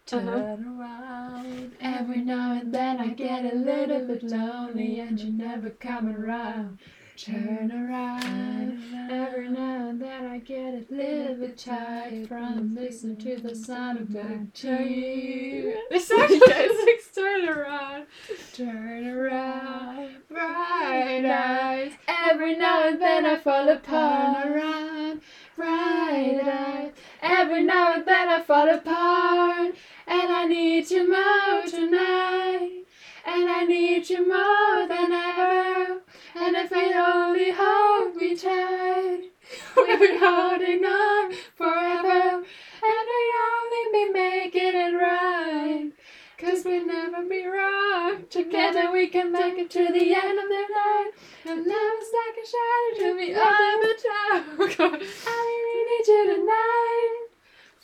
[0.10, 1.72] Turn around.
[1.80, 6.80] Every now and then I get a little bit lonely and you never come around.
[7.15, 8.81] Turn around.
[9.11, 13.99] Every now and then I get a little bit tired from listening to the sound
[13.99, 15.77] of my tears.
[15.91, 18.07] Ich sag schon, es turn around.
[18.53, 21.91] Turn around, bright eyes.
[22.07, 24.44] Every now and then I fall apart.
[24.44, 25.22] Turn around,
[25.56, 26.94] bright eyes.
[27.22, 29.76] Every now and then I fall apart.
[30.10, 32.84] And I need you more tonight.
[33.27, 36.02] And I need you more than ever.
[36.36, 39.30] And if I only hold me tight,
[39.77, 42.38] we've been holding on forever.
[42.38, 43.23] And we
[43.53, 45.91] only be making it right.
[46.40, 48.23] Cause we'll never be wrong.
[48.31, 51.11] Together we can make it to the end of the night.
[51.45, 54.44] And love is like a shadow to the time.
[54.60, 55.02] Oh Gott.
[55.27, 57.28] I really need you tonight.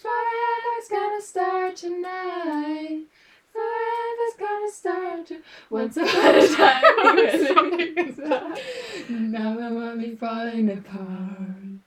[0.05, 3.05] Forever's gonna start tonight.
[3.51, 5.41] Forever's gonna start to
[5.71, 6.75] once upon a time.
[9.31, 11.79] now I'm only falling apart.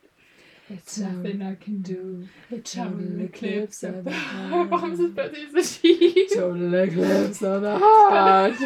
[0.70, 2.28] It's nothing I can do.
[2.50, 4.68] A total eclipse of the heart.
[4.70, 6.30] Warum ist es plötzlich so schief?
[6.34, 8.54] Total eclipse of the heart.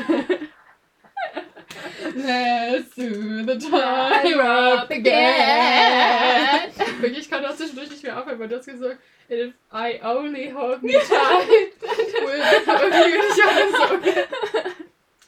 [2.15, 6.71] Let's do the I'm time up again.
[7.01, 10.51] Wirklich, ich kann auch zwischendurch nicht mehr aufhören, weil du hast gesagt, if I only
[10.51, 14.73] hold me tight, will irgendwie bin ich auch so.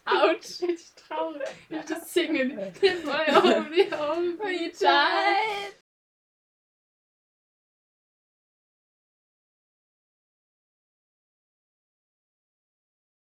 [0.07, 1.43] Autsch, richtig traurig.
[1.71, 2.59] Ich das singen.
[2.83, 4.81] If I only hold me tight.
[4.81, 5.84] tight.